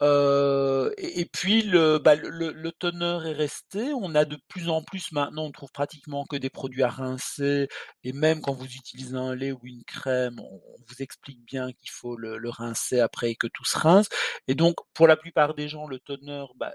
Euh, 0.00 0.92
et, 0.96 1.24
puis 1.26 1.62
le, 1.62 1.98
bah, 1.98 2.14
le, 2.14 2.52
le, 2.52 2.72
toner 2.72 3.20
est 3.26 3.32
resté. 3.32 3.92
On 3.94 4.14
a 4.14 4.24
de 4.24 4.38
plus 4.48 4.68
en 4.68 4.82
plus 4.82 5.12
maintenant, 5.12 5.46
on 5.46 5.52
trouve 5.52 5.72
pratiquement 5.72 6.24
que 6.24 6.36
des 6.36 6.50
produits 6.50 6.82
à 6.82 6.88
rincer. 6.88 7.68
Et 8.04 8.12
même 8.12 8.40
quand 8.40 8.52
vous 8.52 8.66
utilisez 8.66 9.16
un 9.16 9.34
lait 9.34 9.52
ou 9.52 9.60
une 9.64 9.84
crème, 9.84 10.38
on, 10.38 10.44
on 10.44 10.76
vous 10.88 11.02
explique 11.02 11.44
bien 11.44 11.72
qu'il 11.72 11.90
faut 11.90 12.16
le, 12.16 12.38
le, 12.38 12.50
rincer 12.50 13.00
après 13.00 13.30
et 13.32 13.36
que 13.36 13.48
tout 13.48 13.64
se 13.64 13.78
rince. 13.78 14.08
Et 14.46 14.54
donc 14.54 14.76
pour 14.94 15.08
la 15.08 15.16
plupart 15.16 15.54
des 15.54 15.68
gens, 15.68 15.86
le 15.86 15.98
toner, 15.98 16.44
bah, 16.56 16.72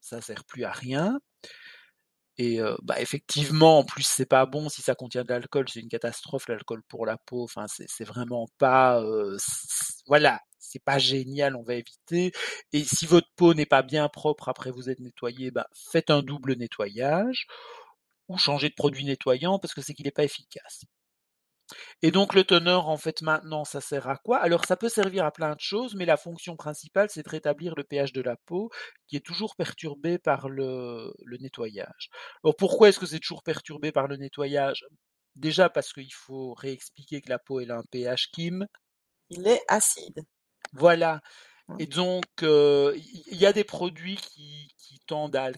ça 0.00 0.20
sert 0.20 0.44
plus 0.44 0.64
à 0.64 0.72
rien. 0.72 1.18
Et 2.38 2.58
euh, 2.60 2.74
bah, 2.82 3.00
effectivement, 3.00 3.78
en 3.80 3.84
plus, 3.84 4.04
c'est 4.04 4.24
pas 4.24 4.46
bon 4.46 4.70
si 4.70 4.80
ça 4.80 4.94
contient 4.94 5.24
de 5.24 5.28
l'alcool, 5.28 5.68
c'est 5.68 5.80
une 5.80 5.90
catastrophe 5.90 6.48
l'alcool 6.48 6.82
pour 6.88 7.04
la 7.04 7.18
peau. 7.18 7.44
Enfin, 7.44 7.66
c'est 7.68 8.04
vraiment 8.04 8.48
pas, 8.58 9.02
euh, 9.02 9.36
voilà, 10.06 10.40
c'est 10.60 10.84
pas 10.84 10.98
génial, 10.98 11.56
on 11.56 11.62
va 11.62 11.74
éviter. 11.74 12.32
Et 12.72 12.84
si 12.84 13.06
votre 13.06 13.28
peau 13.36 13.54
n'est 13.54 13.66
pas 13.66 13.82
bien 13.82 14.08
propre 14.08 14.48
après 14.48 14.70
vous 14.70 14.90
êtes 14.90 15.00
nettoyé, 15.00 15.50
bah, 15.50 15.66
faites 15.74 16.10
un 16.10 16.22
double 16.22 16.54
nettoyage 16.54 17.46
ou 18.28 18.38
changez 18.38 18.68
de 18.68 18.74
produit 18.74 19.04
nettoyant 19.04 19.58
parce 19.58 19.74
que 19.74 19.82
c'est 19.82 19.94
qu'il 19.94 20.06
n'est 20.06 20.12
pas 20.12 20.24
efficace. 20.24 20.84
Et 22.02 22.10
donc 22.10 22.34
le 22.34 22.44
toner, 22.44 22.72
en 22.72 22.96
fait, 22.96 23.22
maintenant, 23.22 23.64
ça 23.64 23.80
sert 23.80 24.08
à 24.08 24.16
quoi? 24.16 24.38
Alors 24.38 24.64
ça 24.64 24.76
peut 24.76 24.88
servir 24.88 25.24
à 25.24 25.30
plein 25.32 25.54
de 25.54 25.60
choses, 25.60 25.94
mais 25.94 26.04
la 26.04 26.16
fonction 26.16 26.56
principale, 26.56 27.08
c'est 27.10 27.22
de 27.22 27.28
rétablir 27.28 27.74
le 27.76 27.84
pH 27.84 28.12
de 28.12 28.22
la 28.22 28.36
peau, 28.36 28.70
qui 29.06 29.16
est 29.16 29.24
toujours 29.24 29.54
perturbé 29.56 30.18
par 30.18 30.48
le, 30.48 31.12
le 31.24 31.36
nettoyage. 31.38 32.10
Alors 32.44 32.56
pourquoi 32.56 32.88
est-ce 32.88 32.98
que 32.98 33.06
c'est 33.06 33.20
toujours 33.20 33.42
perturbé 33.42 33.92
par 33.92 34.08
le 34.08 34.16
nettoyage? 34.16 34.84
Déjà 35.36 35.70
parce 35.70 35.92
qu'il 35.92 36.12
faut 36.12 36.54
réexpliquer 36.54 37.20
que 37.20 37.30
la 37.30 37.38
peau 37.38 37.60
elle 37.60 37.70
a 37.70 37.78
un 37.78 37.84
pH 37.90 38.30
Kim. 38.32 38.66
Il 39.30 39.46
est 39.46 39.62
acide. 39.68 40.24
Voilà. 40.72 41.20
Et 41.78 41.86
donc, 41.86 42.24
il 42.40 42.48
euh, 42.48 42.98
y 43.30 43.46
a 43.46 43.52
des 43.52 43.64
produits 43.64 44.16
qui, 44.16 44.68
qui 44.76 44.98
tendent 45.06 45.36
à 45.36 45.50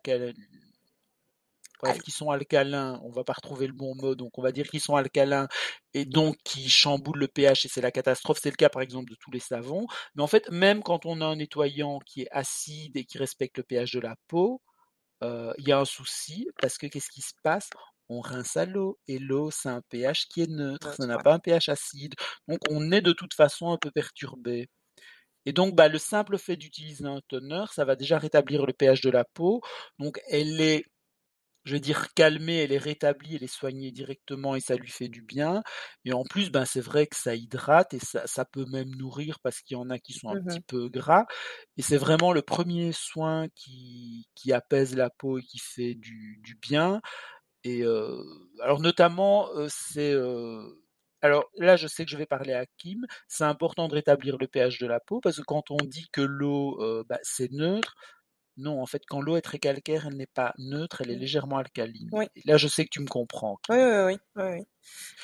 bref, 1.83 1.98
qui 2.03 2.11
sont 2.11 2.31
alcalins, 2.31 3.01
on 3.03 3.11
va 3.11 3.25
pas 3.25 3.33
retrouver 3.33 3.66
le 3.66 3.72
bon 3.72 3.94
mot, 3.96 4.14
donc 4.14 4.38
on 4.38 4.42
va 4.42 4.53
dire 4.53 4.68
qu'ils 4.68 4.81
sont 4.81 4.96
alcalins 4.96 5.48
et 5.94 6.05
donc 6.05 6.37
qui 6.44 6.68
chamboulent 6.68 7.18
le 7.18 7.29
pH 7.29 7.64
et 7.64 7.68
c'est 7.68 7.81
la 7.81 7.90
catastrophe. 7.90 8.38
C'est 8.42 8.51
le 8.51 8.57
cas 8.57 8.68
par 8.68 8.83
exemple 8.83 9.11
de 9.11 9.16
tous 9.16 9.31
les 9.31 9.40
savons. 9.40 9.87
Mais 10.14 10.22
en 10.22 10.27
fait, 10.27 10.48
même 10.51 10.83
quand 10.83 11.07
on 11.07 11.20
a 11.20 11.27
un 11.27 11.37
nettoyant 11.37 11.98
qui 12.01 12.22
est 12.22 12.29
acide 12.31 12.96
et 12.96 13.05
qui 13.05 13.18
respecte 13.18 13.59
le 13.59 13.64
pH 13.64 13.92
de 13.92 14.01
la 14.01 14.16
peau, 14.29 14.62
euh, 15.25 15.53
il 15.59 15.68
y 15.68 15.72
a 15.72 15.79
un 15.79 15.85
souci 15.85 16.48
parce 16.61 16.79
que 16.79 16.87
qu'est-ce 16.87 17.11
qui 17.11 17.22
se 17.22 17.35
passe? 17.42 17.70
On 18.09 18.20
rince 18.20 18.57
à 18.57 18.66
l'eau 18.66 18.98
et 19.09 19.18
l'eau 19.18 19.51
c'est 19.51 19.68
un 19.68 19.83
pH 19.88 20.27
qui 20.29 20.42
est 20.42 20.51
neutre, 20.51 20.94
ça 20.94 21.07
n'a 21.07 21.18
pas 21.18 21.35
un 21.35 21.38
pH 21.38 21.68
acide, 21.68 22.14
donc 22.48 22.59
on 22.70 22.92
est 22.92 23.01
de 23.01 23.12
toute 23.12 23.35
façon 23.35 23.72
un 23.72 23.79
peu 23.79 23.90
perturbé. 23.90 24.68
Et 25.46 25.52
donc, 25.52 25.74
bah, 25.74 25.88
le 25.88 25.98
simple 25.98 26.38
fait 26.38 26.57
d'utiliser 26.57 27.05
un 27.07 27.20
toner, 27.28 27.64
ça 27.72 27.85
va 27.85 27.96
déjà 27.96 28.18
rétablir 28.18 28.66
le 28.66 28.72
pH 28.72 29.00
de 29.02 29.11
la 29.11 29.24
peau. 29.24 29.61
Donc, 29.98 30.20
elle 30.28 30.61
est 30.61 30.85
je 31.64 31.74
veux 31.74 31.81
dire, 31.81 32.12
calmer, 32.14 32.57
elle 32.57 32.72
est 32.72 32.78
rétablie, 32.78 33.37
elle 33.37 33.44
est 33.44 33.46
soignée 33.46 33.92
directement 33.92 34.57
et 34.57 34.61
ça 34.61 34.74
lui 34.74 34.90
fait 34.90 35.09
du 35.09 35.22
bien. 35.22 35.62
Et 36.05 36.12
en 36.12 36.24
plus, 36.24 36.50
ben, 36.50 36.64
c'est 36.64 36.81
vrai 36.81 37.07
que 37.07 37.16
ça 37.16 37.35
hydrate 37.37 37.94
et 37.94 38.00
ça, 38.00 38.26
ça 38.26 38.44
peut 38.44 38.66
même 38.66 38.90
nourrir 38.96 39.38
parce 39.42 39.61
qu'il 39.61 39.76
y 39.76 39.81
en 39.81 39.90
a 39.90 39.98
qui 39.98 40.12
sont 40.12 40.31
un 40.31 40.40
mmh 40.40 40.44
petit 40.44 40.61
peu 40.61 40.88
gras. 40.88 41.24
Et 41.76 41.83
c'est 41.83 41.96
vraiment 41.96 42.33
le 42.33 42.42
premier 42.42 42.92
soin 42.92 43.46
qui, 43.55 44.26
qui 44.35 44.52
apaise 44.52 44.96
la 44.96 45.11
peau 45.11 45.38
et 45.38 45.42
qui 45.42 45.59
fait 45.59 45.94
du, 45.94 46.40
du 46.42 46.57
bien. 46.57 47.00
Et 47.64 47.85
euh, 47.85 48.22
alors 48.61 48.81
notamment, 48.81 49.48
euh, 49.55 49.68
c'est... 49.70 50.12
Euh, 50.12 50.62
alors 51.23 51.51
là, 51.57 51.77
je 51.77 51.87
sais 51.87 52.05
que 52.05 52.11
je 52.11 52.17
vais 52.17 52.27
parler 52.27 52.53
à 52.53 52.67
Kim. 52.79 53.07
C'est 53.29 53.45
important 53.45 53.89
de 53.89 53.95
rétablir 53.95 54.37
le 54.39 54.47
pH 54.47 54.79
de 54.79 54.87
la 54.87 55.01
peau 55.01 55.21
parce 55.21 55.37
que 55.39 55.43
quand 55.43 55.71
on 55.71 55.77
dit 55.77 56.09
que 56.13 56.21
l'eau, 56.21 56.79
bah, 57.09 57.19
c'est 57.23 57.51
neutre, 57.53 57.95
non, 58.59 58.83
en 58.83 58.87
fait, 58.87 59.03
quand 59.09 59.21
l'eau 59.21 59.37
est 59.37 59.43
très 59.43 59.59
calcaire, 59.59 60.07
elle 60.07 60.17
n'est 60.17 60.27
pas 60.27 60.53
neutre, 60.59 61.01
elle 61.01 61.11
est 61.11 61.17
mmh. 61.17 61.21
légèrement 61.21 61.57
alcaline. 61.57 62.09
Oui. 62.13 62.27
Là, 62.45 62.59
je 62.59 62.69
sais 62.69 62.85
que 62.85 62.91
tu 62.91 63.01
me 63.01 63.07
comprends. 63.07 63.59
Oui, 63.71 63.77
oui, 63.79 64.03
oui. 64.05 64.19
oui, 64.37 64.67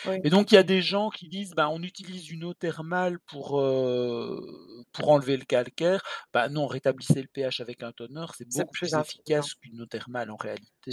oui. 0.06 0.20
Et 0.24 0.30
donc, 0.30 0.50
il 0.50 0.54
y 0.54 0.58
a 0.58 0.62
des 0.62 0.80
gens 0.80 1.10
qui 1.10 1.28
disent, 1.28 1.52
bah, 1.54 1.68
on 1.68 1.82
utilise 1.82 2.30
une 2.30 2.44
eau 2.44 2.54
thermale 2.54 3.18
pour, 3.26 3.60
euh, 3.60 4.86
pour 4.92 5.10
enlever 5.10 5.36
le 5.36 5.44
calcaire. 5.44 6.02
Bah, 6.32 6.48
non, 6.48 6.66
rétablissez 6.66 7.20
le 7.20 7.28
pH 7.28 7.60
avec 7.60 7.82
un 7.82 7.92
toner, 7.92 8.24
c'est 8.36 8.48
beaucoup 8.48 8.72
plus, 8.72 8.90
plus 8.90 8.98
efficace 8.98 9.54
qu'une 9.54 9.82
eau 9.82 9.86
thermale 9.86 10.30
en 10.30 10.36
réalité 10.36 10.92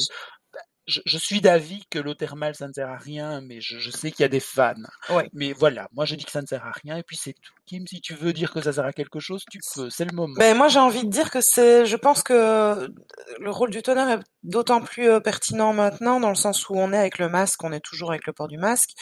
je, 0.88 1.17
suis 1.17 1.41
d'avis 1.41 1.86
que 1.89 2.00
l'eau 2.00 2.13
thermale, 2.13 2.56
ça 2.56 2.67
ne 2.67 2.74
sert 2.74 2.89
à 2.89 2.98
rien, 2.98 3.41
mais 3.41 3.60
je, 3.62 3.80
je 3.80 3.89
sais 3.89 4.12
qu'il 4.12 4.24
y 4.24 4.26
a 4.26 4.30
des 4.30 4.39
fans. 4.39 4.74
Ouais. 5.10 5.30
Mais 5.34 5.54
voilà, 5.54 5.88
moi 5.93 6.06
je 6.06 6.15
dis 6.15 6.26
que 6.26 6.32
ça 6.32 6.41
ne 6.41 6.48
sert 6.48 6.65
à 6.65 6.71
rien, 6.71 6.98
et 6.98 7.04
puis 7.04 7.17
c'est 7.17 7.34
tout. 7.34 7.54
Kim, 7.65 7.88
si 7.88 8.00
tu 8.02 8.13
veux 8.13 8.34
dire 8.34 8.54
que 8.54 8.62
ça 8.62 8.74
sert 8.74 8.86
à 8.86 8.93
quelque 8.93 9.19
chose, 9.19 9.43
tu 9.50 9.60
peux, 9.76 9.89
c'est 9.89 10.06
le 10.06 10.15
moment. 10.15 10.36
Ben, 10.38 10.56
moi 10.56 10.67
j'ai 10.67 10.80
envie 10.80 11.04
de 11.04 11.10
dire 11.10 11.32
que 11.32 11.41
c'est, 11.41 11.86
je 11.86 11.95
pense 11.95 12.21
que 12.21 12.93
le 13.39 13.52
rôle 13.52 13.71
du 13.71 13.82
toner 13.82 14.13
est 14.13 14.19
d'autant 14.43 14.82
plus 14.82 15.10
euh, 15.10 15.19
pertinent 15.19 15.74
maintenant, 15.74 16.19
dans 16.19 16.30
le 16.30 16.36
sens 16.36 16.69
où 16.69 16.76
on 16.76 16.93
est 16.93 16.98
avec 16.98 17.17
le 17.17 17.30
masque, 17.30 17.63
on 17.63 17.71
est 17.71 17.80
toujours 17.80 18.12
avec 18.12 18.28
le 18.28 18.34
port 18.34 18.48
du 18.48 18.58
masque 18.58 18.91
euh, 18.91 19.02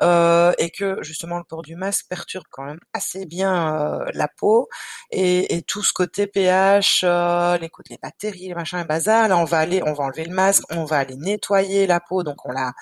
et 0.00 0.70
que 0.70 1.02
justement 1.02 1.38
le 1.38 1.44
port 1.44 1.62
du 1.62 1.76
masque 1.76 2.06
perturbe 2.08 2.44
quand 2.50 2.64
même 2.64 2.80
assez 2.92 3.26
bien 3.26 3.74
euh, 3.74 4.04
la 4.14 4.28
peau 4.28 4.68
et, 5.10 5.56
et, 5.56 5.62
tout 5.62 5.82
ce 5.82 5.92
côté 5.92 6.26
pH, 6.26 7.02
euh, 7.04 7.56
les, 7.58 7.70
les 7.90 7.98
bactéries, 7.98 8.48
les 8.48 8.54
machins, 8.54 8.78
les 8.78 8.84
bazar. 8.84 9.28
Là, 9.28 9.38
on 9.38 9.44
va 9.44 9.58
aller, 9.58 9.82
on 9.84 9.92
va 9.92 10.04
enlever 10.04 10.24
le 10.24 10.34
masque, 10.34 10.64
on 10.70 10.84
va 10.84 10.98
aller 10.98 11.16
nettoyer 11.16 11.86
la 11.86 12.00
peau, 12.00 12.22
donc 12.22 12.44
on 12.46 12.52
la 12.52 12.72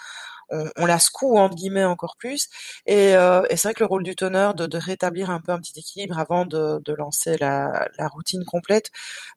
on, 0.51 0.71
on, 0.77 0.87
la 0.87 0.99
secoue 0.99 1.39
entre 1.39 1.55
guillemets 1.57 1.85
encore 1.85 2.17
plus. 2.17 2.49
Et, 2.87 3.17
euh, 3.17 3.43
et 3.51 3.57
c'est 3.57 3.69
vrai 3.69 3.75
que 3.75 3.81
le 3.83 3.87
rôle 3.87 4.03
du 4.05 4.15
toner 4.15 4.51
de, 4.57 4.67
de, 4.67 4.79
rétablir 4.79 5.31
un 5.31 5.41
peu 5.41 5.53
un 5.53 5.59
petit 5.59 5.79
équilibre 5.79 6.19
avant 6.19 6.47
de, 6.47 6.81
de 6.85 6.93
lancer 6.93 7.37
la, 7.39 7.89
la, 7.99 8.09
routine 8.09 8.45
complète, 8.45 8.91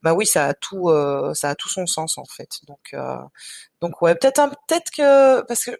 bah 0.03 0.13
oui, 0.13 0.25
ça 0.25 0.47
a 0.47 0.53
tout, 0.53 0.89
euh, 0.89 1.33
ça 1.33 1.49
a 1.51 1.55
tout 1.55 1.69
son 1.69 1.85
sens 1.87 2.17
en 2.17 2.25
fait. 2.25 2.49
Donc, 2.67 2.93
euh, 2.93 3.17
donc 3.81 4.01
ouais, 4.01 4.15
peut-être 4.15 4.41
peut-être 4.67 4.91
que 4.91 5.41
parce 5.43 5.65
que 5.65 5.71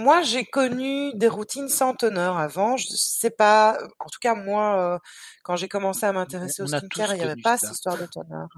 moi, 0.00 0.22
j'ai 0.22 0.44
connu 0.44 1.12
des 1.14 1.28
routines 1.28 1.68
sans 1.68 1.94
teneur 1.94 2.38
avant. 2.38 2.76
Je 2.76 2.88
sais 2.88 3.30
pas, 3.30 3.78
en 3.98 4.06
tout 4.06 4.18
cas 4.20 4.34
moi, 4.34 4.94
euh, 4.94 4.98
quand 5.44 5.56
j'ai 5.56 5.68
commencé 5.68 6.06
à 6.06 6.12
m'intéresser 6.12 6.62
au 6.62 6.66
skincare, 6.66 7.14
il 7.14 7.18
n'y 7.18 7.24
avait 7.24 7.42
pas 7.42 7.58
cette 7.58 7.72
histoire 7.72 7.98
de 7.98 8.06
teneur. 8.06 8.48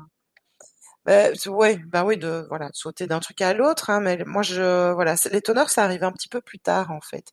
Bah, 1.04 1.30
ouais, 1.46 1.78
bah 1.86 2.04
oui, 2.04 2.16
de 2.16 2.46
voilà, 2.48 2.70
sauter 2.72 3.08
d'un 3.08 3.18
truc 3.18 3.40
à 3.40 3.54
l'autre. 3.54 3.90
Hein, 3.90 4.00
mais 4.00 4.22
moi, 4.24 4.42
je 4.42 4.92
voilà, 4.92 5.16
les 5.32 5.42
teneurs, 5.42 5.68
ça 5.68 5.82
arrive 5.84 6.04
un 6.04 6.12
petit 6.12 6.28
peu 6.28 6.40
plus 6.40 6.60
tard 6.60 6.92
en 6.92 7.00
fait. 7.00 7.26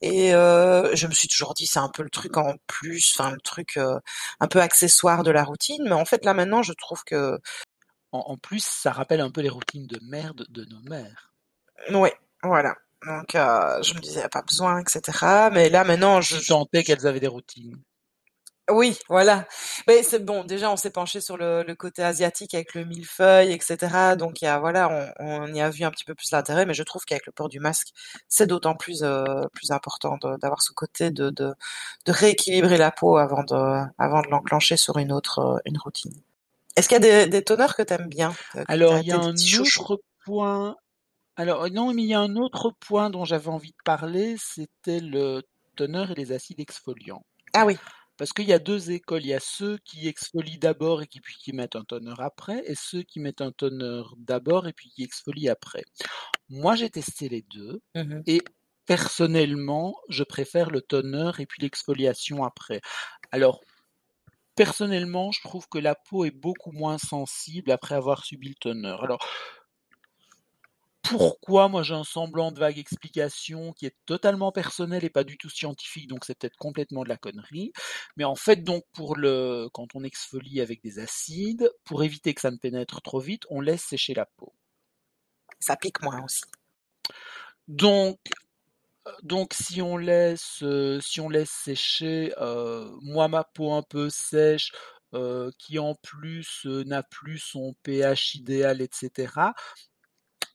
Et 0.00 0.34
euh, 0.34 0.94
je 0.96 1.06
me 1.06 1.12
suis 1.12 1.28
toujours 1.28 1.54
dit, 1.54 1.66
c'est 1.66 1.78
un 1.78 1.88
peu 1.88 2.02
le 2.02 2.10
truc 2.10 2.36
en 2.36 2.56
plus, 2.66 3.14
enfin 3.16 3.30
le 3.30 3.40
truc 3.40 3.76
euh, 3.76 4.00
un 4.40 4.48
peu 4.48 4.60
accessoire 4.60 5.22
de 5.22 5.30
la 5.30 5.44
routine. 5.44 5.84
Mais 5.84 5.92
en 5.92 6.04
fait, 6.04 6.24
là 6.24 6.34
maintenant, 6.34 6.62
je 6.62 6.72
trouve 6.72 7.04
que 7.04 7.38
en, 8.12 8.18
en 8.20 8.36
plus, 8.36 8.64
ça 8.64 8.92
rappelle 8.92 9.20
un 9.20 9.30
peu 9.30 9.40
les 9.40 9.48
routines 9.48 9.86
de 9.86 10.00
merde 10.02 10.44
de 10.50 10.64
nos 10.64 10.80
mères. 10.80 11.32
Oui, 11.90 12.10
voilà. 12.42 12.76
Donc, 13.06 13.34
euh, 13.34 13.82
je 13.82 13.94
me 13.94 14.00
disais, 14.00 14.28
pas 14.28 14.42
besoin, 14.42 14.80
etc. 14.80 15.50
Mais 15.52 15.68
là, 15.68 15.84
maintenant, 15.84 16.20
je... 16.20 16.36
Tu 16.36 16.44
sentais 16.44 16.84
qu'elles 16.84 17.06
avaient 17.06 17.20
des 17.20 17.26
routines. 17.28 17.76
Oui, 18.70 18.96
voilà. 19.08 19.46
Mais 19.88 20.02
c'est 20.04 20.24
bon. 20.24 20.44
Déjà, 20.44 20.70
on 20.70 20.76
s'est 20.76 20.90
penché 20.90 21.20
sur 21.20 21.36
le, 21.36 21.64
le, 21.66 21.74
côté 21.74 22.02
asiatique 22.02 22.54
avec 22.54 22.74
le 22.74 22.84
millefeuille, 22.84 23.52
etc. 23.52 24.14
Donc, 24.16 24.40
il 24.40 24.44
y 24.44 24.48
a 24.48 24.60
voilà, 24.60 24.88
on, 25.18 25.42
on, 25.42 25.52
y 25.52 25.60
a 25.60 25.68
vu 25.68 25.84
un 25.84 25.90
petit 25.90 26.04
peu 26.04 26.14
plus 26.14 26.30
l'intérêt. 26.30 26.64
Mais 26.64 26.72
je 26.74 26.84
trouve 26.84 27.04
qu'avec 27.04 27.26
le 27.26 27.32
port 27.32 27.48
du 27.48 27.58
masque, 27.58 27.88
c'est 28.28 28.46
d'autant 28.46 28.76
plus 28.76 29.02
euh, 29.02 29.24
plus 29.52 29.72
important 29.72 30.16
d'avoir 30.40 30.62
ce 30.62 30.72
côté 30.72 31.10
de, 31.10 31.30
de, 31.30 31.54
de 32.06 32.12
rééquilibrer 32.12 32.78
la 32.78 32.92
peau 32.92 33.16
avant 33.16 33.42
de 33.42 33.84
avant 33.98 34.22
de 34.22 34.28
l'enclencher 34.28 34.76
sur 34.76 34.96
une 34.98 35.12
autre 35.12 35.40
euh, 35.40 35.58
une 35.64 35.78
routine. 35.78 36.12
Est-ce 36.76 36.88
qu'il 36.88 37.04
y 37.04 37.08
a 37.08 37.26
des, 37.26 37.42
des 37.42 37.44
que 37.44 37.82
tu 37.82 37.92
aimes 37.92 38.08
bien 38.08 38.32
Alors, 38.68 38.98
il 38.98 39.06
y 39.06 39.12
a 39.12 39.18
un 39.18 39.34
autre 39.34 40.00
point. 40.24 40.76
Alors 41.36 41.68
non, 41.70 41.94
mais 41.94 42.02
il 42.02 42.08
y 42.08 42.14
a 42.14 42.20
un 42.20 42.36
autre 42.36 42.72
point 42.80 43.10
dont 43.10 43.24
j'avais 43.24 43.48
envie 43.48 43.70
de 43.70 43.82
parler, 43.84 44.36
c'était 44.38 45.00
le 45.00 45.42
teneur 45.76 46.10
et 46.10 46.14
les 46.14 46.32
acides 46.32 46.60
exfoliants. 46.60 47.24
Ah 47.54 47.64
oui. 47.66 47.76
Parce 48.18 48.32
qu'il 48.32 48.46
y 48.46 48.52
a 48.52 48.58
deux 48.58 48.90
écoles. 48.90 49.22
Il 49.24 49.28
y 49.28 49.34
a 49.34 49.40
ceux 49.40 49.78
qui 49.84 50.06
exfolient 50.06 50.58
d'abord 50.58 51.02
et 51.02 51.06
qui, 51.06 51.20
puis 51.20 51.36
qui 51.36 51.52
mettent 51.52 51.76
un 51.76 51.84
toner 51.84 52.12
après, 52.18 52.62
et 52.66 52.74
ceux 52.74 53.02
qui 53.02 53.18
mettent 53.20 53.40
un 53.40 53.52
toner 53.52 54.02
d'abord 54.18 54.68
et 54.68 54.72
puis 54.72 54.90
qui 54.90 55.02
exfolient 55.02 55.48
après. 55.48 55.84
Moi, 56.50 56.76
j'ai 56.76 56.90
testé 56.90 57.28
les 57.28 57.42
deux, 57.42 57.80
mmh 57.94 58.20
et 58.26 58.42
personnellement, 58.86 59.94
je 60.08 60.24
préfère 60.24 60.70
le 60.70 60.82
toner 60.82 61.30
et 61.38 61.46
puis 61.46 61.62
l'exfoliation 61.62 62.44
après. 62.44 62.80
Alors, 63.30 63.60
personnellement, 64.56 65.32
je 65.32 65.40
trouve 65.42 65.68
que 65.68 65.78
la 65.78 65.94
peau 65.94 66.24
est 66.24 66.30
beaucoup 66.30 66.72
moins 66.72 66.98
sensible 66.98 67.70
après 67.70 67.94
avoir 67.94 68.24
subi 68.24 68.48
le 68.48 68.54
toner. 68.54 68.96
Alors, 69.00 69.26
pourquoi 71.02 71.68
moi 71.68 71.82
j'ai 71.82 71.94
un 71.94 72.04
semblant 72.04 72.52
de 72.52 72.60
vague 72.60 72.78
explication 72.78 73.72
qui 73.72 73.86
est 73.86 73.96
totalement 74.06 74.52
personnel 74.52 75.04
et 75.04 75.10
pas 75.10 75.24
du 75.24 75.36
tout 75.36 75.50
scientifique, 75.50 76.08
donc 76.08 76.24
c'est 76.24 76.38
peut-être 76.38 76.56
complètement 76.56 77.02
de 77.04 77.08
la 77.08 77.16
connerie. 77.16 77.72
Mais 78.16 78.24
en 78.24 78.36
fait, 78.36 78.64
donc 78.64 78.84
pour 78.92 79.16
le 79.16 79.68
quand 79.72 79.94
on 79.94 80.04
exfolie 80.04 80.60
avec 80.60 80.82
des 80.82 80.98
acides, 81.00 81.70
pour 81.84 82.04
éviter 82.04 82.34
que 82.34 82.40
ça 82.40 82.50
ne 82.50 82.56
pénètre 82.56 83.02
trop 83.02 83.20
vite, 83.20 83.42
on 83.50 83.60
laisse 83.60 83.82
sécher 83.82 84.14
la 84.14 84.26
peau. 84.26 84.54
Ça 85.60 85.76
pique 85.76 86.02
moins 86.02 86.22
aussi. 86.24 86.42
Donc 87.68 88.18
donc 89.22 89.54
si 89.54 89.82
on 89.82 89.96
laisse 89.96 90.62
si 91.00 91.20
on 91.20 91.28
laisse 91.28 91.50
sécher, 91.50 92.32
euh, 92.38 92.88
moi 93.02 93.28
ma 93.28 93.44
peau 93.44 93.72
un 93.72 93.82
peu 93.82 94.10
sèche, 94.10 94.72
euh, 95.14 95.50
qui 95.58 95.78
en 95.78 95.94
plus 95.96 96.64
n'a 96.66 97.02
plus 97.02 97.38
son 97.38 97.74
pH 97.82 98.36
idéal, 98.36 98.80
etc 98.80 99.52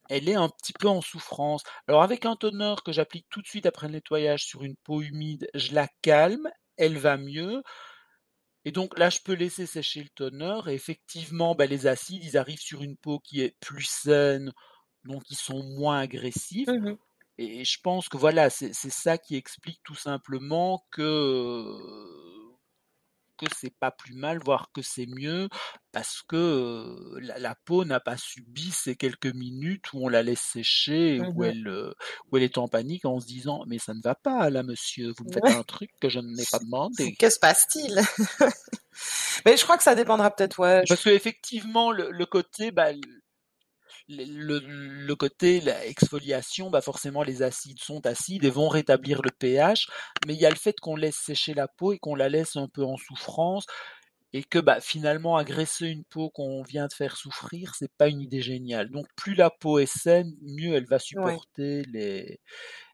elle 0.10 0.30
est 0.30 0.36
un 0.36 0.50
petit 0.50 0.74
peu 0.74 0.88
en 0.88 1.02
souffrance. 1.02 1.64
Alors 1.88 2.04
avec 2.04 2.26
un 2.26 2.36
toner 2.36 2.76
que 2.86 2.92
j'applique 2.92 3.28
tout 3.30 3.42
de 3.42 3.48
suite 3.48 3.66
après 3.66 3.88
le 3.88 3.94
nettoyage 3.94 4.46
sur 4.46 4.64
une 4.64 4.76
peau 4.84 5.02
humide, 5.02 5.48
je 5.54 5.74
la 5.74 5.88
calme, 6.02 6.50
elle 6.78 6.98
va 6.98 7.18
mieux. 7.18 7.64
Et 8.66 8.72
donc 8.72 8.98
là, 9.00 9.10
je 9.10 9.20
peux 9.24 9.34
laisser 9.34 9.66
sécher 9.66 10.04
le 10.04 10.10
toner 10.10 10.60
et 10.68 10.74
effectivement, 10.74 11.56
bah, 11.56 11.66
les 11.66 11.88
acides, 11.88 12.24
ils 12.24 12.38
arrivent 12.38 12.60
sur 12.60 12.84
une 12.84 12.98
peau 12.98 13.20
qui 13.20 13.42
est 13.42 13.56
plus 13.62 13.84
saine, 13.84 14.52
donc 15.06 15.24
ils 15.30 15.38
sont 15.38 15.64
moins 15.64 16.00
agressifs. 16.00 16.68
Mmh 16.68 16.98
et 17.40 17.64
je 17.64 17.80
pense 17.84 18.10
que 18.10 18.18
voilà, 18.18 18.50
c'est 18.50 18.74
ça 18.74 19.20
qui 19.20 19.36
explique 19.36 19.80
tout 19.84 19.96
simplement 19.96 20.84
que 20.90 21.78
que 23.38 23.46
c'est 23.56 23.74
pas 23.80 23.92
plus 23.92 24.14
mal, 24.14 24.40
voire 24.44 24.72
que 24.74 24.82
c'est 24.82 25.06
mieux, 25.06 25.50
parce 25.92 26.22
que 26.28 27.18
la, 27.20 27.56
peau 27.66 27.86
n'a 27.86 28.00
pas 28.00 28.18
subi 28.18 28.72
ces 28.72 28.96
quelques 28.96 29.34
minutes 29.34 29.94
où 29.94 30.06
on 30.06 30.10
la 30.10 30.24
laisse 30.24 30.42
sécher, 30.42 31.22
où, 31.22 31.42
mmh 31.42 31.46
elle, 31.46 31.94
où 32.32 32.38
elle 32.38 32.44
est 32.44 32.58
en 32.58 32.68
panique 32.68 33.06
en 33.06 33.20
se 33.20 33.28
disant 33.28 33.64
mais 33.68 33.80
ça 33.80 33.94
ne 33.94 34.02
va 34.02 34.16
pas 34.16 34.50
là, 34.50 34.64
monsieur, 34.64 35.14
vous 35.18 35.26
me 35.26 35.32
faites 35.32 35.46
un 35.46 35.64
truc 35.64 35.92
que 36.02 36.10
je 36.10 36.20
n'ai 36.20 36.46
pas 36.52 36.60
demandé. 36.60 37.16
Que 37.20 37.30
se 37.30 37.40
passe-t-il? 37.40 38.02
Mais 39.46 39.58
je 39.58 39.64
crois 39.64 39.78
que 39.78 39.84
ça 39.84 39.96
dépendra 39.96 40.32
peut-être, 40.32 40.60
ouais. 40.60 40.84
Parce 40.88 41.04
que 41.04 41.10
effectivement, 41.10 41.92
le, 41.92 42.10
le 42.12 42.26
côté, 42.26 42.72
bah, 42.72 42.90
le, 44.10 44.60
le, 44.60 45.16
côté 45.16 45.60
la 45.62 45.86
exfoliation, 45.86 46.70
bah 46.70 46.82
forcément 46.82 47.24
les 47.24 47.44
acides 47.44 47.80
sont 47.80 48.06
acides 48.06 48.46
et 48.46 48.50
vont 48.50 48.70
rétablir 48.70 49.22
le 49.22 49.32
pH, 49.32 49.88
mais 50.26 50.34
il 50.34 50.40
y 50.40 50.46
a 50.46 50.50
le 50.50 50.56
fait 50.56 50.80
qu'on 50.80 50.96
laisse 50.96 51.18
sécher 51.18 51.54
la 51.54 51.68
peau 51.68 51.94
et 51.94 52.00
qu'on 52.00 52.16
la 52.16 52.30
laisse 52.30 52.56
un 52.56 52.68
peu 52.68 52.84
en 52.84 52.98
souffrance 52.98 53.66
et 54.34 54.44
que 54.44 54.60
bah, 54.60 54.80
finalement 54.82 55.38
agresser 55.38 55.88
une 55.88 56.04
peau 56.04 56.30
qu'on 56.30 56.62
vient 56.64 56.88
de 56.88 56.94
faire 56.94 57.18
souffrir, 57.18 57.74
c'est 57.76 57.92
pas 57.98 58.08
une 58.08 58.22
idée 58.22 58.42
géniale. 58.42 58.90
Donc 58.92 59.08
plus 59.16 59.36
la 59.36 59.50
peau 59.50 59.80
est 59.80 59.86
saine, 59.92 60.34
mieux 60.42 60.76
elle 60.76 60.86
va 60.86 61.00
supporter 61.00 61.84
les 61.92 62.40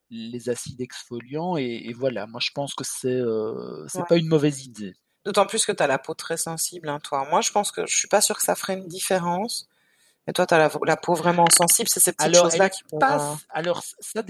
les 0.09 0.49
acides 0.49 0.81
exfoliants 0.81 1.57
et, 1.57 1.91
voilà. 1.93 2.27
Moi 2.27 2.39
je 2.41 2.51
pense 2.53 2.75
que 2.75 2.83
c'est 2.83 3.09
euh, 3.09 3.85
c'est 3.87 4.05
pas 4.07 4.17
une 4.17 4.27
mauvaise 4.27 4.65
idée. 4.65 4.93
D'autant 5.25 5.45
plus 5.45 5.65
que 5.65 5.71
tu 5.71 5.81
as 5.81 5.87
la 5.87 5.99
peau 5.99 6.13
très 6.13 6.37
sensible, 6.37 6.89
hein, 6.89 6.99
toi. 6.99 7.25
Moi, 7.29 7.39
je 7.39 7.51
pense 7.51 7.71
que 7.71 7.85
je 7.87 7.95
suis 7.95 8.09
pas 8.09 8.19
sûre 8.19 8.35
que 8.35 8.43
ça 8.43 8.55
ferait 8.55 8.73
une 8.73 8.87
différence. 8.87 9.69
Et 10.27 10.33
toi, 10.33 10.45
tu 10.45 10.53
as 10.53 10.57
la, 10.57 10.71
la, 10.85 10.97
peau 10.97 11.13
vraiment 11.13 11.47
sensible, 11.49 11.89
c'est 11.89 11.99
ces 11.99 12.13
petites 12.13 12.35
choses-là 12.35 12.69
qui 12.69 12.83
passe. 12.99 13.45
Alors, 13.49 13.83
ça, 13.99 14.23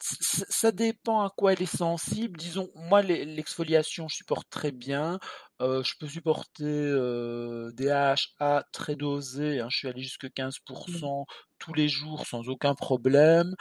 ça 0.00 0.72
dépend 0.72 1.22
à 1.22 1.30
quoi 1.30 1.52
elle 1.52 1.62
est 1.62 1.76
sensible. 1.76 2.38
Disons, 2.38 2.70
moi, 2.74 3.02
l'exfoliation, 3.02 4.08
je 4.08 4.16
supporte 4.16 4.48
très 4.50 4.70
bien. 4.70 5.18
Euh, 5.62 5.82
je 5.82 5.94
peux 5.98 6.08
supporter 6.08 6.64
euh, 6.64 7.70
des 7.72 7.88
AHA 7.88 8.64
très 8.72 8.96
dosés. 8.96 9.60
Hein. 9.60 9.68
Je 9.70 9.78
suis 9.78 9.88
allé 9.88 10.02
jusqu'à 10.02 10.28
15% 10.28 11.22
mmh. 11.22 11.24
tous 11.58 11.74
les 11.74 11.88
jours 11.88 12.26
sans 12.26 12.48
aucun 12.48 12.74
problème. 12.74 13.54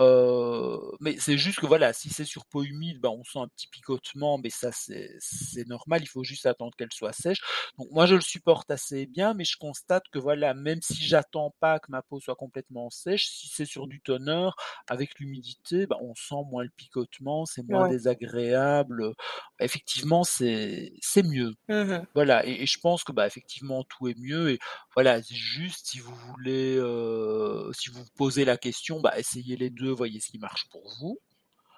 Euh, 0.00 0.78
mais 1.00 1.16
c'est 1.18 1.38
juste 1.38 1.60
que 1.60 1.66
voilà, 1.66 1.92
si 1.92 2.10
c'est 2.10 2.24
sur 2.24 2.44
peau 2.46 2.62
humide, 2.62 3.00
bah, 3.00 3.10
on 3.10 3.24
sent 3.24 3.38
un 3.38 3.48
petit 3.48 3.68
picotement, 3.68 4.38
mais 4.38 4.50
ça 4.50 4.70
c'est 4.72 5.68
normal, 5.68 6.02
il 6.02 6.08
faut 6.08 6.24
juste 6.24 6.46
attendre 6.46 6.72
qu'elle 6.76 6.92
soit 6.92 7.12
sèche. 7.12 7.40
Donc 7.78 7.88
moi 7.90 8.06
je 8.06 8.14
le 8.14 8.20
supporte 8.20 8.70
assez 8.70 9.06
bien, 9.06 9.34
mais 9.34 9.44
je 9.44 9.56
constate 9.56 10.04
que 10.12 10.18
voilà, 10.18 10.54
même 10.54 10.82
si 10.82 11.02
j'attends 11.02 11.54
pas 11.60 11.78
que 11.78 11.90
ma 11.90 12.02
peau 12.02 12.20
soit 12.20 12.36
complètement 12.36 12.90
sèche, 12.90 13.28
si 13.28 13.48
c'est 13.48 13.64
sur 13.64 13.86
du 13.86 14.00
toner, 14.00 14.50
avec 14.88 15.18
l'humidité, 15.18 15.86
bah, 15.86 15.96
on 16.00 16.14
sent 16.14 16.44
moins 16.50 16.64
le 16.64 16.70
picotement, 16.76 17.46
c'est 17.46 17.62
moins 17.62 17.88
désagréable. 17.88 19.12
Effectivement, 19.60 20.24
c'est 20.24 20.92
mieux. 21.24 21.54
Mmh 21.68 21.96
voilà, 22.14 22.46
et, 22.46 22.66
je 22.66 22.78
pense 22.80 23.04
que 23.04 23.12
bah 23.12 23.26
effectivement 23.26 23.84
tout 23.84 24.08
est 24.08 24.18
mieux. 24.18 24.50
Et 24.50 24.58
voilà, 24.94 25.20
juste 25.22 25.88
si 25.88 25.98
vous 25.98 26.14
voulez, 26.14 26.76
euh, 26.76 27.72
si 27.72 27.90
vous 27.90 28.04
posez 28.16 28.44
la 28.44 28.56
question, 28.56 29.00
bah 29.00 29.18
essayez 29.18 29.56
les 29.56 29.70
deux 29.70 29.85
voyez 29.94 30.20
ce 30.20 30.30
qui 30.30 30.38
marche 30.38 30.68
pour 30.70 30.82
vous. 31.00 31.18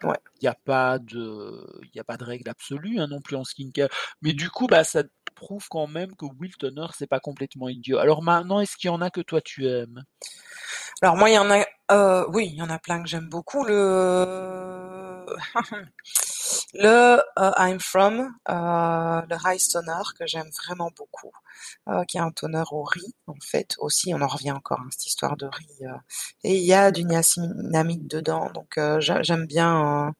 Il 0.02 0.42
n'y 0.42 0.48
a 0.48 0.54
pas 0.54 0.98
de, 0.98 1.80
il 1.92 2.00
a 2.00 2.04
pas 2.04 2.16
de 2.16 2.24
règle 2.24 2.48
absolue 2.48 3.00
hein, 3.00 3.08
non 3.08 3.20
plus 3.20 3.36
en 3.36 3.44
skincare. 3.44 3.88
Mais 4.22 4.32
du 4.32 4.48
coup, 4.48 4.68
bah, 4.68 4.84
ça 4.84 5.02
prouve 5.34 5.66
quand 5.68 5.86
même 5.86 6.14
que 6.14 6.26
Will 6.38 6.56
Toner, 6.56 6.86
c'est 6.96 7.06
pas 7.08 7.20
complètement 7.20 7.68
idiot. 7.68 7.98
Alors 7.98 8.22
maintenant, 8.22 8.60
est-ce 8.60 8.76
qu'il 8.76 8.88
y 8.88 8.92
en 8.92 9.00
a 9.00 9.10
que 9.10 9.20
toi 9.20 9.40
tu 9.40 9.66
aimes? 9.66 10.04
Alors 11.02 11.16
moi, 11.16 11.30
il 11.30 11.34
y 11.34 11.38
en 11.38 11.50
a, 11.50 11.64
euh, 11.92 12.24
oui, 12.32 12.48
il 12.52 12.56
y 12.56 12.62
en 12.62 12.70
a 12.70 12.78
plein 12.78 13.02
que 13.02 13.08
j'aime 13.08 13.28
beaucoup. 13.28 13.64
Le 13.64 15.24
le 16.74 17.20
euh, 17.38 17.52
I'm 17.56 17.80
From, 17.80 18.34
euh, 18.48 19.22
le 19.28 19.36
Rice 19.36 19.68
Toner 19.70 20.02
que 20.18 20.26
j'aime 20.26 20.50
vraiment 20.64 20.90
beaucoup, 20.96 21.32
euh, 21.88 22.04
qui 22.04 22.18
est 22.18 22.20
un 22.20 22.30
toner 22.30 22.64
au 22.70 22.82
riz 22.82 23.14
en 23.26 23.34
fait 23.42 23.74
aussi. 23.78 24.12
On 24.14 24.20
en 24.20 24.26
revient 24.26 24.52
encore 24.52 24.80
à 24.80 24.82
hein, 24.82 24.88
cette 24.90 25.06
histoire 25.06 25.36
de 25.36 25.46
riz. 25.46 25.80
et 26.44 26.56
il 26.56 26.64
y 26.64 26.74
a 26.74 26.90
du 26.90 27.04
niacinamide 27.04 28.06
dedans, 28.08 28.50
donc 28.52 28.78
j'aime 29.00 29.46
bien 29.46 30.12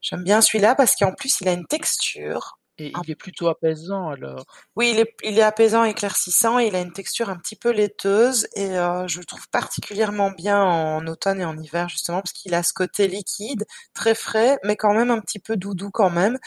j'aime 0.00 0.22
bien 0.24 0.40
celui-là 0.40 0.74
parce 0.74 0.94
qu'en 0.96 1.12
plus 1.14 1.40
il 1.40 1.48
a 1.48 1.52
une 1.52 1.66
texture 1.66 2.58
et 2.78 2.92
il 3.04 3.10
est 3.10 3.14
plutôt 3.14 3.48
apaisant 3.48 4.08
alors. 4.10 4.44
Oui, 4.76 4.90
il 4.92 5.00
est, 5.00 5.14
il 5.24 5.38
est 5.38 5.42
apaisant, 5.42 5.84
éclaircissant. 5.84 6.58
il 6.58 6.74
a 6.76 6.80
une 6.80 6.92
texture 6.92 7.30
un 7.30 7.36
petit 7.36 7.56
peu 7.56 7.70
laiteuse 7.70 8.46
et 8.54 8.78
euh, 8.78 9.06
je 9.08 9.18
le 9.18 9.24
trouve 9.24 9.48
particulièrement 9.48 10.30
bien 10.30 10.62
en 10.62 11.06
automne 11.06 11.40
et 11.40 11.44
en 11.44 11.56
hiver 11.58 11.88
justement 11.88 12.20
parce 12.20 12.32
qu'il 12.32 12.54
a 12.54 12.62
ce 12.62 12.72
côté 12.72 13.08
liquide, 13.08 13.64
très 13.94 14.14
frais, 14.14 14.58
mais 14.64 14.76
quand 14.76 14.94
même 14.94 15.10
un 15.10 15.20
petit 15.20 15.38
peu 15.38 15.56
doudou 15.56 15.90
quand 15.90 16.10
même. 16.10 16.38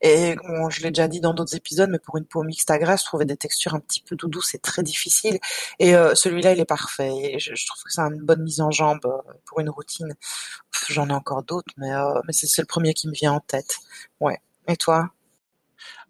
Et 0.00 0.36
bon, 0.36 0.70
je 0.70 0.82
l'ai 0.82 0.90
déjà 0.90 1.08
dit 1.08 1.20
dans 1.20 1.34
d'autres 1.34 1.54
épisodes, 1.56 1.90
mais 1.90 1.98
pour 1.98 2.16
une 2.16 2.26
peau 2.26 2.42
mixte 2.42 2.70
à 2.70 2.78
grasse, 2.78 3.04
trouver 3.04 3.24
des 3.24 3.36
textures 3.36 3.74
un 3.74 3.80
petit 3.80 4.02
peu 4.02 4.16
doudou, 4.16 4.42
c'est 4.42 4.62
très 4.62 4.82
difficile. 4.82 5.38
Et 5.78 5.96
euh, 5.96 6.14
celui-là, 6.14 6.52
il 6.52 6.60
est 6.60 6.64
parfait. 6.64 7.12
Et 7.22 7.38
je, 7.38 7.54
je 7.54 7.66
trouve 7.66 7.82
que 7.82 7.90
c'est 7.90 8.00
une 8.00 8.22
bonne 8.22 8.42
mise 8.42 8.60
en 8.60 8.70
jambe 8.70 9.04
euh, 9.04 9.32
pour 9.46 9.60
une 9.60 9.70
routine. 9.70 10.14
J'en 10.88 11.08
ai 11.08 11.12
encore 11.12 11.42
d'autres, 11.42 11.72
mais 11.76 11.92
euh, 11.92 12.20
mais 12.26 12.32
c'est 12.32 12.62
le 12.62 12.66
premier 12.66 12.94
qui 12.94 13.08
me 13.08 13.12
vient 13.14 13.32
en 13.32 13.40
tête. 13.40 13.78
Ouais. 14.20 14.38
Et 14.68 14.76
toi? 14.76 15.10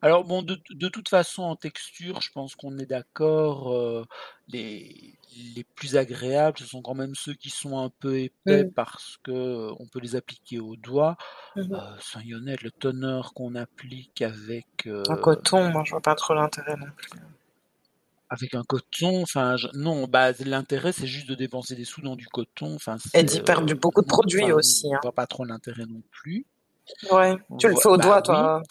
Alors 0.05 0.23
bon, 0.23 0.43
de, 0.43 0.61
de, 0.69 0.89
toute 0.89 1.09
façon, 1.09 1.45
en 1.45 1.57
texture, 1.57 2.21
je 2.21 2.31
pense 2.31 2.55
qu'on 2.57 2.77
est 2.77 2.85
d'accord. 2.85 3.73
Euh, 3.73 4.05
les, 4.49 5.15
les 5.57 5.65
plus 5.65 5.97
agréables, 5.97 6.59
ce 6.59 6.67
sont 6.67 6.83
quand 6.83 6.93
même 6.93 7.15
ceux 7.15 7.33
qui 7.33 7.49
sont 7.49 7.79
un 7.79 7.89
peu 7.89 8.19
épais 8.19 8.65
mmh. 8.65 8.73
parce 8.73 9.19
que 9.23 9.31
euh, 9.31 9.73
on 9.81 9.87
peut 9.87 10.01
les 10.01 10.15
appliquer 10.15 10.61
au 10.61 10.77
doigt. 10.77 11.17
Mmh. 11.57 11.73
Euh, 11.73 11.79
sans 12.01 12.21
le 12.21 12.71
toner 12.71 13.23
qu'on 13.35 13.55
applique 13.55 14.21
avec 14.21 14.87
un 14.87 15.17
coton, 15.17 15.71
moi 15.71 15.85
je 15.87 15.93
vois 15.93 16.03
pas 16.03 16.15
trop 16.15 16.35
l'intérêt 16.35 16.77
non 16.77 16.91
plus. 16.95 17.21
Avec 18.29 18.55
un 18.55 18.63
coton, 18.63 19.23
enfin 19.23 19.57
non, 19.73 20.07
bah 20.07 20.33
l'intérêt 20.45 20.93
c'est 20.93 21.07
juste 21.07 21.31
de 21.31 21.35
dépenser 21.35 21.77
des 21.77 21.87
sous 21.87 22.03
dans 22.03 22.17
du 22.17 22.27
coton. 22.27 22.75
Enfin, 22.75 22.99
et 23.15 23.23
d'y 23.23 23.41
perdre 23.41 23.73
beaucoup 23.73 24.03
de 24.03 24.07
produits 24.07 24.53
aussi. 24.53 24.93
Hein. 24.93 24.99
On 25.03 25.07
voit 25.07 25.15
pas 25.15 25.27
trop 25.27 25.47
l'intérêt 25.47 25.87
non 25.89 26.03
plus. 26.11 26.45
Ouais, 27.11 27.37
tu 27.59 27.69
le 27.69 27.77
fais 27.77 27.89
au 27.89 27.97
bah 27.97 28.05
doigt 28.05 28.21
toi. 28.21 28.63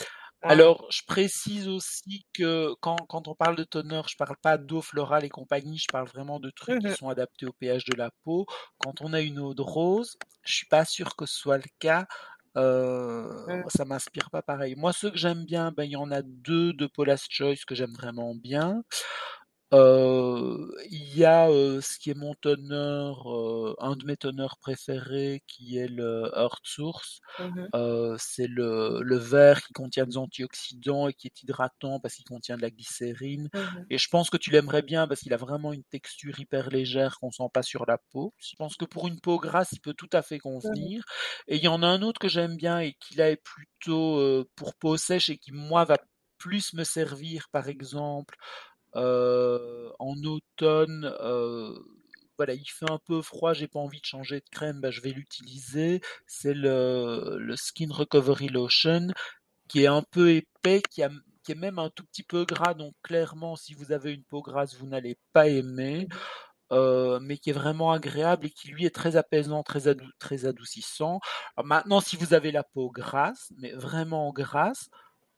Alors, 0.48 0.86
je 0.92 1.02
précise 1.08 1.68
aussi 1.70 2.26
que 2.34 2.74
quand, 2.82 3.06
quand 3.08 3.28
on 3.30 3.36
parle 3.36 3.56
de 3.56 3.64
toner, 3.64 4.02
je 4.10 4.16
parle 4.18 4.36
pas 4.42 4.58
d'eau 4.58 4.82
florale 4.82 5.24
et 5.24 5.30
compagnie, 5.30 5.78
je 5.78 5.88
parle 5.92 6.08
vraiment 6.08 6.40
de 6.40 6.50
trucs 6.50 6.80
qui 6.80 6.90
Mmh 6.90 6.96
sont 6.96 7.08
adaptés 7.10 7.46
au 7.46 7.54
pH 7.54 7.86
de 7.86 7.96
la 7.96 8.12
peau. 8.24 8.46
Quand 8.78 9.02
on 9.02 9.14
a 9.14 9.22
une 9.22 9.40
eau 9.40 9.54
de 9.54 9.62
rose, 9.62 10.18
je 10.44 10.54
suis 10.54 10.66
pas 10.68 10.84
sûr 10.86 11.16
que 11.16 11.26
ce 11.26 11.36
soit 11.38 11.58
le 11.58 11.64
cas. 11.80 12.06
Euh, 12.58 13.64
ça 13.70 13.86
m'inspire 13.86 14.30
pas 14.32 14.42
pareil. 14.42 14.76
Moi, 14.76 14.92
ceux 14.94 15.12
que 15.12 15.18
j'aime 15.18 15.46
bien, 15.46 15.72
ben, 15.72 15.86
il 15.86 15.92
y 15.92 15.96
en 15.96 16.12
a 16.12 16.22
deux 16.22 16.74
de 16.74 16.88
Paula's 16.88 17.26
Choice 17.30 17.64
que 17.66 17.74
j'aime 17.76 17.94
vraiment 17.94 18.36
bien. 18.36 18.84
Euh, 19.74 20.68
il 20.92 21.18
y 21.18 21.26
a 21.26 21.50
euh, 21.50 21.82
ce 21.82 21.98
qui 21.98 22.12
est 22.12 22.14
mon 22.14 22.36
teneur, 22.36 23.28
euh, 23.34 23.76
un 23.80 23.96
de 23.96 24.06
mes 24.06 24.18
teneurs 24.18 24.58
préférés, 24.60 25.42
qui 25.48 25.78
est 25.80 25.88
le 25.88 26.30
Earth 26.36 26.62
Source. 26.64 27.20
Mmh 27.40 27.68
c'est 28.20 28.48
le, 28.48 29.02
le 29.02 29.18
verre 29.18 29.64
qui 29.64 29.74
contient 29.74 30.06
des 30.06 30.18
antioxydants 30.18 31.08
et 31.08 31.14
qui 31.14 31.28
est 31.28 31.42
hydratant 31.44 32.00
parce 32.00 32.16
qu'il 32.16 32.26
contient 32.26 32.56
de 32.58 32.62
la 32.62 32.70
glycérine. 32.70 33.50
Mmh 33.54 33.86
Et 33.90 33.98
je 33.98 34.08
pense 34.10 34.30
que 34.30 34.38
tu 34.38 34.52
l'aimerais 34.52 34.84
bien 34.84 35.08
parce 35.08 35.22
qu'il 35.22 35.34
a 35.34 35.38
vraiment 35.38 35.74
une 35.74 35.84
texture 35.86 36.40
hyper 36.40 36.70
légère 36.70 37.18
qu'on 37.20 37.32
sent 37.32 37.50
pas 37.54 37.64
sur 37.64 37.86
la 37.88 37.98
peau. 38.12 38.34
Je 38.40 38.56
pense 38.58 38.76
que 38.76 38.86
pour 38.86 39.08
une 39.08 39.20
peau 39.20 39.40
grasse, 39.40 39.72
il 39.74 39.80
peut 39.82 39.94
tout 39.96 40.10
à 40.14 40.22
fait 40.22 40.40
Mmh 40.64 40.64
convenir. 40.64 41.04
Et 41.48 41.58
il 41.58 41.64
y 41.64 41.68
en 41.68 41.82
a 41.84 41.88
un 41.88 42.02
autre 42.04 42.20
que 42.20 42.28
j'aime 42.28 42.58
bien 42.58 42.80
et 42.80 42.94
qui 43.00 43.16
là 43.16 43.30
est 43.32 43.42
plutôt 43.44 44.20
euh, 44.20 44.48
pour 44.56 44.76
peau 44.76 44.98
sèche 44.98 45.30
et 45.30 45.38
qui 45.38 45.52
moi 45.52 45.86
va 45.86 45.98
plus 46.38 46.74
me 46.74 46.84
servir 46.84 47.48
par 47.52 47.70
exemple 47.70 48.36
en 48.96 50.24
automne. 50.24 51.06
euh, 51.22 51.78
voilà, 52.38 52.54
il 52.54 52.66
fait 52.66 52.90
un 52.90 53.00
peu 53.06 53.22
froid, 53.22 53.54
j'ai 53.54 53.68
pas 53.68 53.80
envie 53.80 54.00
de 54.02 54.06
changer 54.06 54.40
de 54.40 54.50
crème, 54.52 54.82
bah, 54.82 54.92
je 54.92 55.02
vais 55.02 55.12
l'utiliser. 55.12 56.02
C'est 56.28 56.54
le, 56.54 57.54
Skin 57.56 57.90
Recovery 57.92 58.50
Lotion 58.50 59.08
qui 59.68 59.84
est 59.84 59.88
un 59.88 60.04
peu 60.04 60.32
épais, 60.32 60.82
qui, 60.90 61.02
est 61.02 61.56
même 61.56 61.80
un 61.80 61.90
tout 61.90 62.04
petit 62.06 62.24
peu 62.24 62.46
gras, 62.46 62.74
donc 62.74 62.94
clairement, 63.04 63.56
si 63.56 63.74
vous 63.74 63.92
avez 63.92 64.14
une 64.14 64.24
peau 64.24 64.42
grasse, 64.42 64.76
vous 64.76 64.88
n'allez 64.88 65.18
pas 65.34 65.48
aimer, 65.48 66.08
euh, 66.72 67.20
mais 67.22 67.38
qui 67.38 67.50
est 67.52 67.54
vraiment 67.54 67.92
agréable 67.92 68.48
et 68.48 68.50
qui 68.52 68.70
lui 68.70 68.86
est 68.86 68.96
très 68.96 69.16
apaisant, 69.16 69.64
très, 69.64 69.96
très 70.20 70.46
adoucissant. 70.46 71.20
Maintenant, 71.64 72.02
si 72.02 72.18
vous 72.18 72.34
avez 72.34 72.52
la 72.52 72.64
peau 72.64 72.90
grasse, 72.92 73.52
mais 73.58 73.72
vraiment 73.74 74.32
grasse, 74.34 74.90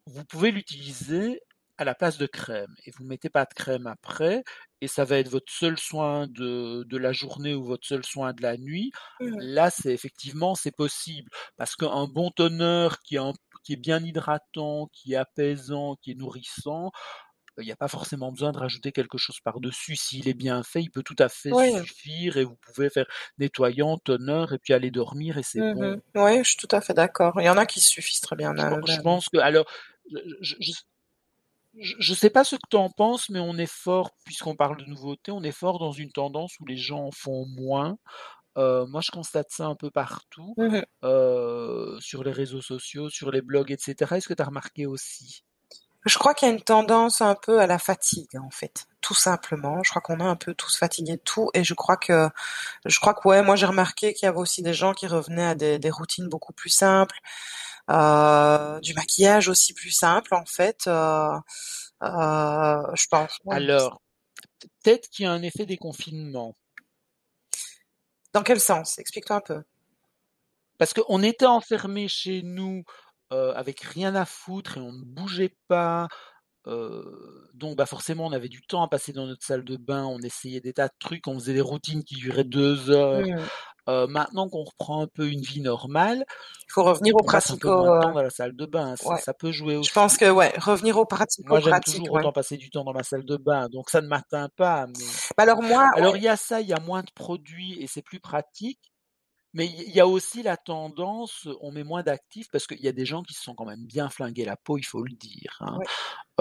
vous 0.07 0.25
pouvez 0.25 0.51
l'utiliser 0.51 1.41
à 1.77 1.83
la 1.85 1.95
place 1.95 2.17
de 2.17 2.25
crème 2.27 2.73
et 2.85 2.91
vous 2.91 3.03
ne 3.03 3.09
mettez 3.09 3.29
pas 3.29 3.45
de 3.45 3.53
crème 3.53 3.87
après 3.87 4.43
et 4.81 4.87
ça 4.87 5.03
va 5.05 5.17
être 5.19 5.29
votre 5.29 5.51
seul 5.51 5.77
soin 5.79 6.27
de, 6.27 6.83
de 6.83 6.97
la 6.97 7.11
journée 7.13 7.53
ou 7.55 7.63
votre 7.65 7.85
seul 7.87 8.05
soin 8.05 8.33
de 8.33 8.41
la 8.41 8.57
nuit. 8.57 8.91
Mmh 9.19 9.39
Là, 9.39 9.69
c'est 9.69 9.93
effectivement, 9.93 10.55
c'est 10.55 10.71
possible 10.75 11.29
parce 11.57 11.75
qu'un 11.75 12.07
bon 12.07 12.31
toner 12.31 12.87
qui 13.03 13.15
est, 13.15 13.19
un- 13.19 13.33
qui 13.63 13.73
est 13.73 13.77
bien 13.77 14.03
hydratant, 14.03 14.87
qui 14.93 15.13
est 15.13 15.17
apaisant, 15.17 15.95
qui 16.01 16.11
est 16.11 16.15
nourrissant, 16.15 16.91
il 17.57 17.65
n'y 17.65 17.71
a 17.71 17.75
pas 17.77 17.87
forcément 17.87 18.31
besoin 18.31 18.51
de 18.51 18.57
rajouter 18.57 18.91
quelque 18.91 19.17
chose 19.17 19.39
par-dessus. 19.41 19.95
S'il 19.95 20.27
est 20.29 20.33
bien 20.33 20.63
fait, 20.63 20.81
il 20.81 20.91
peut 20.91 21.03
tout 21.03 21.15
à 21.19 21.29
fait 21.29 21.53
Oui. 21.53 21.85
suffire 21.85 22.37
et 22.37 22.43
vous 22.45 22.55
pouvez 22.57 22.89
faire 22.89 23.05
nettoyant, 23.37 23.97
toner 23.97 24.45
et 24.53 24.57
puis 24.59 24.73
aller 24.73 24.91
dormir 24.91 25.37
et 25.37 25.43
c'est 25.43 25.63
bon. 25.63 25.93
Mmh 25.93 26.01
Oui, 26.15 26.37
je 26.43 26.49
suis 26.51 26.57
tout 26.57 26.67
à 26.71 26.79
fait 26.81 26.93
d'accord. 26.93 27.33
Il 27.41 27.45
y 27.45 27.49
en 27.49 27.57
a 27.57 27.65
qui 27.65 27.79
suffisent 27.81 28.21
très 28.21 28.35
bien. 28.35 28.53
Je, 28.55 28.65
là, 28.65 28.65
pen- 28.65 28.85
je 28.85 28.97
là. 28.97 29.01
pense 29.01 29.29
que, 29.29 29.37
alors, 29.37 29.65
je, 30.41 30.55
je, 30.59 30.71
je- 31.79 31.95
je 31.99 32.13
sais 32.13 32.29
pas 32.29 32.43
ce 32.43 32.55
que 32.55 32.61
tu 32.69 32.77
en 32.77 32.89
penses, 32.89 33.29
mais 33.29 33.39
on 33.39 33.57
est 33.57 33.71
fort, 33.71 34.11
puisqu'on 34.25 34.55
parle 34.55 34.77
de 34.77 34.85
nouveautés, 34.85 35.31
on 35.31 35.43
est 35.43 35.51
fort 35.51 35.79
dans 35.79 35.91
une 35.91 36.11
tendance 36.11 36.59
où 36.59 36.65
les 36.65 36.77
gens 36.77 37.05
en 37.07 37.11
font 37.11 37.45
moins. 37.47 37.97
Euh, 38.57 38.87
moi, 38.87 39.01
je 39.01 39.11
constate 39.11 39.51
ça 39.51 39.67
un 39.67 39.75
peu 39.75 39.91
partout, 39.91 40.57
Mmh 40.57 40.85
euh, 41.05 41.99
sur 42.01 42.23
les 42.23 42.31
réseaux 42.33 42.61
sociaux, 42.61 43.09
sur 43.09 43.31
les 43.31 43.41
blogs, 43.41 43.71
etc. 43.71 44.17
Est-ce 44.17 44.27
que 44.29 44.33
tu 44.35 44.43
as 44.43 44.45
remarqué 44.47 44.85
aussi? 44.87 45.43
Je 46.05 46.19
crois 46.19 46.35
qu'il 46.35 46.47
y 46.47 46.51
a 46.51 46.53
une 46.53 46.61
tendance 46.61 47.21
un 47.21 47.33
peu 47.33 47.59
à 47.59 47.67
la 47.67 47.79
fatigue, 47.79 48.37
en 48.37 48.51
fait. 48.51 48.85
Tout 49.01 49.15
simplement. 49.15 49.81
Je 49.83 49.89
crois 49.89 50.01
qu'on 50.03 50.19
est 50.19 50.23
un 50.23 50.35
peu 50.35 50.53
tous 50.53 50.77
fatigués 50.77 51.17
de 51.17 51.21
tout. 51.21 51.49
Et 51.55 51.63
je 51.63 51.73
crois 51.73 51.97
que, 51.97 52.29
je 52.85 52.99
crois 52.99 53.15
que, 53.15 53.27
ouais, 53.27 53.41
moi, 53.41 53.55
j'ai 53.55 53.65
remarqué 53.65 54.13
qu'il 54.13 54.27
y 54.27 54.29
avait 54.29 54.37
aussi 54.37 54.61
des 54.61 54.73
gens 54.73 54.93
qui 54.93 55.07
revenaient 55.07 55.47
à 55.47 55.55
des, 55.55 55.79
des 55.79 55.89
routines 55.89 56.29
beaucoup 56.29 56.53
plus 56.53 56.69
simples, 56.69 57.17
euh, 57.89 58.79
du 58.81 58.93
maquillage 58.93 59.49
aussi 59.49 59.73
plus 59.73 59.91
simple, 59.91 60.35
en 60.35 60.45
fait. 60.45 60.85
Euh, 60.87 61.39
euh, 62.03 62.83
je 62.93 63.07
pense. 63.07 63.39
ouais. 63.45 63.55
Alors, 63.55 64.01
peut-être 64.83 65.09
qu'il 65.09 65.23
y 65.25 65.27
a 65.27 65.31
un 65.31 65.41
effet 65.41 65.65
déconfinement. 65.65 66.53
Dans 68.33 68.43
quel 68.43 68.59
sens? 68.59 68.99
Explique-toi 68.99 69.37
un 69.37 69.41
peu. 69.41 69.63
Parce 70.77 70.93
qu'on 70.93 71.23
était 71.23 71.45
enfermés 71.45 72.07
chez 72.07 72.41
nous 72.43 72.83
euh, 73.33 73.53
avec 73.55 73.81
rien 73.81 74.15
à 74.15 74.25
foutre 74.25 74.77
et 74.77 74.81
on 74.81 74.91
ne 74.93 75.03
bougeait 75.03 75.55
pas. 75.67 76.07
euh, 76.67 77.03
donc 77.53 77.77
bah 77.77 77.85
forcément 77.85 78.25
on 78.27 78.31
avait 78.31 78.49
du 78.49 78.61
temps 78.63 78.83
à 78.83 78.87
passer 78.87 79.13
dans 79.13 79.27
notre 79.27 79.45
salle 79.45 79.63
de 79.63 79.77
bain, 79.77 80.05
on 80.05 80.19
essayait 80.19 80.61
des 80.61 80.73
tas 80.73 80.87
de 80.87 80.93
trucs, 80.99 81.27
on 81.27 81.35
faisait 81.39 81.53
des 81.53 81.61
routines 81.61 82.03
qui 82.03 82.15
duraient 82.15 82.43
deux 82.43 82.89
heures. 82.89 83.21
Mmh. 83.25 83.39
Euh, 83.87 84.07
maintenant 84.07 84.49
qu'on 84.49 84.63
reprend 84.63 85.03
un 85.03 85.07
peu 85.07 85.29
une 85.29 85.41
vie 85.41 85.61
normale, 85.61 86.25
Il 86.67 86.71
faut 86.73 86.83
revenir 86.83 87.13
au 87.15 87.19
peu 87.19 87.25
pratico. 87.25 87.69
euh, 87.69 88.01
temps 88.01 88.11
dans 88.13 88.23
la 88.23 88.31
salle 88.31 88.55
de 88.55 88.65
bain. 88.65 88.95
Ça, 88.95 89.09
ouais. 89.09 89.21
ça 89.21 89.33
peut 89.35 89.51
jouer 89.51 89.75
Je 89.75 89.79
aussi. 89.79 89.91
pense 89.91 90.17
que, 90.17 90.29
ouais, 90.31 90.53
revenir 90.57 90.97
au 90.97 91.05
Moi 91.45 91.59
j'aime 91.59 91.79
toujours 91.81 92.09
ouais. 92.09 92.19
autant 92.21 92.31
passer 92.31 92.57
du 92.57 92.71
temps 92.71 92.83
dans 92.83 92.93
ma 92.93 93.03
salle 93.03 93.25
de 93.25 93.37
bain, 93.37 93.69
donc 93.69 93.89
ça 93.91 94.01
ne 94.01 94.07
m'atteint 94.07 94.49
pas. 94.55 94.87
Mais 94.87 94.93
Bah 95.37 95.43
alors 95.43 95.61
moi, 95.61 95.91
alors 95.95 96.13
ouais. 96.13 96.19
il 96.19 96.23
y 96.23 96.27
a 96.27 96.35
ça, 96.35 96.61
il 96.61 96.67
y 96.67 96.73
a 96.73 96.79
moins 96.79 97.03
de 97.03 97.11
produits 97.13 97.79
et 97.81 97.87
c'est 97.87 98.01
plus 98.01 98.19
pratique. 98.19 98.91
Mais 99.55 99.67
il 99.67 99.95
y 99.95 100.01
a 100.01 100.05
aussi 100.07 100.43
la 100.43 100.57
tendance, 100.57 101.47
on 101.61 101.71
met 101.71 101.85
moins 101.85 102.03
d'actifs 102.03 102.49
parce 102.51 102.67
qu'il 102.67 102.81
y 102.81 102.89
a 102.89 102.91
des 102.91 103.05
gens 103.05 103.23
qui 103.23 103.33
se 103.33 103.41
sont 103.41 103.55
quand 103.55 103.65
même 103.65 103.85
bien 103.85 104.09
flingués 104.09 104.43
la 104.45 104.57
peau, 104.57 104.77
il 104.77 104.83
faut 104.83 105.01
le 105.01 105.13
dire. 105.13 105.55
hein. 105.61 105.77
Ouais. 105.77 105.85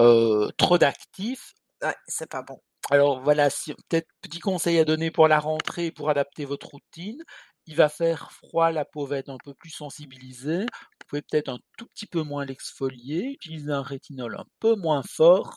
Euh, 0.01 0.49
trop 0.57 0.77
d'actifs. 0.77 1.53
Ouais, 1.81 1.95
c'est 2.07 2.29
pas 2.29 2.43
bon. 2.43 2.59
Alors 2.91 3.21
voilà, 3.21 3.49
si, 3.49 3.73
peut-être 3.73 4.07
petit 4.21 4.39
conseil 4.39 4.77
à 4.79 4.85
donner 4.85 5.11
pour 5.11 5.27
la 5.29 5.39
rentrée, 5.39 5.91
pour 5.91 6.09
adapter 6.09 6.43
votre 6.45 6.67
routine. 6.67 7.23
Il 7.67 7.75
va 7.75 7.89
faire 7.89 8.31
froid, 8.31 8.69
la 8.71 8.85
peau 8.85 9.05
va 9.07 9.17
être 9.17 9.29
un 9.29 9.37
peu 9.43 9.53
plus 9.55 9.71
sensibilisée. 9.71 10.61
Vous 10.65 11.05
pouvez 11.07 11.21
peut-être 11.23 11.49
un 11.49 11.59
tout 11.77 11.87
petit 11.87 12.05
peu 12.05 12.21
moins 12.21 12.45
l'exfolier, 12.45 13.31
utiliser 13.33 13.71
un 13.71 13.81
rétinol 13.81 14.35
un 14.37 14.45
peu 14.59 14.75
moins 14.75 15.01
fort, 15.03 15.55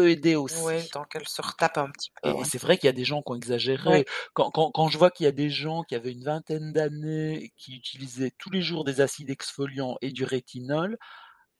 ça 0.00 0.04
peut 0.04 0.10
aider 0.10 0.36
aussi. 0.36 0.62
Ouais, 0.62 0.82
tant 0.92 1.04
qu'elle 1.04 1.28
se 1.28 1.42
retape 1.42 1.78
un 1.78 1.90
petit 1.90 2.10
peu, 2.22 2.28
Et, 2.28 2.32
ouais. 2.32 2.44
c'est 2.44 2.60
vrai 2.60 2.78
qu'il 2.78 2.86
y 2.86 2.90
a 2.90 2.92
des 2.94 3.04
gens 3.04 3.22
qui 3.22 3.32
ont 3.32 3.36
exagéré. 3.36 3.88
Ouais. 3.90 4.04
Quand, 4.34 4.50
quand, 4.50 4.70
quand 4.70 4.88
je 4.88 4.98
vois 4.98 5.10
qu'il 5.10 5.24
y 5.24 5.28
a 5.28 5.32
des 5.32 5.50
gens 5.50 5.82
qui 5.82 5.94
avaient 5.94 6.12
une 6.12 6.24
vingtaine 6.24 6.72
d'années, 6.72 7.52
qui 7.56 7.76
utilisaient 7.76 8.32
tous 8.38 8.50
les 8.50 8.62
jours 8.62 8.84
des 8.84 9.00
acides 9.00 9.30
exfoliants 9.30 9.96
et 10.02 10.10
du 10.10 10.24
rétinol, 10.24 10.98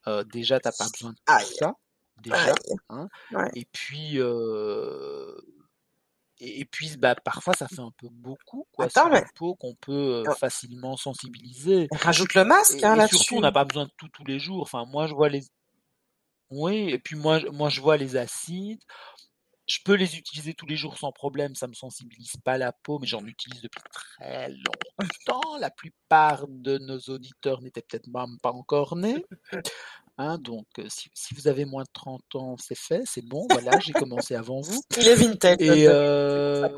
euh, 0.07 0.24
déjà, 0.24 0.61
t'as 0.61 0.72
pas 0.72 0.86
besoin 0.93 1.11
de 1.11 1.16
tout 1.16 1.22
Aïe, 1.26 1.47
ça, 1.59 1.74
déjà. 2.22 2.55
Hein. 2.88 3.09
Ouais. 3.32 3.51
Et 3.55 3.66
puis, 3.72 4.12
euh, 4.14 5.34
et, 6.38 6.64
puis 6.64 6.97
bah, 6.97 7.14
parfois, 7.14 7.55
ça 7.55 7.68
fait 7.68 7.80
un 7.80 7.93
peu 7.99 8.09
beaucoup 8.11 8.66
quoi, 8.72 8.86
Attends, 8.86 9.03
sur 9.03 9.11
mais 9.11 9.20
une 9.20 9.26
peau 9.36 9.55
qu'on 9.57 9.74
peut 9.74 10.24
euh, 10.26 10.34
facilement 10.34 10.97
sensibiliser. 10.97 11.88
rajoute 11.93 12.34
le 12.34 12.45
masque, 12.45 12.78
Et, 12.78 12.84
hein, 12.84 13.07
surtout, 13.07 13.36
on 13.36 13.41
n'a 13.41 13.53
pas 13.53 13.64
besoin 13.64 13.84
de 13.84 13.91
tout 13.99 14.09
tous 14.09 14.24
les 14.24 14.38
jours. 14.38 14.62
Enfin, 14.62 14.86
moi, 14.86 15.07
je 15.07 15.14
vois 15.14 15.28
les, 15.28 15.43
oui, 16.51 16.90
et 16.90 16.98
puis 16.98 17.16
moi, 17.16 17.38
je- 17.38 17.46
moi, 17.48 17.68
je 17.68 17.80
vois 17.80 17.96
les 17.96 18.16
acides. 18.16 18.80
Je 19.66 19.78
peux 19.84 19.94
les 19.94 20.16
utiliser 20.16 20.53
tous 20.53 20.66
les 20.66 20.76
jours 20.76 20.98
sans 20.98 21.12
problème, 21.12 21.55
ça 21.55 21.68
me 21.68 21.74
sensibilise 21.74 22.32
pas 22.44 22.59
la 22.59 22.72
peau, 22.72 22.98
mais 22.98 23.07
j'en 23.07 23.24
utilise 23.24 23.62
depuis 23.62 23.80
très 23.92 24.48
longtemps. 24.48 25.57
La 25.59 25.70
plupart 25.70 26.46
de 26.48 26.78
nos 26.78 26.98
auditeurs 26.98 27.62
n'étaient 27.62 27.82
peut-être 27.82 28.09
même 28.09 28.38
pas 28.42 28.51
encore 28.51 28.96
nés. 28.96 29.24
Hein, 30.18 30.38
donc, 30.38 30.66
euh, 30.80 30.86
si, 30.88 31.09
si 31.14 31.34
vous 31.34 31.46
avez 31.46 31.64
moins 31.66 31.84
de 31.84 31.88
30 31.92 32.34
ans, 32.34 32.57
c'est 32.59 32.76
fait, 32.76 33.03
c'est 33.07 33.24
bon, 33.24 33.46
voilà, 33.48 33.78
j'ai 33.78 33.92
commencé 33.92 34.34
avant 34.34 34.61
vous. 34.61 34.82
Il 34.98 35.07
est 35.07 35.14
vintage, 35.14 35.57
Et, 35.61 35.86
euh, 35.88 36.68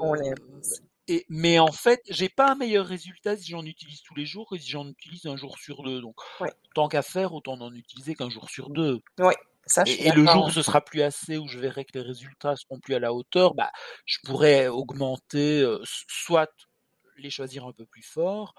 et, 1.08 1.24
mais 1.30 1.58
en 1.58 1.72
fait, 1.72 2.00
j'ai 2.10 2.28
pas 2.28 2.52
un 2.52 2.54
meilleur 2.56 2.86
résultat 2.86 3.36
si 3.38 3.50
j'en 3.50 3.64
utilise 3.64 4.02
tous 4.02 4.14
les 4.14 4.26
jours 4.26 4.48
que 4.50 4.58
si 4.58 4.68
j'en 4.70 4.86
utilise 4.86 5.24
un 5.26 5.36
jour 5.36 5.56
sur 5.58 5.82
deux. 5.82 6.00
Donc, 6.02 6.16
Ouais. 6.40 6.52
tant 6.74 6.88
qu'à 6.88 7.02
faire, 7.02 7.32
autant 7.32 7.56
n'en 7.56 7.72
utiliser 7.72 8.14
qu'un 8.14 8.28
jour 8.30 8.48
sur 8.50 8.68
deux. 8.70 9.00
Ouais, 9.18 9.36
ça, 9.66 9.82
Et, 9.86 10.08
et 10.08 10.12
le 10.12 10.26
jour 10.26 10.46
où 10.46 10.50
ce 10.50 10.62
sera 10.62 10.80
plus 10.84 11.02
assez, 11.02 11.38
où 11.38 11.48
je 11.48 11.58
verrai 11.58 11.84
que 11.84 11.92
les 11.98 12.04
résultats 12.04 12.56
seront 12.56 12.80
plus 12.80 12.94
à 12.94 12.98
la 12.98 13.12
hauteur, 13.14 13.54
bah, 13.54 13.70
je 14.06 14.18
pourrais 14.24 14.68
augmenter, 14.68 15.60
euh, 15.62 15.80
soit 16.08 16.50
les 17.18 17.30
choisir 17.30 17.66
un 17.66 17.72
peu 17.72 17.86
plus 17.86 18.02
fort, 18.02 18.54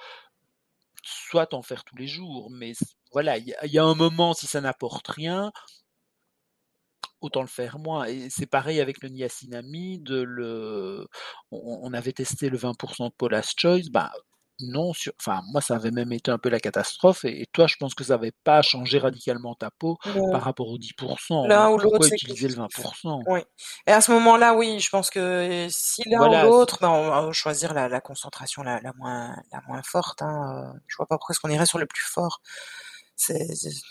soit 1.03 1.53
en 1.53 1.61
faire 1.61 1.83
tous 1.83 1.95
les 1.97 2.07
jours. 2.07 2.49
Mais 2.51 2.73
voilà, 3.11 3.37
il 3.37 3.45
y, 3.47 3.53
a- 3.53 3.65
il 3.65 3.71
y 3.71 3.77
a 3.79 3.83
un 3.83 3.95
moment, 3.95 4.33
si 4.33 4.47
ça 4.47 4.61
n'apporte 4.61 5.07
rien, 5.07 5.51
autant 7.21 7.41
le 7.41 7.47
faire 7.47 7.79
moins. 7.79 8.05
Et 8.05 8.29
c'est 8.29 8.45
pareil 8.45 8.81
avec 8.81 9.01
le 9.01 9.09
niacinamide, 9.09 10.09
le, 10.09 11.07
on, 11.51 11.79
on 11.83 11.93
avait 11.93 12.11
testé 12.13 12.49
le 12.49 12.57
20% 12.57 13.07
de 13.09 13.13
Paula's 13.13 13.53
Choice, 13.57 13.89
bah, 13.91 14.11
non, 14.59 14.93
sur, 14.93 15.11
enfin, 15.19 15.41
moi, 15.51 15.61
ça 15.61 15.75
avait 15.75 15.91
même 15.91 16.11
été 16.11 16.31
un 16.31 16.37
peu 16.37 16.49
la 16.49 16.59
catastrophe. 16.59 17.25
Et, 17.25 17.41
et 17.41 17.45
toi, 17.47 17.67
je 17.67 17.75
pense 17.77 17.95
que 17.95 18.03
ça 18.03 18.15
n'avait 18.15 18.33
pas 18.43 18.61
changé 18.61 18.99
radicalement 18.99 19.55
ta 19.55 19.71
peau 19.71 19.97
par 20.31 20.43
rapport 20.43 20.69
aux 20.69 20.77
10%. 20.77 21.47
L'un 21.47 21.69
Donc, 21.69 21.79
ou 21.79 21.83
l'autre, 21.83 22.07
utiliser 22.13 22.47
le 22.47 22.55
20%? 22.55 23.23
Oui. 23.27 23.41
Et 23.87 23.91
à 23.91 24.01
ce 24.01 24.11
moment-là, 24.11 24.53
oui, 24.53 24.79
je 24.79 24.89
pense 24.89 25.09
que 25.09 25.67
si 25.69 26.07
l'un 26.07 26.19
Voilà, 26.19 26.47
ou 26.47 26.51
l'autre, 26.51 26.77
ben, 26.81 26.89
on 26.89 27.09
va 27.09 27.31
choisir 27.31 27.73
la, 27.73 27.89
la 27.89 28.01
concentration 28.01 28.63
la, 28.63 28.79
la 28.81 28.93
moins, 28.93 29.35
la 29.51 29.61
moins 29.67 29.81
forte. 29.83 30.21
Hein. 30.21 30.73
euh, 30.75 30.79
Je 30.87 30.95
vois 30.97 31.07
pas 31.07 31.17
pourquoi 31.17 31.33
est-ce 31.33 31.39
qu'on 31.39 31.49
irait 31.49 31.65
sur 31.65 31.79
le 31.79 31.85
plus 31.85 32.03
fort. 32.03 32.41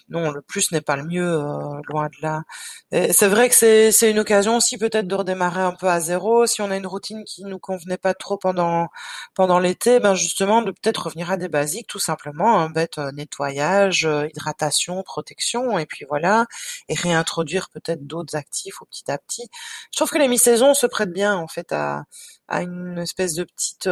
Non, 0.08 0.30
le 0.30 0.42
plus 0.42 0.72
n'est 0.72 0.80
pas 0.80 0.96
le 0.96 1.04
mieux, 1.04 1.40
euh, 1.40 1.80
loin 1.88 2.08
de 2.08 2.22
là. 2.22 2.42
C'est 2.90 3.28
vrai 3.28 3.48
que 3.48 3.54
c'est 3.54 4.10
une 4.10 4.18
occasion 4.18 4.56
aussi 4.56 4.78
peut-être 4.78 5.06
de 5.06 5.14
redémarrer 5.14 5.62
un 5.62 5.72
peu 5.72 5.88
à 5.88 6.00
zéro. 6.00 6.46
Si 6.46 6.60
on 6.62 6.70
a 6.70 6.76
une 6.76 6.86
routine 6.86 7.24
qui 7.24 7.44
nous 7.44 7.58
convenait 7.58 7.98
pas 7.98 8.14
trop 8.14 8.36
pendant 8.36 8.88
pendant 9.34 9.58
l'été, 9.58 10.00
ben 10.00 10.14
justement 10.14 10.62
de 10.62 10.70
peut-être 10.72 11.04
revenir 11.06 11.30
à 11.30 11.36
des 11.36 11.48
basiques, 11.48 11.86
tout 11.86 11.98
simplement, 11.98 12.60
un 12.60 12.70
bête 12.70 12.98
euh, 12.98 13.12
nettoyage, 13.12 14.04
euh, 14.06 14.26
hydratation, 14.28 15.02
protection, 15.02 15.78
et 15.78 15.86
puis 15.86 16.04
voilà, 16.08 16.46
et 16.88 16.94
réintroduire 16.94 17.68
peut-être 17.70 18.06
d'autres 18.06 18.36
actifs 18.36 18.82
au 18.82 18.86
petit 18.86 19.10
à 19.10 19.18
petit. 19.18 19.48
Je 19.92 19.96
trouve 19.98 20.10
que 20.10 20.18
les 20.18 20.28
mi-saisons 20.28 20.74
se 20.74 20.86
prêtent 20.86 21.12
bien 21.12 21.34
en 21.36 21.48
fait 21.48 21.72
à 21.72 22.04
à 22.48 22.62
une 22.62 22.98
espèce 22.98 23.34
de 23.34 23.44
petite 23.44 23.88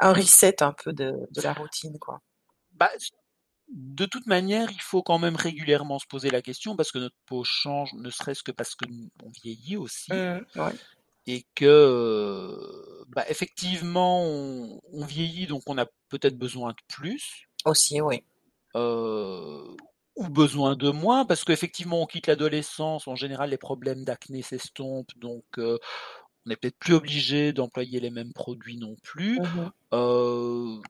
un 0.00 0.12
reset 0.12 0.62
un 0.62 0.72
peu 0.72 0.92
de, 0.92 1.12
de 1.30 1.42
la 1.42 1.52
routine, 1.52 1.98
quoi. 1.98 2.20
Bah, 2.72 2.90
de 3.70 4.04
toute 4.04 4.26
manière, 4.26 4.70
il 4.70 4.80
faut 4.80 5.02
quand 5.02 5.18
même 5.18 5.36
régulièrement 5.36 5.98
se 5.98 6.06
poser 6.06 6.30
la 6.30 6.42
question 6.42 6.76
parce 6.76 6.90
que 6.90 6.98
notre 6.98 7.16
peau 7.26 7.44
change, 7.44 7.92
ne 7.94 8.10
serait-ce 8.10 8.42
que 8.42 8.52
parce 8.52 8.74
que 8.74 8.84
on 9.24 9.30
vieillit 9.42 9.76
aussi. 9.76 10.12
Mmh, 10.12 10.40
et 11.26 11.44
que, 11.54 11.64
euh, 11.66 13.04
bah, 13.08 13.24
effectivement, 13.28 14.24
on, 14.24 15.04
vieillit, 15.04 15.46
donc 15.46 15.62
on 15.66 15.78
a 15.78 15.86
peut-être 16.08 16.36
besoin 16.36 16.70
de 16.70 16.78
plus. 16.88 17.48
Aussi, 17.64 18.00
oui. 18.00 18.24
Euh, 18.74 19.76
ou 20.16 20.28
besoin 20.28 20.74
de 20.74 20.90
moins, 20.90 21.24
parce 21.24 21.44
qu'effectivement, 21.44 22.02
on 22.02 22.06
quitte 22.06 22.26
l'adolescence, 22.26 23.06
en 23.06 23.14
général, 23.14 23.50
les 23.50 23.58
problèmes 23.58 24.04
d'acné 24.04 24.42
s'estompent, 24.42 25.16
donc 25.18 25.44
euh, 25.58 25.78
on 26.44 26.50
n'est 26.50 26.56
peut-être 26.56 26.78
plus 26.78 26.94
obligé 26.94 27.52
d'employer 27.52 28.00
les 28.00 28.10
mêmes 28.10 28.32
produits 28.32 28.78
non 28.78 28.96
plus. 29.02 29.38
Mmh 29.40 30.80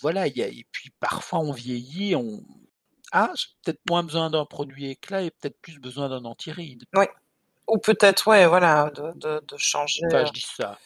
voilà, 0.00 0.26
et 0.26 0.66
puis 0.72 0.90
parfois 1.00 1.40
on 1.40 1.52
vieillit, 1.52 2.14
on 2.14 2.42
ah, 3.12 3.32
j'ai 3.34 3.46
peut-être 3.64 3.80
moins 3.88 4.02
besoin 4.02 4.30
d'un 4.30 4.44
produit 4.44 4.90
éclat 4.90 5.22
et 5.22 5.30
peut-être 5.30 5.58
plus 5.60 5.78
besoin 5.78 6.08
d'un 6.08 6.24
anti-ride. 6.24 6.84
Oui. 6.94 7.06
Ou 7.68 7.78
peut-être, 7.78 8.26
ouais, 8.28 8.46
voilà, 8.46 8.90
de, 8.94 9.12
de, 9.16 9.42
de 9.46 9.56
changer. 9.56 10.02
Enfin, 10.06 10.24
je 10.26 10.32
dis 10.32 10.46
ça. 10.56 10.78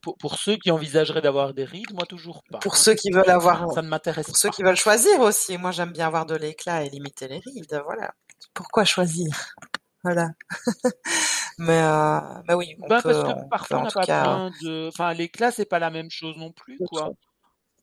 Pour, 0.00 0.16
pour 0.16 0.38
ceux 0.38 0.56
qui 0.56 0.70
envisageraient 0.70 1.20
d'avoir 1.20 1.52
des 1.52 1.64
rides, 1.64 1.92
moi 1.92 2.06
toujours 2.06 2.42
pas. 2.50 2.58
Pour 2.58 2.74
hein. 2.74 2.78
ceux 2.78 2.94
qui 2.94 3.10
veulent 3.10 3.28
avoir, 3.28 3.70
ça 3.72 3.82
ne 3.82 3.88
m'intéresse 3.88 4.26
Pour 4.26 4.36
ceux 4.36 4.48
qui 4.48 4.62
veulent 4.62 4.76
choisir 4.76 5.20
aussi, 5.20 5.58
moi 5.58 5.72
j'aime 5.72 5.92
bien 5.92 6.06
avoir 6.06 6.24
de 6.24 6.34
l'éclat 6.34 6.84
et 6.84 6.88
limiter 6.88 7.28
les 7.28 7.38
rides, 7.38 7.82
voilà. 7.84 8.14
Pourquoi 8.52 8.84
choisir? 8.84 9.28
Voilà. 10.06 10.28
mais, 11.58 11.80
euh, 11.80 12.20
mais 12.46 12.52
oui. 12.52 12.76
On 12.82 12.88
bah, 12.88 13.00
peut, 13.00 13.10
parce 13.10 13.32
que 13.32 13.48
parfois 13.48 13.78
on 13.78 13.84
n'a 13.84 13.90
pas 13.90 14.00
besoin 14.02 14.50
de. 14.62 14.88
Enfin, 14.88 15.14
l'éclat 15.14 15.50
c'est 15.50 15.64
pas 15.64 15.78
la 15.78 15.88
même 15.88 16.10
chose 16.10 16.36
non 16.36 16.52
plus, 16.52 16.76
quoi. 16.90 17.14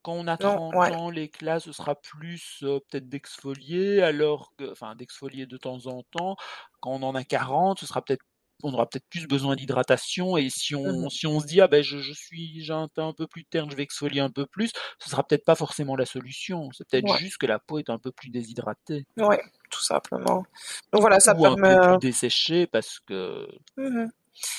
Quand 0.04 0.14
on 0.14 0.28
a 0.28 0.38
30 0.38 0.76
ans, 0.76 1.10
l'éclat, 1.10 1.60
ce 1.60 1.72
sera 1.72 1.96
plus 1.96 2.60
peut-être 2.62 3.08
d'exfolier, 3.08 4.02
alors 4.02 4.54
que, 4.58 4.72
enfin, 4.72 4.96
d'exfolier 4.96 5.46
de 5.46 5.58
temps 5.58 5.86
en 5.88 6.04
temps. 6.04 6.36
Quand 6.80 6.92
on 6.92 7.04
en 7.04 7.16
a 7.16 7.24
40, 7.24 7.80
ce 7.80 7.86
sera 7.86 8.02
peut-être 8.02 8.26
on 8.64 8.74
aura 8.74 8.88
peut-être 8.88 9.08
plus 9.10 9.28
besoin 9.28 9.56
d'hydratation. 9.56 10.38
Et 10.38 10.50
si 10.50 10.76
on, 10.76 11.06
mmh 11.06 11.10
si 11.10 11.28
on 11.28 11.40
se 11.40 11.46
dit 11.46 11.62
ah 11.62 11.68
ben 11.68 11.84
je, 11.84 11.98
je 11.98 12.14
suis 12.14 12.64
j'ai 12.64 12.74
un 12.74 12.88
teint 12.88 13.08
un 13.08 13.14
peu 13.14 13.28
plus 13.28 13.44
terne 13.46 13.70
je 13.70 13.76
vais 13.76 13.84
exfolier 13.84 14.20
un 14.20 14.30
peu 14.30 14.46
plus 14.46 14.72
ce 15.00 15.10
sera 15.10 15.24
peut-être 15.26 15.46
pas 15.46 15.56
forcément 15.56 15.96
la 15.96 16.06
solution. 16.06 16.70
C'est 16.72 16.88
peut-être 16.88 17.18
juste 17.18 17.38
que 17.38 17.46
la 17.46 17.60
peau 17.60 17.80
est 17.80 17.90
un 17.90 17.98
peu 17.98 18.12
plus 18.12 18.30
déshydratée. 18.30 19.06
Oui, 19.18 19.36
tout 19.70 19.82
simplement. 19.82 20.44
Donc 20.92 21.02
voilà 21.02 21.20
ça 21.20 21.36
ou 21.36 21.42
permet 21.42 21.70
un 21.70 21.94
peu 21.94 22.00
plus 22.00 22.10
desséchée 22.10 22.68
parce 22.68 23.00
que 23.00 23.48
mmh 23.78 24.08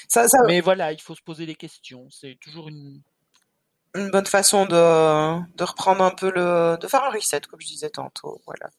ça, 0.06 0.26
mais 0.46 0.60
voilà 0.60 0.92
il 0.92 1.00
faut 1.00 1.14
se 1.14 1.22
poser 1.22 1.46
des 1.46 1.54
questions. 1.54 2.06
C'est 2.10 2.38
toujours 2.40 2.68
une 2.68 3.00
une 3.94 4.10
bonne 4.10 4.26
façon 4.26 4.66
de, 4.66 5.56
de 5.56 5.64
reprendre 5.64 6.02
un 6.02 6.10
peu 6.10 6.30
le, 6.30 6.76
de 6.80 6.86
faire 6.86 7.04
un 7.04 7.10
reset, 7.10 7.42
comme 7.42 7.60
je 7.60 7.66
disais 7.66 7.90
tantôt. 7.90 8.40
Voilà. 8.46 8.70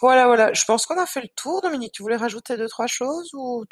Voilà, 0.00 0.26
voilà. 0.26 0.52
Je 0.52 0.64
pense 0.64 0.86
qu'on 0.86 0.98
a 0.98 1.06
fait 1.06 1.22
le 1.22 1.28
tour, 1.28 1.62
Dominique. 1.62 1.92
Tu 1.92 2.02
voulais 2.02 2.16
rajouter 2.16 2.56
deux, 2.56 2.68
trois 2.68 2.86
choses 2.86 3.30
ou 3.32 3.64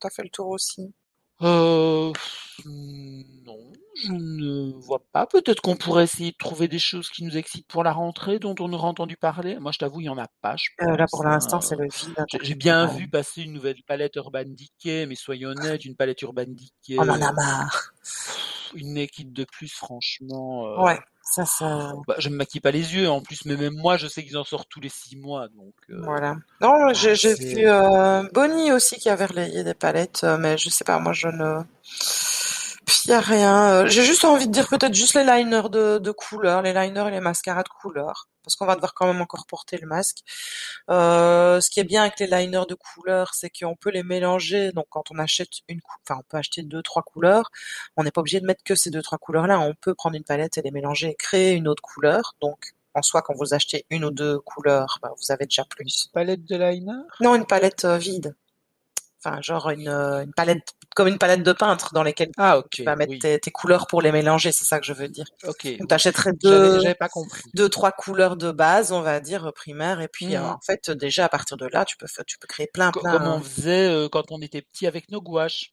t'as 0.00 0.10
fait 0.10 0.22
le 0.22 0.30
tour 0.30 0.48
aussi? 0.48 0.92
Euh, 1.40 2.12
non, 2.64 3.72
je 3.96 4.12
ne 4.12 4.72
vois 4.84 5.02
pas. 5.12 5.26
Peut-être 5.26 5.60
qu'on 5.60 5.74
pourrait 5.74 6.04
essayer 6.04 6.30
de 6.30 6.36
trouver 6.36 6.68
des 6.68 6.78
choses 6.78 7.08
qui 7.08 7.24
nous 7.24 7.36
excitent 7.36 7.66
pour 7.66 7.82
la 7.82 7.92
rentrée, 7.92 8.38
dont 8.38 8.54
on 8.60 8.72
aurait 8.72 8.86
entendu 8.86 9.16
parler. 9.16 9.58
Moi, 9.58 9.72
je 9.72 9.78
t'avoue, 9.78 10.00
il 10.00 10.04
y 10.04 10.08
en 10.08 10.18
a 10.18 10.28
pas. 10.40 10.54
Euh, 10.82 10.96
là, 10.96 11.06
pour 11.10 11.24
l'instant, 11.24 11.60
c'est 11.60 11.74
le 11.74 11.88
vide. 11.88 12.14
Hein, 12.16 12.26
j'ai 12.42 12.54
bien 12.54 12.86
vu 12.86 13.08
passer 13.08 13.42
une 13.42 13.54
nouvelle 13.54 13.82
palette 13.84 14.14
Urban 14.14 14.44
Decay, 14.46 15.06
mais 15.06 15.16
soyons 15.16 15.48
honnêtes, 15.48 15.84
une 15.84 15.96
palette 15.96 16.22
Urban 16.22 16.44
Decay. 16.46 16.96
On 16.98 17.08
en 17.08 17.20
a 17.20 17.32
marre 17.32 17.92
une 18.74 18.96
équipe 18.96 19.32
de 19.32 19.44
plus, 19.44 19.72
franchement. 19.72 20.66
Euh, 20.66 20.84
ouais, 20.84 20.98
ça, 21.22 21.44
ça. 21.44 21.92
Bah, 22.06 22.14
je 22.18 22.28
me 22.28 22.36
maquille 22.36 22.60
pas 22.60 22.70
les 22.70 22.94
yeux. 22.94 23.08
En 23.08 23.20
plus, 23.20 23.44
mais 23.44 23.56
même 23.56 23.74
moi, 23.74 23.96
je 23.96 24.06
sais 24.06 24.22
qu'ils 24.22 24.38
en 24.38 24.44
sortent 24.44 24.68
tous 24.68 24.80
les 24.80 24.88
six 24.88 25.16
mois, 25.16 25.48
donc. 25.48 25.74
Euh, 25.90 26.00
voilà. 26.04 26.36
Non, 26.60 26.92
j'ai 26.92 27.34
vu 27.34 27.68
euh, 27.68 28.22
Bonnie 28.32 28.72
aussi 28.72 28.96
qui 28.96 29.08
avait 29.08 29.26
relayé 29.26 29.64
des 29.64 29.74
palettes, 29.74 30.24
mais 30.38 30.58
je 30.58 30.68
sais 30.70 30.84
pas, 30.84 30.98
moi, 30.98 31.12
je 31.12 31.28
ne. 31.28 31.62
Puis 32.92 33.10
y 33.10 33.12
a 33.14 33.20
rien. 33.20 33.86
J'ai 33.86 34.04
juste 34.04 34.24
envie 34.24 34.46
de 34.46 34.52
dire 34.52 34.68
peut-être 34.68 34.92
juste 34.92 35.14
les 35.14 35.24
liners 35.24 35.70
de, 35.70 35.98
de 35.98 36.10
couleur, 36.10 36.60
les 36.60 36.74
liners 36.74 37.08
et 37.08 37.10
les 37.10 37.20
mascaras 37.20 37.62
de 37.62 37.68
couleur 37.80 38.28
parce 38.42 38.56
qu'on 38.56 38.66
va 38.66 38.74
devoir 38.74 38.92
quand 38.92 39.06
même 39.06 39.22
encore 39.22 39.46
porter 39.46 39.78
le 39.78 39.86
masque. 39.86 40.18
Euh, 40.90 41.60
ce 41.60 41.70
qui 41.70 41.80
est 41.80 41.84
bien 41.84 42.02
avec 42.02 42.18
les 42.20 42.26
liners 42.26 42.66
de 42.68 42.74
couleur, 42.74 43.34
c'est 43.34 43.50
qu'on 43.50 43.76
peut 43.76 43.90
les 43.90 44.02
mélanger. 44.02 44.72
Donc 44.72 44.86
quand 44.90 45.10
on 45.10 45.18
achète 45.18 45.48
une, 45.68 45.80
enfin 46.04 46.20
on 46.20 46.24
peut 46.28 46.36
acheter 46.36 46.62
deux 46.62 46.82
trois 46.82 47.02
couleurs. 47.02 47.50
On 47.96 48.02
n'est 48.02 48.10
pas 48.10 48.20
obligé 48.20 48.40
de 48.40 48.46
mettre 48.46 48.62
que 48.64 48.74
ces 48.74 48.90
deux 48.90 49.02
trois 49.02 49.18
couleurs 49.18 49.46
là. 49.46 49.60
On 49.60 49.74
peut 49.74 49.94
prendre 49.94 50.16
une 50.16 50.24
palette 50.24 50.58
et 50.58 50.62
les 50.62 50.70
mélanger 50.70 51.10
et 51.10 51.14
créer 51.14 51.52
une 51.52 51.68
autre 51.68 51.82
couleur. 51.82 52.34
Donc 52.40 52.72
en 52.94 53.00
soi, 53.00 53.22
quand 53.22 53.34
vous 53.34 53.54
achetez 53.54 53.86
une 53.88 54.04
ou 54.04 54.10
deux 54.10 54.38
couleurs, 54.40 54.98
bah, 55.00 55.12
vous 55.18 55.32
avez 55.32 55.46
déjà 55.46 55.64
plus. 55.64 56.08
Palette 56.12 56.44
de 56.44 56.56
liner? 56.56 56.92
Non, 57.20 57.34
une 57.34 57.46
palette 57.46 57.86
euh, 57.86 57.96
vide. 57.96 58.34
Enfin, 59.24 59.40
genre 59.40 59.70
une, 59.70 59.88
euh, 59.88 60.24
une 60.24 60.32
palette 60.32 60.74
comme 60.94 61.08
une 61.08 61.18
palette 61.18 61.42
de 61.42 61.52
peintre 61.52 61.94
dans 61.94 62.02
lesquelles 62.02 62.32
ah, 62.36 62.60
tu 62.70 62.82
vas 62.82 62.96
mettre 62.96 63.14
tes, 63.18 63.50
couleurs 63.50 63.86
pour 63.86 64.02
les 64.02 64.12
mélanger, 64.12 64.52
c'est 64.52 64.64
ça 64.64 64.78
que 64.78 64.86
je 64.86 64.92
veux 64.92 65.08
dire. 65.08 65.26
Ok. 65.46 65.60
Tu 65.62 65.86
achèterais 65.90 66.32
deux, 66.32 66.80
deux, 67.54 67.68
trois 67.68 67.92
couleurs 67.92 68.36
de 68.36 68.50
base, 68.50 68.92
on 68.92 69.00
va 69.00 69.20
dire 69.20 69.52
primaires, 69.54 70.00
et 70.00 70.08
puis 70.08 70.36
euh, 70.36 70.40
mmh. 70.40 70.44
en 70.44 70.60
fait 70.64 70.90
déjà 70.90 71.26
à 71.26 71.28
partir 71.28 71.56
de 71.56 71.66
là, 71.66 71.84
tu 71.84 71.96
peux 71.96 72.06
tu 72.26 72.38
peux 72.38 72.46
créer 72.46 72.68
plein 72.72 72.90
plein. 72.90 73.12
Comme 73.12 73.26
on 73.26 73.40
faisait 73.40 73.88
euh, 73.88 74.08
quand 74.10 74.30
on 74.30 74.40
était 74.42 74.62
petit 74.62 74.86
avec 74.86 75.10
nos 75.10 75.22
gouaches. 75.22 75.72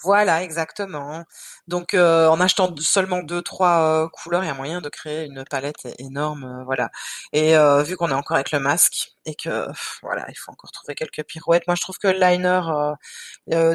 Voilà, 0.00 0.42
exactement. 0.42 1.24
Donc, 1.68 1.94
euh, 1.94 2.28
en 2.28 2.40
achetant 2.40 2.74
seulement 2.80 3.22
deux, 3.22 3.42
trois 3.42 4.04
euh, 4.04 4.08
couleurs, 4.08 4.42
il 4.42 4.46
y 4.46 4.50
a 4.50 4.54
moyen 4.54 4.80
de 4.80 4.88
créer 4.88 5.26
une 5.26 5.44
palette 5.44 5.86
énorme, 5.98 6.44
euh, 6.44 6.64
voilà. 6.64 6.90
Et 7.32 7.54
vu 7.84 7.96
qu'on 7.96 8.10
est 8.10 8.14
encore 8.14 8.36
avec 8.36 8.52
le 8.52 8.58
masque 8.60 9.12
et 9.24 9.34
que, 9.34 9.66
voilà, 10.02 10.26
il 10.28 10.34
faut 10.34 10.52
encore 10.52 10.72
trouver 10.72 10.94
quelques 10.94 11.24
pirouettes. 11.24 11.66
Moi, 11.66 11.76
je 11.76 11.82
trouve 11.82 11.98
que 11.98 12.08
le 12.08 12.18
liner 12.18 12.60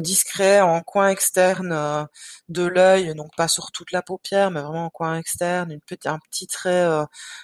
discret 0.01 0.61
en 0.61 0.81
coin 0.81 1.09
externe 1.09 2.07
de 2.49 2.63
l'œil, 2.63 3.15
donc 3.15 3.35
pas 3.35 3.47
sur 3.47 3.71
toute 3.71 3.91
la 3.91 4.01
paupière, 4.01 4.51
mais 4.51 4.61
vraiment 4.61 4.85
en 4.85 4.89
coin 4.89 5.17
externe, 5.17 5.71
une 5.71 5.81
petite, 5.81 6.05
un 6.07 6.19
petit 6.19 6.47
trait 6.47 6.87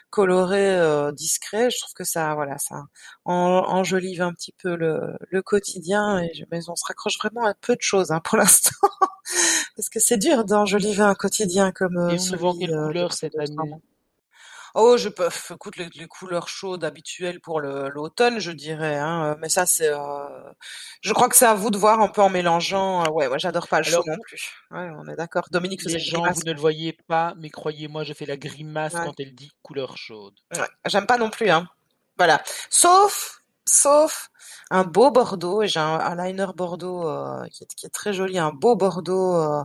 coloré 0.09 0.77
discret, 1.13 1.69
je 1.71 1.79
trouve 1.79 1.93
que 1.93 2.03
ça, 2.03 2.35
voilà, 2.35 2.57
ça 2.57 2.83
enjolive 3.25 4.21
un 4.21 4.33
petit 4.33 4.53
peu 4.61 4.75
le, 4.75 5.17
le 5.29 5.41
quotidien. 5.41 6.19
Et 6.19 6.31
mais 6.51 6.69
on 6.69 6.75
se 6.75 6.85
raccroche 6.85 7.17
vraiment 7.17 7.45
à 7.45 7.53
peu 7.53 7.75
de 7.75 7.81
choses 7.81 8.11
hein, 8.11 8.21
pour 8.23 8.37
l'instant. 8.37 8.71
Parce 9.75 9.89
que 9.89 9.99
c'est 9.99 10.17
dur 10.17 10.45
d'enjoliver 10.45 11.03
un 11.03 11.15
quotidien 11.15 11.71
comme 11.71 11.97
euh, 11.97 12.09
Et 12.09 12.19
celui, 12.19 12.59
quelle 12.59 12.73
euh, 12.73 12.87
couleur 12.87 13.13
cette 13.13 13.37
année? 13.37 13.55
Oh, 14.75 14.97
je 14.97 15.09
peux, 15.09 15.29
écoute, 15.51 15.77
les, 15.77 16.07
couleurs 16.07 16.47
chaudes 16.47 16.83
habituelles 16.83 17.39
pour 17.39 17.61
l'automne, 17.61 18.39
je 18.39 18.51
dirais. 18.51 18.97
Hein, 18.97 19.35
mais 19.39 19.49
ça, 19.49 19.67
c'est, 19.67 19.89
euh, 19.89 20.51
je 21.01 21.13
crois 21.13 21.29
que 21.29 21.35
c'est 21.35 21.45
à 21.45 21.53
vous 21.53 21.69
de 21.69 21.77
voir 21.77 21.99
un 21.99 22.07
peu 22.07 22.21
en 22.21 22.29
mélangeant. 22.29 23.07
ouais, 23.11 23.27
moi, 23.27 23.37
j'adore 23.37 23.67
pas 23.67 23.79
le 23.79 23.83
chaud 23.83 24.03
non 24.07 24.17
plus. 24.23 24.51
Ouais, 24.71 24.89
on 24.97 25.07
est 25.07 25.15
d'accord. 25.15 25.43
Dominique 25.51 25.83
Les 25.83 25.99
gens, 25.99 26.23
vous 26.23 26.41
ne 26.43 26.53
le 26.53 26.59
voyez 26.59 26.97
pas, 27.07 27.35
mais 27.37 27.51
croyez-moi, 27.51 28.03
je 28.03 28.13
fais 28.13 28.25
la 28.25 28.37
grimace 28.37 28.93
quand 28.93 29.19
elle 29.19 29.35
dit 29.35 29.51
couleur 29.61 29.95
chaude. 29.95 30.33
Ouais, 30.55 30.67
j'aime 30.87 31.05
pas 31.05 31.17
non 31.17 31.29
plus. 31.29 31.51
Hein. 31.51 31.67
Voilà. 32.17 32.41
Sauf, 32.69 33.42
sauf 33.67 34.29
un 34.69 34.83
beau 34.83 35.11
bordeaux 35.11 35.65
j'ai 35.65 35.79
un, 35.79 36.15
liner 36.15 36.47
bordeaux 36.55 37.07
euh, 37.07 37.47
qui, 37.49 37.63
est, 37.85 37.89
très 37.89 38.13
joli, 38.13 38.37
un 38.39 38.51
beau 38.51 38.75
bordeaux. 38.75 39.35
Euh, 39.35 39.63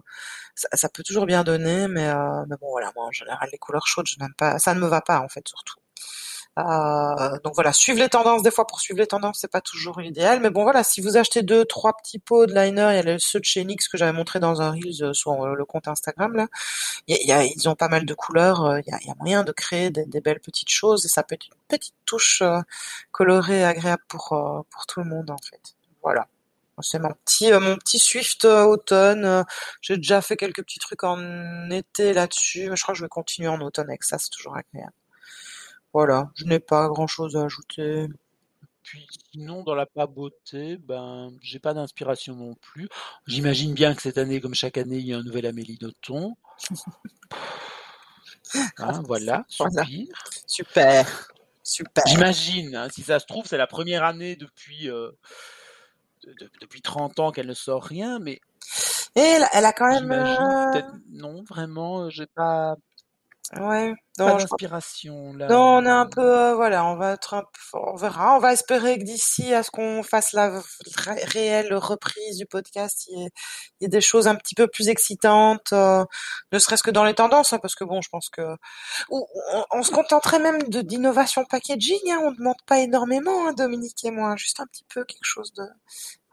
ça, 0.54 0.68
ça, 0.74 0.88
peut 0.88 1.02
toujours 1.04 1.26
bien 1.26 1.44
donner, 1.44 1.88
mais, 1.88 2.08
euh, 2.08 2.44
mais 2.48 2.56
bon 2.60 2.70
voilà, 2.70 2.90
moi 2.96 3.06
en 3.06 3.12
général 3.12 3.48
les 3.52 3.58
couleurs 3.58 3.86
chaudes, 3.86 4.08
je 4.08 4.16
n'aime 4.20 4.34
pas, 4.36 4.58
ça 4.58 4.74
ne 4.74 4.80
me 4.80 4.86
va 4.88 5.00
pas 5.00 5.20
en 5.20 5.28
fait 5.28 5.46
surtout. 5.48 5.76
Euh, 6.58 7.38
donc 7.44 7.54
voilà, 7.54 7.72
suivre 7.72 8.00
les 8.00 8.08
tendances. 8.08 8.42
Des 8.42 8.50
fois, 8.50 8.66
pour 8.66 8.80
suivre 8.80 8.98
les 8.98 9.06
tendances, 9.06 9.38
c'est 9.40 9.50
pas 9.50 9.60
toujours 9.60 10.00
l'idéal. 10.00 10.40
Mais 10.40 10.50
bon, 10.50 10.62
voilà, 10.64 10.82
si 10.82 11.00
vous 11.00 11.16
achetez 11.16 11.42
deux, 11.42 11.64
trois 11.64 11.92
petits 11.96 12.18
pots 12.18 12.46
de 12.46 12.54
liner, 12.54 12.90
il 12.92 13.08
y 13.08 13.10
a 13.10 13.18
ceux 13.18 13.40
de 13.40 13.44
chez 13.44 13.64
NYX 13.64 13.88
que 13.88 13.96
j'avais 13.96 14.12
montré 14.12 14.40
dans 14.40 14.60
un 14.60 14.70
Reels 14.72 15.02
euh, 15.02 15.12
sur 15.12 15.44
euh, 15.44 15.54
le 15.54 15.64
compte 15.64 15.88
Instagram, 15.88 16.34
là. 16.34 16.46
Ils 17.06 17.68
ont 17.68 17.76
pas 17.76 17.88
mal 17.88 18.04
de 18.06 18.14
couleurs. 18.14 18.78
Il 18.78 18.90
y 18.90 19.10
a, 19.10 19.14
moyen 19.18 19.44
de 19.44 19.52
créer 19.52 19.90
des, 19.90 20.20
belles 20.20 20.40
petites 20.40 20.70
choses 20.70 21.04
et 21.06 21.08
ça 21.08 21.22
peut 21.22 21.34
être 21.34 21.46
une 21.46 21.54
petite 21.68 21.94
touche 22.04 22.42
colorée 23.12 23.64
agréable 23.64 24.02
pour, 24.08 24.28
pour 24.70 24.86
tout 24.86 25.00
le 25.00 25.06
monde, 25.06 25.30
en 25.30 25.36
fait. 25.38 25.76
Voilà. 26.02 26.26
C'est 26.80 27.00
mon 27.00 27.12
petit 27.24 27.50
mon 27.52 27.76
petit 27.76 27.98
Swift 27.98 28.44
automne. 28.44 29.44
J'ai 29.80 29.96
déjà 29.96 30.20
fait 30.20 30.36
quelques 30.36 30.62
petits 30.62 30.78
trucs 30.78 31.04
en 31.04 31.70
été 31.70 32.12
là-dessus, 32.12 32.70
je 32.74 32.82
crois 32.82 32.94
que 32.94 32.98
je 32.98 33.04
vais 33.04 33.08
continuer 33.08 33.48
en 33.48 33.60
automne 33.60 33.88
avec 33.88 34.04
ça, 34.04 34.18
c'est 34.18 34.30
toujours 34.30 34.56
agréable. 34.56 34.92
Voilà, 35.98 36.30
je 36.36 36.44
n'ai 36.44 36.60
pas 36.60 36.86
grand-chose 36.86 37.36
à 37.36 37.42
ajouter. 37.42 38.06
Puis 38.84 39.04
sinon, 39.32 39.64
dans 39.64 39.74
la 39.74 39.84
pas 39.84 40.06
beauté, 40.06 40.76
ben, 40.76 41.32
j'ai 41.42 41.58
pas 41.58 41.74
d'inspiration 41.74 42.36
non 42.36 42.54
plus. 42.54 42.88
J'imagine 43.26 43.74
bien 43.74 43.96
que 43.96 44.02
cette 44.02 44.16
année, 44.16 44.40
comme 44.40 44.54
chaque 44.54 44.78
année, 44.78 44.98
il 44.98 45.06
y 45.06 45.12
a 45.12 45.18
un 45.18 45.24
nouvel 45.24 45.44
Amélie 45.46 45.76
Nothomb. 45.82 46.36
Hein, 48.78 49.02
voilà, 49.06 49.44
Voilà. 49.58 49.84
Super, 50.46 51.28
super. 51.64 52.04
J'imagine, 52.06 52.76
hein, 52.76 52.88
si 52.90 53.02
ça 53.02 53.18
se 53.18 53.26
trouve, 53.26 53.44
c'est 53.46 53.58
la 53.58 53.66
première 53.66 54.04
année 54.04 54.36
depuis, 54.36 54.88
euh, 54.88 55.10
de- 56.24 56.32
de- 56.32 56.50
depuis 56.60 56.80
30 56.80 57.18
ans 57.18 57.30
qu'elle 57.32 57.46
ne 57.48 57.54
sort 57.54 57.82
rien, 57.84 58.18
mais 58.20 58.40
Et 59.16 59.20
elle, 59.20 59.46
elle 59.52 59.64
a 59.64 59.72
quand 59.72 59.88
même... 59.88 60.12
euh, 60.12 60.82
non, 61.10 61.42
vraiment, 61.42 62.04
euh, 62.04 62.10
j'ai 62.10 62.26
pas, 62.26 62.76
Ouais, 63.56 63.94
pas 64.18 64.24
non, 64.26 64.38
je 64.38 64.46
là. 65.38 65.48
Non, 65.48 65.78
on 65.78 65.84
est 65.86 65.88
un 65.88 66.06
peu, 66.06 66.20
euh, 66.20 66.54
voilà, 66.54 66.84
on 66.84 66.96
va 66.96 67.12
être 67.12 67.32
un 67.32 67.42
peu, 67.44 67.78
on 67.78 67.96
verra. 67.96 68.36
On 68.36 68.40
va 68.40 68.52
espérer 68.52 68.98
que 68.98 69.04
d'ici 69.04 69.54
à 69.54 69.62
ce 69.62 69.70
qu'on 69.70 70.02
fasse 70.02 70.32
la 70.34 70.60
ré- 70.98 71.24
réelle 71.24 71.72
reprise 71.74 72.36
du 72.36 72.44
podcast, 72.44 73.06
il 73.08 73.18
y, 73.18 73.24
ait, 73.24 73.30
il 73.80 73.84
y 73.84 73.86
ait 73.86 73.88
des 73.88 74.02
choses 74.02 74.28
un 74.28 74.34
petit 74.34 74.54
peu 74.54 74.66
plus 74.66 74.88
excitantes, 74.88 75.72
euh, 75.72 76.04
ne 76.52 76.58
serait-ce 76.58 76.82
que 76.82 76.90
dans 76.90 77.04
les 77.04 77.14
tendances, 77.14 77.54
hein, 77.54 77.58
parce 77.58 77.74
que 77.74 77.84
bon, 77.84 78.02
je 78.02 78.10
pense 78.10 78.28
que 78.28 78.42
ou- 79.10 79.26
on, 79.54 79.64
on 79.70 79.82
se 79.82 79.92
contenterait 79.92 80.40
même 80.40 80.62
de 80.64 80.82
d'innovation 80.82 81.44
packaging. 81.46 81.98
Hein, 82.10 82.18
on 82.22 82.30
ne 82.32 82.36
demande 82.36 82.60
pas 82.66 82.80
énormément, 82.80 83.48
hein, 83.48 83.52
Dominique 83.54 84.04
et 84.04 84.10
moi, 84.10 84.36
juste 84.36 84.60
un 84.60 84.66
petit 84.66 84.84
peu 84.92 85.04
quelque 85.04 85.24
chose 85.24 85.54
de, 85.54 85.64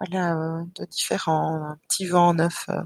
voilà, 0.01 0.33
euh, 0.35 0.63
de 0.75 0.85
différent, 0.85 1.55
un 1.71 1.77
petit 1.87 2.07
vent 2.07 2.33
neuf. 2.33 2.65
euh. 2.69 2.81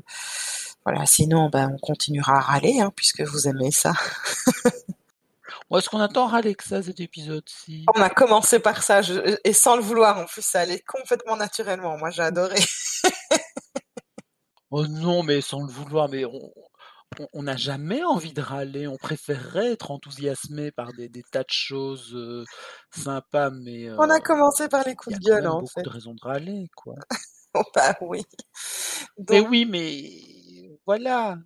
Voilà, 0.89 1.05
sinon, 1.05 1.49
ben, 1.49 1.69
on 1.71 1.77
continuera 1.77 2.37
à 2.37 2.39
râler, 2.39 2.79
hein, 2.79 2.91
puisque 2.95 3.21
vous 3.21 3.47
aimez 3.47 3.69
ça. 3.71 3.93
Est-ce 5.71 5.87
qu'on 5.87 5.99
attend 5.99 6.27
Alexa 6.33 6.81
cet 6.81 6.99
épisode-ci? 6.99 7.85
On 7.95 8.01
a 8.01 8.09
commencé 8.09 8.59
par 8.59 8.81
ça, 8.81 9.03
je- 9.03 9.37
et 9.43 9.53
sans 9.53 9.75
le 9.75 9.83
vouloir 9.83 10.17
en 10.17 10.25
plus, 10.25 10.41
ça 10.41 10.61
allait 10.61 10.79
complètement 10.81 11.35
naturellement. 11.37 11.95
Moi, 11.99 12.09
j'ai 12.09 12.23
adoré. 12.23 12.57
Oh 14.71 14.85
non, 14.87 15.21
mais 15.23 15.41
sans 15.41 15.61
le 15.61 15.71
vouloir, 15.71 16.09
mais 16.09 16.25
on 16.25 16.51
on- 17.33 17.43
n'a 17.43 17.57
jamais 17.57 18.03
envie 18.03 18.33
de 18.33 18.41
râler. 18.41 18.87
On 18.87 18.97
préférerait 18.97 19.73
être 19.73 19.89
enthousiasmé 19.91 20.71
par 20.71 20.93
des, 20.93 21.09
des 21.09 21.23
tas 21.31 21.41
de 21.43 21.49
choses 21.51 22.13
euh, 22.15 22.43
sympas, 22.95 23.49
mais 23.49 23.91
On 23.97 24.09
a 24.09 24.17
euh, 24.17 24.19
commencé 24.19 24.69
par 24.69 24.83
les 24.85 24.91
il 24.91 24.93
y 24.93 24.95
coups 24.95 25.15
a 25.15 25.19
de 25.19 25.23
gueule, 25.25 25.47
en 25.47 25.59
beaucoup 25.59 25.71
fait. 25.73 25.81
de 25.83 25.89
raisons 25.89 26.13
de 26.13 26.21
râler, 26.21 26.67
quoi. 26.75 26.93
Oh, 27.55 27.63
bah 27.75 27.95
oui. 28.01 28.23
Mais 29.29 29.39
oui, 29.39 29.65
mais 29.65 30.11
voilà. 30.89 31.37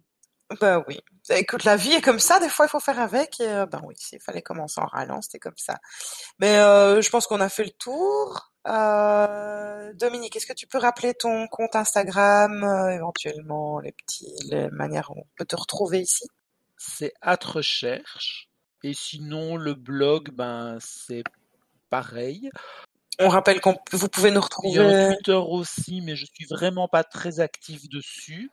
bah 0.61 0.85
oui. 0.87 1.01
Écoute, 1.29 1.65
la 1.65 1.75
vie 1.75 1.91
est 1.91 2.01
comme 2.01 2.19
ça, 2.19 2.39
des 2.39 2.47
fois, 2.47 2.65
il 2.65 2.69
faut 2.69 2.79
faire 2.79 2.97
avec, 2.97 3.41
et 3.41 3.49
euh, 3.49 3.65
ben 3.65 3.81
oui, 3.83 3.93
s'il 3.97 4.21
fallait 4.21 4.41
commencer 4.41 4.79
en 4.79 4.85
râlant, 4.85 5.21
c'était 5.21 5.37
comme 5.37 5.57
ça. 5.57 5.79
Mais 6.39 6.59
euh, 6.59 7.01
je 7.01 7.09
pense 7.09 7.27
qu'on 7.27 7.41
a 7.41 7.49
fait 7.49 7.65
le 7.65 7.71
tour. 7.71 8.53
Euh, 8.69 9.91
Dominique, 9.95 10.37
est-ce 10.37 10.45
que 10.45 10.53
tu 10.53 10.65
peux 10.65 10.77
rappeler 10.77 11.13
ton 11.13 11.47
compte 11.47 11.75
Instagram, 11.75 12.63
euh, 12.63 12.91
éventuellement, 12.91 13.81
les 13.81 13.91
petits, 13.91 14.33
les 14.49 14.69
manières 14.69 15.11
où 15.11 15.19
on 15.19 15.27
peut 15.35 15.43
te 15.43 15.57
retrouver 15.57 15.99
ici? 15.99 16.25
C'est 16.77 17.11
at 17.19 17.39
recherche. 17.43 18.47
Et 18.81 18.93
sinon, 18.93 19.57
le 19.57 19.73
blog, 19.73 20.29
ben, 20.31 20.77
c'est 20.79 21.23
pareil. 21.89 22.49
On 23.19 23.27
rappelle 23.27 23.59
qu'on, 23.59 23.75
vous 23.91 24.07
pouvez 24.07 24.31
nous 24.31 24.41
Il 24.63 24.71
y 24.71 24.79
a 24.79 24.83
un 24.83 24.85
retrouver. 24.85 25.15
Twitter 25.15 25.33
aussi, 25.33 25.99
mais 25.99 26.15
je 26.15 26.25
suis 26.33 26.45
vraiment 26.45 26.87
pas 26.87 27.03
très 27.03 27.41
actif 27.41 27.89
dessus. 27.89 28.49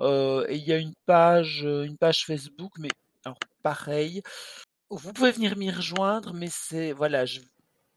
Euh, 0.00 0.46
et 0.48 0.56
il 0.56 0.64
y 0.64 0.72
a 0.72 0.78
une 0.78 0.94
page, 1.06 1.64
euh, 1.64 1.84
une 1.84 1.96
page 1.98 2.24
Facebook, 2.26 2.72
mais 2.78 2.90
alors 3.24 3.38
pareil. 3.62 4.22
Vous 4.90 5.12
pouvez 5.12 5.32
venir 5.32 5.56
m'y 5.56 5.70
rejoindre, 5.70 6.32
mais 6.34 6.48
c'est 6.50 6.92
voilà, 6.92 7.26
je, 7.26 7.40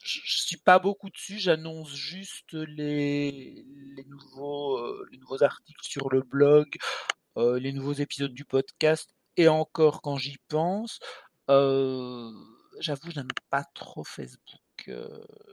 je, 0.04 0.42
suis 0.44 0.58
pas 0.58 0.80
beaucoup 0.80 1.10
dessus. 1.10 1.40
J'annonce 1.40 1.94
juste 1.94 2.54
les 2.54 3.66
les 3.96 4.04
nouveaux 4.06 4.78
euh, 4.78 5.08
les 5.12 5.18
nouveaux 5.18 5.44
articles 5.44 5.84
sur 5.84 6.10
le 6.10 6.22
blog, 6.22 6.68
euh, 7.38 7.60
les 7.60 7.74
nouveaux 7.74 7.94
épisodes 7.94 8.34
du 8.34 8.46
podcast, 8.46 9.10
et 9.38 9.48
encore 9.48 10.02
quand 10.02 10.18
j'y 10.18 10.38
pense. 10.50 11.00
Euh, 11.50 12.32
j'avoue, 12.80 13.12
je 13.12 13.18
n'aime 13.18 13.28
pas 13.50 13.64
trop 13.76 14.04
Facebook. 14.04 14.61
Euh, 14.90 15.08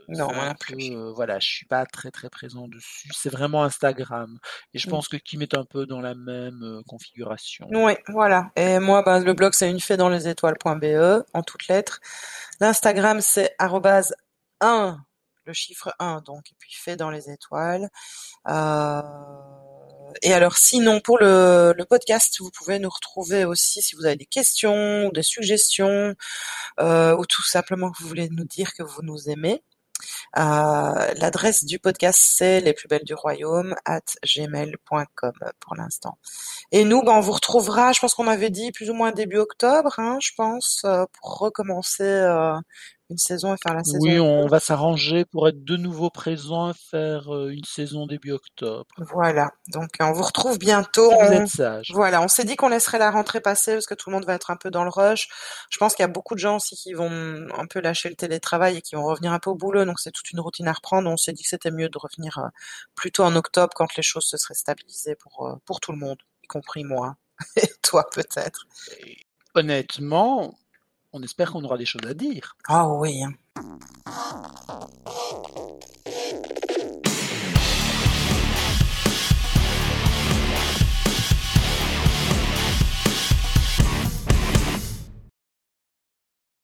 Non, 0.08 0.32
moi 0.32 0.54
peu, 0.58 0.74
euh, 0.80 1.12
voilà, 1.14 1.38
je 1.38 1.48
suis 1.48 1.66
pas 1.66 1.84
très 1.86 2.10
très 2.10 2.30
présent 2.30 2.68
dessus. 2.68 3.08
C'est 3.14 3.30
vraiment 3.30 3.62
Instagram. 3.64 4.38
Et 4.74 4.78
je 4.78 4.86
Mm. 4.86 4.90
pense 4.90 5.08
que 5.08 5.16
Kim 5.16 5.42
est 5.42 5.54
un 5.56 5.64
peu 5.64 5.86
dans 5.86 6.00
la 6.00 6.14
même 6.14 6.62
euh, 6.62 6.82
configuration. 6.88 7.66
Oui, 7.70 7.92
voilà. 8.08 8.50
Et 8.56 8.78
moi, 8.78 9.02
ben, 9.02 9.20
le 9.22 9.32
blog, 9.34 9.52
c'est 9.54 9.70
une 9.70 9.80
fée 9.80 9.96
dans 9.96 10.08
les 10.08 10.28
étoiles.be, 10.28 11.24
en 11.34 11.42
toutes 11.42 11.68
lettres. 11.68 12.00
L'Instagram, 12.60 13.20
c'est 13.20 13.54
arrobase 13.58 14.14
1, 14.60 14.98
le 15.44 15.52
chiffre 15.52 15.94
1, 15.98 16.20
donc, 16.22 16.50
et 16.50 16.54
puis 16.58 16.72
fait 16.74 16.96
dans 16.96 17.10
les 17.10 17.30
étoiles. 17.30 17.88
Euh, 18.48 19.02
et 20.22 20.32
alors, 20.32 20.56
sinon, 20.56 21.00
pour 21.00 21.18
le, 21.18 21.74
le 21.76 21.84
podcast, 21.84 22.36
vous 22.40 22.50
pouvez 22.50 22.78
nous 22.78 22.88
retrouver 22.88 23.44
aussi 23.44 23.82
si 23.82 23.94
vous 23.96 24.06
avez 24.06 24.16
des 24.16 24.26
questions 24.26 25.10
des 25.10 25.22
suggestions, 25.22 26.14
euh, 26.80 27.16
ou 27.16 27.26
tout 27.26 27.44
simplement 27.44 27.90
que 27.90 28.02
vous 28.02 28.08
voulez 28.08 28.28
nous 28.30 28.44
dire 28.44 28.72
que 28.74 28.82
vous 28.82 29.02
nous 29.02 29.28
aimez. 29.28 29.62
Euh, 30.36 31.14
L'adresse 31.16 31.64
du 31.64 31.78
podcast, 31.78 32.20
c'est 32.36 32.60
les 32.60 32.72
plus 32.72 32.88
belles 32.88 33.04
du 33.04 33.14
royaume 33.14 33.74
at 33.84 34.00
gmail.com 34.24 35.32
pour 35.60 35.74
l'instant. 35.76 36.18
Et 36.72 36.84
nous, 36.84 37.02
ben, 37.02 37.12
on 37.12 37.20
vous 37.20 37.32
retrouvera, 37.32 37.92
je 37.92 38.00
pense 38.00 38.14
qu'on 38.14 38.28
avait 38.28 38.50
dit 38.50 38.72
plus 38.72 38.90
ou 38.90 38.94
moins 38.94 39.12
début 39.12 39.38
octobre, 39.38 39.98
hein, 39.98 40.18
je 40.20 40.30
pense, 40.36 40.82
euh, 40.84 41.04
pour 41.20 41.38
recommencer 41.38 42.04
euh, 42.04 42.54
une 43.10 43.18
saison 43.18 43.54
et 43.54 43.56
faire 43.62 43.74
la 43.74 43.84
saison 43.84 43.98
Oui, 44.02 44.14
2. 44.16 44.20
on 44.20 44.46
va 44.46 44.60
s'arranger 44.60 45.24
pour 45.24 45.48
être 45.48 45.64
de 45.64 45.76
nouveau 45.76 46.10
présent 46.10 46.70
et 46.70 46.74
faire 46.90 47.34
euh, 47.34 47.48
une 47.50 47.64
saison 47.64 48.06
début 48.06 48.32
octobre. 48.32 48.84
Voilà. 48.98 49.50
Donc, 49.72 49.88
on 50.00 50.12
vous 50.12 50.22
retrouve 50.22 50.58
bientôt. 50.58 51.10
Vous 51.10 51.16
On- 51.18 51.32
êtes 51.32 51.48
sage. 51.48 51.90
Voilà, 51.94 52.20
on 52.22 52.28
s'est 52.28 52.44
dit 52.44 52.56
qu'on 52.56 52.68
laisserait 52.68 52.98
la 52.98 53.10
rentrée 53.10 53.40
passer 53.40 53.72
parce 53.72 53.86
que 53.86 53.94
tout 53.94 54.10
le 54.10 54.14
monde 54.16 54.26
va 54.26 54.34
être 54.34 54.50
un 54.50 54.56
peu 54.56 54.70
dans 54.70 54.84
le 54.84 54.90
rush. 54.90 55.28
Je 55.70 55.78
pense 55.78 55.94
qu'il 55.94 56.02
y 56.02 56.04
a 56.04 56.08
beaucoup 56.08 56.34
de 56.34 56.40
gens 56.40 56.56
aussi 56.56 56.76
qui 56.76 56.92
vont 56.92 57.10
un 57.56 57.66
peu 57.66 57.80
lâcher 57.80 58.08
le 58.10 58.14
télétravail 58.14 58.76
et 58.76 58.82
qui 58.82 58.94
vont 58.94 59.04
revenir 59.04 59.32
un 59.32 59.38
peu 59.38 59.50
au 59.50 59.54
boulot, 59.56 59.84
donc 59.86 59.98
c'est 60.00 60.12
toute 60.12 60.30
une 60.30 60.40
routine 60.40 60.68
à 60.68 60.72
reprendre. 60.72 61.08
On 61.10 61.16
s'est 61.16 61.32
dit 61.32 61.42
que 61.42 61.48
c'était 61.48 61.70
mieux 61.70 61.88
de 61.88 61.98
revenir 61.98 62.38
euh, 62.38 62.48
plutôt 62.94 63.24
en 63.24 63.34
octobre 63.36 63.72
quand 63.74 63.96
les 63.96 64.02
choses 64.02 64.24
se 64.26 64.36
seraient 64.36 64.54
stabilisées 64.54 65.16
pour, 65.16 65.46
euh, 65.46 65.54
pour 65.64 65.80
tout 65.80 65.92
le 65.92 65.98
monde, 65.98 66.18
y 66.42 66.46
compris 66.46 66.84
moi. 66.84 67.16
Et 67.56 67.68
toi 67.82 68.04
peut-être. 68.12 68.66
Honnêtement, 69.54 70.54
on 71.12 71.22
espère 71.22 71.52
qu'on 71.52 71.64
aura 71.64 71.78
des 71.78 71.86
choses 71.86 72.06
à 72.06 72.14
dire. 72.14 72.56
Ah 72.66 72.88
oui. 72.88 73.22